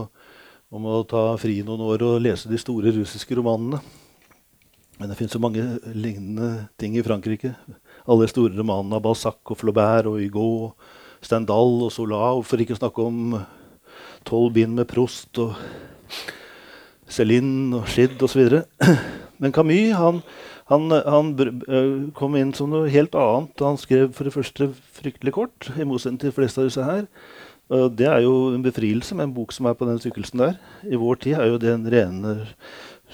om 0.74 0.88
å 0.90 1.02
ta 1.06 1.28
fri 1.38 1.60
noen 1.62 1.84
år 1.86 2.02
og 2.06 2.22
lese 2.24 2.50
de 2.50 2.58
store 2.58 2.90
russiske 2.96 3.38
romanene. 3.38 3.78
Men 4.98 5.10
det 5.10 5.18
finnes 5.18 5.34
så 5.34 5.42
mange 5.42 5.62
lignende 5.94 6.68
ting 6.78 6.94
i 6.98 7.02
Frankrike. 7.06 7.54
Alle 8.10 8.28
store 8.30 8.54
romanene 8.54 8.98
av 8.98 9.04
Balzac 9.06 9.42
og 9.50 9.58
Flaubert 9.58 10.10
og 10.10 10.20
Hugo 10.22 10.46
og 10.68 11.24
Stendhal 11.24 11.80
og 11.86 11.92
Sola, 11.94 12.28
for 12.46 12.62
ikke 12.62 12.76
å 12.76 12.82
snakke 12.82 13.06
om 13.06 13.38
tolv 14.28 14.54
bind 14.54 14.76
med 14.78 14.88
Prost 14.90 15.38
og 15.42 15.54
Céline 17.10 17.78
og 17.78 17.88
Schidd 17.90 18.22
osv. 18.22 18.60
Men 19.42 19.54
Camus 19.54 19.94
han, 19.98 20.20
han, 20.70 20.88
han, 20.90 21.32
kom 22.16 22.36
inn 22.40 22.54
som 22.56 22.70
noe 22.72 22.88
helt 22.92 23.16
annet. 23.18 23.60
Han 23.60 23.80
skrev 23.80 24.14
for 24.16 24.28
det 24.28 24.32
første 24.32 24.70
fryktelig 24.96 25.34
kort, 25.36 25.68
i 25.76 25.84
motsetning 25.84 26.22
til 26.22 26.32
de 26.32 26.36
fleste 26.38 26.62
av 26.62 26.70
disse 26.70 26.86
her. 26.86 27.04
Det 27.96 28.06
er 28.08 28.22
jo 28.24 28.54
en 28.54 28.64
befrielse 28.64 29.16
med 29.16 29.28
en 29.28 29.34
bok 29.36 29.52
som 29.52 29.68
er 29.68 29.76
på 29.76 29.88
den 29.88 30.00
tykkelsen 30.00 30.40
der. 30.40 30.56
I 30.84 31.00
vår 31.00 31.20
tid 31.20 31.36
er 31.36 31.50
jo 31.52 31.60
det 31.60 31.72
en 31.72 31.88
rene 31.92 32.34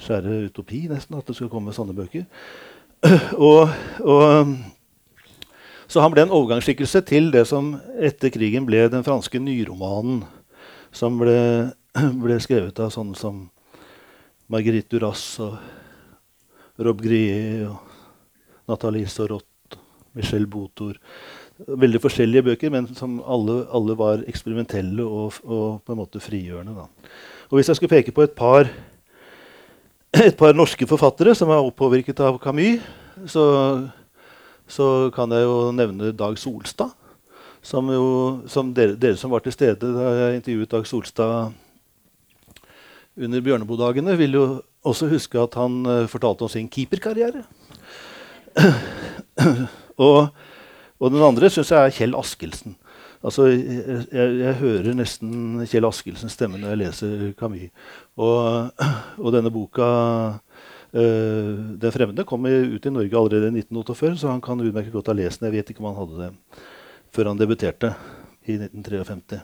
skjære 0.01 0.45
utopi 0.49 0.85
nesten 0.91 1.17
at 1.17 1.27
det 1.27 1.35
skal 1.37 1.51
komme 1.51 1.75
sånne 1.75 1.95
bøker. 1.95 2.27
og, 3.49 3.71
og, 3.99 4.55
Så 5.91 5.99
han 6.03 6.13
ble 6.13 6.23
en 6.23 6.31
overgangsskikkelse 6.35 7.01
til 7.07 7.31
det 7.33 7.43
som 7.49 7.73
etter 7.99 8.31
krigen 8.31 8.67
ble 8.67 8.85
den 8.91 9.03
franske 9.03 9.39
nyromanen. 9.43 10.23
Som 10.95 11.19
ble, 11.19 11.71
ble 12.23 12.39
skrevet 12.43 12.79
av 12.79 12.91
sånne 12.95 13.19
som 13.19 13.45
Marguerite 14.51 14.91
Duras 14.95 15.23
og 15.43 15.59
Rob 16.81 17.01
Grier 17.01 17.67
og 17.69 17.81
Nathalie 18.69 19.09
Sorot, 19.09 19.77
Michel 20.17 20.47
Botor. 20.49 20.97
Veldig 21.61 22.01
forskjellige 22.01 22.45
bøker, 22.49 22.71
men 22.73 22.87
som 22.97 23.19
alle, 23.21 23.61
alle 23.73 23.95
var 23.97 24.23
eksperimentelle 24.29 25.05
og, 25.05 25.37
og, 25.43 25.81
på 25.85 25.93
en 25.93 25.99
måte 25.99 26.21
frigjørende. 26.23 26.73
Da. 26.73 26.87
Og 27.49 27.59
Hvis 27.59 27.69
jeg 27.69 27.77
skulle 27.77 27.93
peke 27.93 28.15
på 28.15 28.25
et 28.25 28.33
par, 28.37 28.69
et 30.25 30.37
par 30.37 30.57
norske 30.57 30.87
forfattere 30.89 31.35
som 31.37 31.53
er 31.53 31.69
påvirket 31.77 32.19
av 32.25 32.39
Camus, 32.41 32.81
så, 33.29 33.43
så, 34.65 35.11
kan 35.13 35.31
jeg 35.35 35.45
jo 35.45 35.69
nevne 35.75 36.15
Dag 36.17 36.39
Solstad. 36.39 36.97
Som, 37.61 37.91
jo, 37.93 38.05
som 38.49 38.71
dere, 38.73 38.95
dere, 38.97 39.19
som 39.21 39.29
var 39.29 39.43
til 39.45 39.53
stede 39.53 39.91
da 39.93 40.13
jeg 40.17 40.39
intervjuet 40.39 40.71
Dag 40.71 40.87
Solstad 40.89 41.51
under 43.21 43.43
Bjørneboe-dagene, 43.45 44.15
vil 44.17 44.33
jo 44.39 44.45
også 44.87 45.09
huske 45.11 45.39
at 45.41 45.57
han 45.59 45.81
uh, 45.85 46.07
fortalte 46.09 46.47
om 46.47 46.51
sin 46.51 46.69
keeperkarriere. 46.71 47.43
og 50.07 50.31
og 51.01 51.09
den 51.09 51.23
andre 51.25 51.49
syns 51.49 51.71
jeg 51.73 51.81
er 51.81 51.93
Kjell 51.95 52.13
Askelsen. 52.13 52.75
Altså, 53.25 53.47
jeg, 53.49 54.03
jeg, 54.13 54.53
hører 54.59 54.93
nesten 54.97 55.63
Kjell 55.69 55.87
Askildsens 55.87 56.35
stemme 56.37 56.59
når 56.61 56.73
jeg 56.73 56.79
leser 56.81 57.23
Camus. 57.37 57.69
Og, 58.21 58.69
og 59.23 59.33
denne 59.33 59.51
boka 59.53 59.87
uh, 60.37 61.55
'Den 61.81 61.93
fremmede' 61.95 62.25
kom 62.29 62.45
ut 62.45 62.85
i 62.85 62.93
Norge 62.93 63.17
allerede 63.17 63.49
i 63.49 63.63
1948, 63.65 64.17
så 64.21 64.29
han 64.29 64.41
kan 64.45 64.61
utmerket 64.61 64.93
godt 64.93 65.09
ha 65.09 65.17
lest 65.17 65.41
den. 65.41 65.49
Jeg 65.49 65.57
vet 65.57 65.73
ikke 65.73 65.81
om 65.81 65.89
han 65.89 66.01
hadde 66.03 66.21
det 66.21 66.31
før 67.11 67.33
han 67.33 67.41
debuterte 67.41 67.95
i 68.47 68.55
1953. 68.61 69.41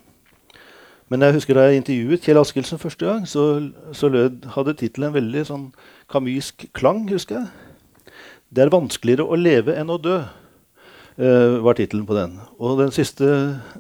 Men 1.08 1.24
jeg 1.24 1.38
husker 1.38 1.56
da 1.56 1.68
jeg 1.70 1.80
intervjuet 1.82 2.26
Kjell 2.26 2.40
Askelsen 2.42 2.82
første 2.82 3.08
gang, 3.08 3.28
så, 3.30 3.46
så 3.96 4.10
lød, 4.12 4.44
hadde 4.58 4.76
tittelen 4.76 5.10
en 5.10 5.16
veldig 5.16 5.46
sånn 5.48 5.70
kamysk 6.12 6.68
klang. 6.76 7.06
husker 7.12 7.40
jeg. 7.40 8.12
Det 8.52 8.66
er 8.66 8.74
vanskeligere 8.74 9.28
å 9.28 9.40
leve 9.40 9.76
enn 9.80 9.92
å 9.92 10.00
dø 10.00 10.18
uh, 11.18 11.58
var 11.64 11.78
tittelen 11.80 12.06
på 12.08 12.16
den. 12.18 12.38
Og 12.60 12.80
den 12.82 12.92
siste, 12.96 13.28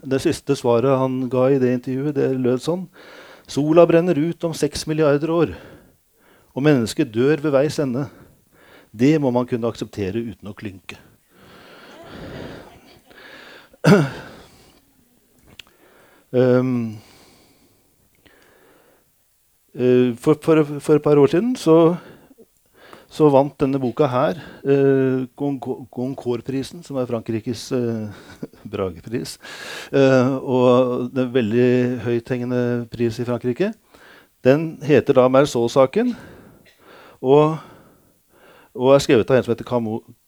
det 0.03 0.21
siste 0.23 0.55
svaret 0.59 0.99
han 0.99 1.25
ga 1.31 1.49
i 1.51 1.59
det 1.61 1.73
intervjuet, 1.77 2.15
det 2.15 2.33
lød 2.35 2.63
sånn 2.63 2.87
Sola 3.47 3.85
brenner 3.87 4.17
ut 4.19 4.43
om 4.43 4.51
seks 4.51 4.81
milliarder 4.91 5.31
år, 5.31 5.53
og 6.51 6.63
mennesket 6.65 7.13
dør 7.15 7.39
ved 7.45 7.53
veis 7.55 7.77
ende. 7.79 8.09
Det 8.91 9.13
må 9.23 9.31
man 9.31 9.47
kunne 9.47 9.69
akseptere 9.71 10.19
uten 10.19 10.51
å 10.51 10.55
klynke. 10.57 10.99
Um, 16.35 16.97
for, 19.77 20.39
for, 20.41 20.63
for, 20.81 20.97
et 20.97 21.03
par 21.05 21.19
år 21.21 21.29
siden 21.29 21.55
så 21.55 21.97
så 23.07 23.29
vant 23.31 23.53
denne 23.61 23.79
boka 23.79 24.07
her 24.11 24.39
eh, 24.67 25.23
Goncourt-prisen, 25.39 26.83
som 26.83 26.99
er 26.99 27.07
Frankrikes 27.07 27.69
eh, 27.75 28.17
Bragepris. 28.71 29.37
Eh, 29.95 30.33
og 30.43 31.07
det 31.15 31.23
er 31.23 31.37
veldig 31.37 31.69
høythengende 32.03 32.61
pris 32.91 33.19
i 33.21 33.27
Frankrike. 33.27 33.71
Den 34.43 34.75
heter 34.83 35.21
da 35.21 35.27
Merceau-saken. 35.31 36.11
Og, 37.23 37.55
og, 38.75 38.91
er 38.93 39.03
skrevet 39.03 39.31
av 39.31 39.39
en 39.39 39.47
som 39.47 39.55
heter 39.55 39.71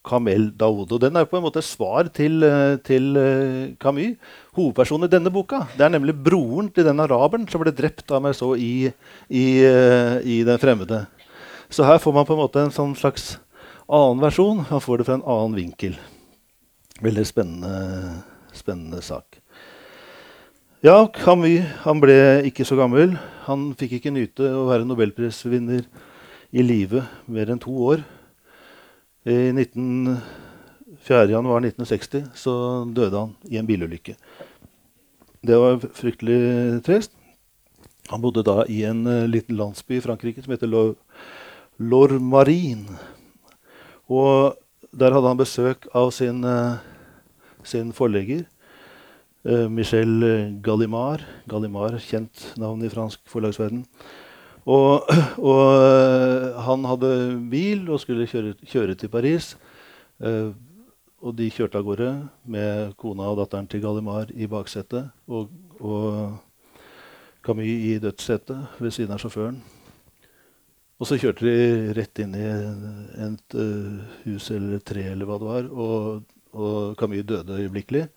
Kamel 0.06 0.50
Daoud. 0.56 0.92
Og 0.96 1.02
den 1.02 1.18
er 1.20 1.28
på 1.28 1.38
en 1.38 1.44
måte 1.44 1.64
svar 1.66 2.08
til, 2.16 2.44
eh, 2.44 2.78
til 2.86 3.18
uh, 3.18 3.76
Camus. 3.82 4.16
Hovedpersonen 4.56 5.10
i 5.10 5.12
denne 5.12 5.32
boka 5.34 5.66
det 5.76 5.86
er 5.86 5.94
nemlig 5.94 6.16
broren 6.16 6.70
til 6.72 6.88
den 6.88 7.00
araberen 7.04 7.48
som 7.50 7.62
ble 7.62 7.74
drept 7.76 8.12
av 8.12 8.24
Merceau 8.24 8.56
i, 8.56 8.92
i, 9.28 9.46
uh, 9.66 10.20
i 10.24 10.42
Den 10.48 10.62
fremmede. 10.62 11.06
Så 11.70 11.86
her 11.86 12.00
får 12.02 12.16
man 12.16 12.26
på 12.26 12.34
en 12.34 12.42
måte 12.42 12.64
en 12.64 12.74
sånn 12.74 12.96
slags 12.98 13.38
annen 13.86 14.24
versjon. 14.24 14.64
Man 14.70 14.84
får 14.84 15.02
det 15.02 15.10
fra 15.10 15.20
en 15.20 15.28
annen 15.28 15.60
vinkel. 15.60 16.00
Veldig 17.04 17.26
spennende, 17.28 18.24
spennende 18.56 19.04
sak. 19.06 19.42
Ja, 20.84 21.10
Camus 21.12 21.68
han 21.84 22.00
ble 22.00 22.16
ikke 22.48 22.64
så 22.64 22.80
gammel. 22.80 23.18
Han 23.50 23.74
fikk 23.76 23.98
ikke 23.98 24.16
nyte 24.16 24.48
å 24.56 24.64
være 24.70 24.88
nobelprisvinner 24.88 25.84
i 26.56 26.64
live 26.64 27.04
mer 27.28 27.52
enn 27.52 27.62
to 27.62 27.76
år. 27.92 28.06
I 29.30 29.52
19, 29.54 30.18
4. 31.06 31.30
januar 31.30 31.62
1960 31.62 32.32
så 32.34 32.54
døde 32.90 33.20
han 33.20 33.36
i 33.46 33.60
en 33.60 33.68
bilulykke. 33.68 34.16
Det 35.46 35.58
var 35.62 35.78
fryktelig 35.94 36.80
trist. 36.88 37.14
Han 38.10 38.24
bodde 38.24 38.42
da 38.48 38.64
i 38.66 38.82
en 38.90 39.04
uh, 39.06 39.28
liten 39.30 39.60
landsby 39.60 40.00
i 40.00 40.02
Frankrike 40.02 40.42
som 40.42 40.56
heter 40.56 40.72
Lou 40.72 40.96
Lormarin. 41.78 42.88
Og 44.10 44.58
der 44.90 45.14
hadde 45.14 45.30
han 45.30 45.38
besøk 45.38 45.86
av 45.94 46.10
sin, 46.16 46.42
uh, 46.42 46.82
sin 47.62 47.94
forlegger. 47.94 48.48
Uh, 49.46 49.70
Michel 49.70 50.26
Gallimard. 50.66 51.22
Gallimard, 51.46 52.02
Kjent 52.02 52.50
navn 52.58 52.82
i 52.82 52.90
fransk 52.90 53.22
forlagsverden. 53.30 53.86
Og, 54.70 55.10
og 55.52 56.60
han 56.68 56.90
hadde 56.92 57.14
bil 57.52 57.88
og 57.90 58.02
skulle 58.04 58.28
kjøre, 58.30 58.54
kjøre 58.70 58.98
til 59.00 59.10
Paris. 59.10 59.56
og 61.20 61.34
de 61.36 61.50
kjørte 61.52 61.80
av 61.80 61.84
gårde 61.88 62.10
med 62.48 62.94
kona 63.00 63.28
og 63.32 63.40
datteren 63.40 63.68
til 63.68 63.82
Gallimard 63.84 64.32
i 64.32 64.48
baksetet. 64.48 65.10
Og, 65.28 65.50
og 65.80 66.38
Camus 67.44 67.66
i 67.66 68.00
dødssetet 68.04 68.80
ved 68.80 68.92
siden 68.92 69.16
av 69.16 69.22
sjåføren. 69.24 69.60
Og 71.00 71.08
så 71.08 71.16
kjørte 71.16 71.48
de 71.48 71.94
rett 71.96 72.20
inn 72.20 72.34
i 72.36 72.44
et 72.44 73.56
uh, 73.56 74.02
hus 74.26 74.50
eller 74.52 74.76
et 74.76 74.86
tre 74.92 75.06
eller 75.14 75.30
hva 75.30 75.38
det 75.40 75.48
var. 75.48 75.70
Og, 75.72 76.36
og 76.52 76.98
Camus 77.00 77.24
døde 77.28 77.62
øyeblikkelig. 77.62 78.10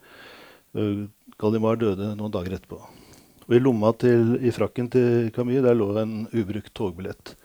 Uh, 0.75 1.07
Gallimard 1.39 1.79
døde 1.79 2.11
noen 2.19 2.35
dager 2.35 2.57
etterpå. 2.59 2.81
Og 3.47 3.55
i 3.55 3.61
lomma 3.61 3.91
til, 3.99 4.37
i 4.39 4.53
frakken 4.55 4.89
til 4.93 5.31
Camus 5.35 5.63
der 5.65 5.75
lå 5.75 5.89
en 5.99 6.13
ubrukt 6.31 6.73
togbillett. 6.77 7.35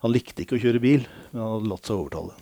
Han 0.00 0.14
likte 0.14 0.44
ikke 0.44 0.56
å 0.56 0.62
kjøre 0.62 0.80
bil, 0.80 1.04
men 1.30 1.42
han 1.42 1.56
hadde 1.58 1.72
latt 1.72 1.88
seg 1.88 1.98
overtale. 1.98 2.36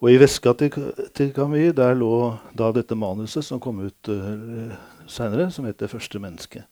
Og 0.00 0.08
i 0.08 0.20
veska 0.20 0.54
til, 0.56 0.92
til 1.12 1.32
Camus 1.36 1.76
der 1.76 1.98
lå 1.98 2.14
da 2.56 2.70
dette 2.72 2.96
manuset 2.96 3.44
som 3.44 3.60
kom 3.60 3.82
ut 3.84 4.12
uh, 4.12 4.72
seinere, 5.06 5.50
som 5.52 5.68
heter 5.68 5.90
'Første 5.92 6.22
menneske' 6.22 6.64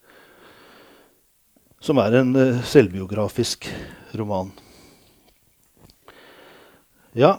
som 1.81 1.99
er 2.03 2.19
en 2.21 2.33
uh, 2.37 2.63
selvbiografisk 2.67 3.69
roman. 4.19 4.51
Ja 7.17 7.39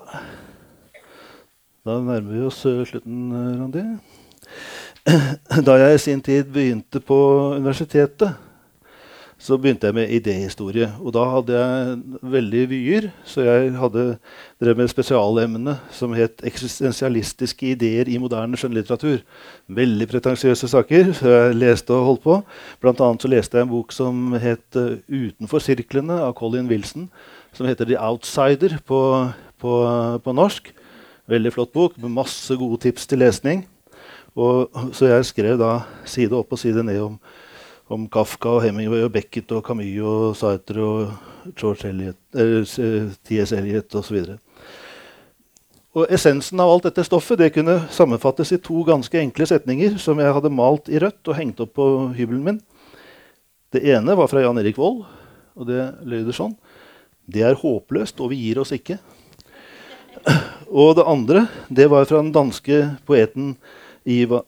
Da 1.86 1.96
nærmer 2.04 2.32
vi 2.34 2.42
oss 2.48 2.62
uh, 2.68 2.84
slutten, 2.88 3.32
Randi. 3.60 3.84
Da 5.68 5.78
jeg 5.80 5.96
i 5.96 6.02
sin 6.02 6.22
tid 6.22 6.52
begynte 6.54 7.02
på 7.02 7.18
universitetet, 7.56 8.36
så 9.40 9.56
begynte 9.58 9.88
jeg 9.88 9.96
med 9.96 10.12
idéhistorie. 10.12 10.90
Og 11.00 11.14
da 11.16 11.24
hadde 11.32 11.56
jeg 11.56 12.00
veldig 12.34 12.64
vyer, 12.70 13.08
så 13.24 13.46
jeg 13.46 13.72
hadde 13.80 14.04
drev 14.60 14.78
med 14.78 14.92
spesialemne 14.92 15.78
som 15.96 16.14
het 16.14 16.44
'Eksistensialistiske 16.44 17.72
ideer 17.72 18.08
i 18.08 18.18
moderne 18.18 18.58
skjønnlitteratur'. 18.58 19.24
Veldig 19.68 20.08
pretensiøse 20.08 20.68
saker, 20.68 21.14
så 21.14 21.30
jeg 21.30 21.56
leste 21.56 21.92
og 21.94 22.06
holdt 22.06 22.22
på. 22.22 22.44
Blant 22.82 23.02
annet 23.02 23.22
så 23.22 23.28
leste 23.28 23.58
jeg 23.58 23.64
en 23.64 23.70
bok 23.70 23.92
som 23.92 24.34
het 24.34 24.76
'Utenfor 24.76 25.60
sirklene' 25.60 26.20
av 26.20 26.34
Colin 26.34 26.68
Wilson. 26.68 27.10
Som 27.54 27.66
heter 27.66 27.86
'The 27.86 27.98
Outsider' 27.98 28.80
på, 28.86 29.32
på, 29.60 30.22
på 30.24 30.32
norsk. 30.32 30.74
Veldig 31.28 31.54
flott 31.54 31.74
bok 31.74 31.98
med 31.98 32.10
masse 32.10 32.56
gode 32.56 32.78
tips 32.82 33.08
til 33.08 33.20
lesning. 33.20 33.68
Og, 34.36 34.70
så 34.94 35.10
jeg 35.10 35.26
skrev 35.26 35.58
da 35.60 35.80
side 36.06 36.36
opp 36.38 36.54
og 36.54 36.62
side 36.62 36.84
ned 36.86 37.02
om 37.02 37.20
om 37.90 38.06
Kafka 38.12 38.52
og 38.58 38.64
Hemingway 38.64 39.02
og 39.06 39.14
Beckett 39.14 39.50
og 39.56 39.64
Camus 39.66 39.98
og 40.06 40.36
Sartre 40.38 40.84
og 40.86 41.54
George 41.58 41.90
Eliot, 41.90 42.20
eh, 42.38 43.10
T.S. 43.26 43.54
Eliot 43.58 43.96
osv. 43.98 44.36
Og 45.98 46.06
Essensen 46.14 46.62
av 46.62 46.70
alt 46.70 46.86
dette 46.86 47.04
stoffet 47.08 47.40
det 47.42 47.50
kunne 47.56 47.80
sammenfattes 47.90 48.54
i 48.54 48.60
to 48.62 48.84
ganske 48.86 49.18
enkle 49.18 49.48
setninger 49.50 49.98
som 50.02 50.22
jeg 50.22 50.36
hadde 50.36 50.54
malt 50.54 50.92
i 50.94 51.02
rødt 51.02 51.32
og 51.32 51.40
hengt 51.40 51.64
opp 51.66 51.74
på 51.80 51.88
hybelen 52.14 52.46
min. 52.46 52.60
Det 53.74 53.82
ene 53.90 54.14
var 54.18 54.30
fra 54.30 54.44
Jan 54.44 54.62
Erik 54.62 54.78
Vold, 54.78 55.02
og 55.58 55.70
det 55.70 55.82
lyder 56.06 56.36
sånn. 56.38 56.54
Det 57.30 57.42
er 57.46 57.58
håpløst, 57.58 58.22
og 58.22 58.32
vi 58.32 58.44
gir 58.46 58.62
oss 58.62 58.74
ikke. 58.74 59.00
Og 60.70 60.96
det 60.98 61.06
andre 61.08 61.44
det 61.74 61.86
var 61.90 62.06
fra 62.06 62.20
den 62.20 62.34
danske 62.34 62.76
poeten 63.08 63.56
Ivan, 64.10 64.46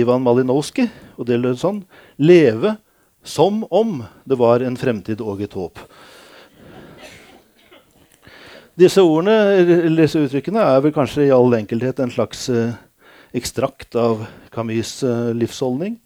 Ivan 0.00 0.24
Malinowski, 0.24 0.88
og 1.16 1.28
det 1.28 1.38
lød 1.40 1.60
sånn 1.60 1.82
Leve 2.18 2.76
som 3.22 3.64
om 3.70 4.02
det 4.24 4.38
var 4.40 4.64
en 4.64 4.78
fremtid 4.80 5.20
og 5.20 5.42
et 5.44 5.54
håp. 5.54 5.78
Disse 8.80 9.02
ordene, 9.04 9.90
disse 9.92 10.22
uttrykkene 10.24 10.62
er 10.62 10.80
vel 10.80 10.94
kanskje 10.94 11.26
i 11.26 11.34
all 11.34 11.52
enkelhet 11.58 12.00
en 12.00 12.12
slags 12.12 12.46
eh, 12.48 12.78
ekstrakt 13.36 13.96
av 13.98 14.24
Camus' 14.54 15.02
eh, 15.04 15.32
livsholdning. 15.36 15.98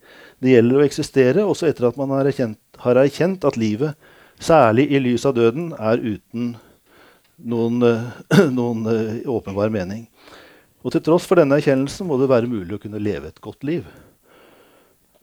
Det 0.43 0.57
gjelder 0.57 0.81
å 0.81 0.83
eksistere 0.83 1.45
også 1.45 1.69
etter 1.69 1.87
at 1.87 1.99
man 1.99 2.11
har 2.11 2.27
erkjent, 2.27 2.59
har 2.83 2.99
erkjent 2.99 3.47
at 3.47 3.59
livet, 3.59 3.95
særlig 4.43 4.89
i 4.91 4.99
lys 4.99 5.23
av 5.29 5.37
døden, 5.37 5.69
er 5.79 6.01
uten 6.03 6.55
noen, 7.37 7.79
eh, 7.87 8.43
noen 8.57 8.83
eh, 8.91 9.21
åpenbar 9.31 9.71
mening. 9.71 10.09
Og 10.85 10.93
til 10.93 11.01
tross 11.01 11.25
for 11.25 11.39
denne 11.39 11.57
erkjennelsen 11.57 12.05
må 12.05 12.19
det 12.21 12.29
være 12.29 12.49
mulig 12.49 12.77
å 12.77 12.81
kunne 12.81 13.01
leve 13.01 13.31
et 13.31 13.41
godt 13.41 13.65
liv. 13.65 13.87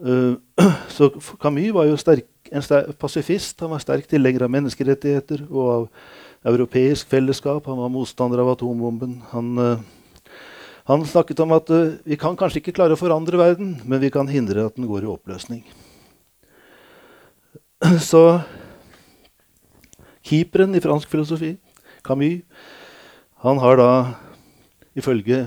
Uh, 0.03 0.35
så 0.95 1.07
Camus 1.39 1.71
var 1.77 1.87
jo 1.87 1.99
sterk, 2.01 2.27
en 2.51 2.65
sterk 2.67 2.97
pasifist. 2.99 3.61
Han 3.63 3.71
var 3.71 3.85
sterk 3.85 4.09
tilhenger 4.11 4.43
av 4.43 4.51
menneskerettigheter 4.51 5.45
og 5.47 5.69
av 6.43 6.51
europeisk 6.51 7.07
fellesskap. 7.13 7.69
Han 7.71 7.79
var 7.79 7.93
motstander 7.95 8.43
av 8.43 8.51
atombomben. 8.57 9.21
Han, 9.31 9.53
uh, 9.63 10.33
han 10.91 11.07
snakket 11.07 11.45
om 11.47 11.55
at 11.55 11.71
uh, 11.71 11.95
vi 12.03 12.19
kan 12.19 12.35
kanskje 12.39 12.59
ikke 12.59 12.75
klare 12.81 12.99
å 12.99 13.01
forandre 13.01 13.39
verden, 13.39 13.77
men 13.87 14.03
vi 14.03 14.11
kan 14.11 14.27
hindre 14.27 14.67
at 14.67 14.75
den 14.75 14.91
går 14.91 15.07
i 15.07 15.13
oppløsning. 15.15 15.63
Så 18.11 18.25
keeperen 20.27 20.75
i 20.75 20.83
fransk 20.83 21.07
filosofi, 21.15 21.55
Camus, 22.03 22.43
han 23.47 23.63
har 23.63 23.79
da 23.79 23.91
ifølge 24.99 25.45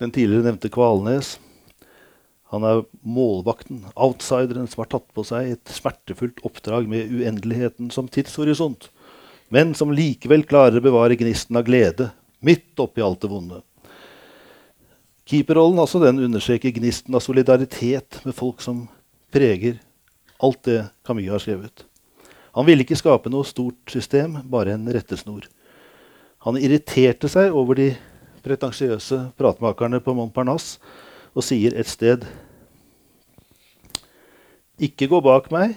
den 0.00 0.12
tidligere 0.12 0.50
nevnte 0.50 0.70
Kvalnes 0.72 1.36
han 2.54 2.62
er 2.62 2.84
målvakten, 3.02 3.82
outsideren, 3.98 4.68
som 4.70 4.84
har 4.84 4.90
tatt 4.92 5.06
på 5.14 5.24
seg 5.26 5.56
et 5.56 5.72
smertefullt 5.74 6.44
oppdrag 6.46 6.86
med 6.90 7.10
uendeligheten 7.10 7.90
som 7.90 8.06
tidshorisont, 8.06 8.86
men 9.50 9.74
som 9.78 9.94
likevel 9.94 10.46
klarer 10.46 10.78
å 10.78 10.84
bevare 10.84 11.18
gnisten 11.18 11.58
av 11.58 11.66
glede 11.66 12.12
midt 12.46 12.78
oppi 12.82 13.02
alt 13.02 13.24
det 13.24 13.32
vonde. 13.32 13.60
Keeperrollen 15.26 15.82
altså, 15.82 15.98
den 15.98 16.22
understreker 16.22 16.70
gnisten 16.70 17.16
av 17.18 17.24
solidaritet 17.24 18.20
med 18.22 18.36
folk 18.36 18.62
som 18.62 18.84
preger 19.34 19.80
alt 20.38 20.62
det 20.68 20.84
Camus 21.06 21.32
har 21.32 21.42
skrevet. 21.42 21.82
Han 22.54 22.66
ville 22.68 22.86
ikke 22.86 22.98
skape 22.98 23.30
noe 23.32 23.44
stort 23.44 23.90
system, 23.90 24.38
bare 24.46 24.76
en 24.76 24.86
rettesnor. 24.94 25.48
Han 26.46 26.60
irriterte 26.60 27.28
seg 27.28 27.50
over 27.50 27.78
de 27.78 27.88
pretensiøse 28.46 29.18
pratmakerne 29.38 29.98
på 30.02 30.14
Montparnasse 30.14 30.78
og 31.36 31.44
sier 31.44 31.74
et 31.76 31.90
sted 31.90 32.24
Ikke 34.78 35.08
gå 35.08 35.22
bak 35.24 35.48
meg. 35.50 35.72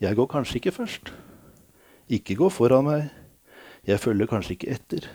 Jeg 0.00 0.16
går 0.16 0.28
kanskje 0.32 0.56
ikke 0.56 0.72
først. 0.72 1.10
Ikke 2.08 2.36
gå 2.38 2.48
foran 2.48 2.86
meg. 2.88 3.10
Jeg 3.84 4.00
følger 4.00 4.28
kanskje 4.28 4.56
ikke 4.56 4.70
etter. 4.72 5.08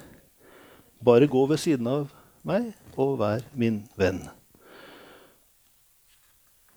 Bare 1.01 1.25
gå 1.25 1.45
ved 1.49 1.57
siden 1.57 1.89
av 1.89 2.11
meg 2.45 2.69
og 2.93 3.17
vær 3.19 3.41
min 3.57 3.81
venn. 3.97 4.21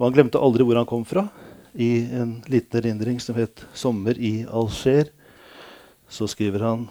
Og 0.01 0.09
han 0.09 0.17
glemte 0.17 0.41
aldri 0.41 0.65
hvor 0.65 0.81
han 0.81 0.89
kom 0.89 1.05
fra. 1.07 1.29
I 1.73 2.09
en 2.17 2.39
liten 2.49 2.81
erindring 2.81 3.21
som 3.21 3.37
het 3.37 3.65
'Sommer 3.75 4.17
i 4.19 4.45
Alger', 4.49 5.13
så 6.09 6.27
skriver 6.27 6.59
han 6.59 6.89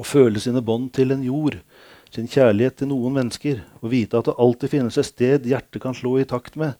å 0.00 0.06
føle 0.06 0.40
sine 0.40 0.62
bånd 0.64 0.92
til 0.96 1.12
en 1.12 1.24
jord 1.26 1.58
sin 2.12 2.28
kjærlighet 2.28 2.76
til 2.80 2.90
noen 2.90 3.14
mennesker 3.16 3.62
og 3.80 3.92
vite 3.94 4.18
at 4.18 4.28
det 4.28 4.36
alltid 4.44 4.72
finnes 4.74 4.98
et 5.00 5.08
sted 5.08 5.48
hjertet 5.48 5.80
kan 5.82 5.96
slå 5.96 6.18
i 6.20 6.28
takt 6.28 6.58
med, 6.60 6.76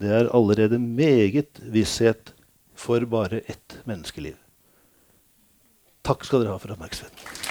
det 0.00 0.12
er 0.12 0.32
allerede 0.36 0.80
meget 0.80 1.60
visshet 1.72 2.32
for 2.76 3.04
bare 3.08 3.40
ett 3.48 3.78
menneskeliv. 3.88 4.36
Takk 6.04 6.24
skal 6.24 6.44
dere 6.44 6.54
ha 6.54 6.60
for 6.60 6.72
oppmerksomheten. 6.76 7.44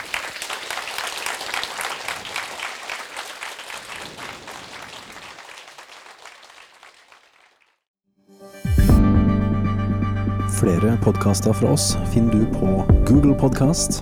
Flere 10.56 10.96
podkaster 11.04 11.54
fra 11.54 11.74
oss 11.76 11.92
finner 12.14 12.40
du 12.40 12.46
på 12.56 12.70
Google 13.06 13.36
Podkast, 13.38 14.02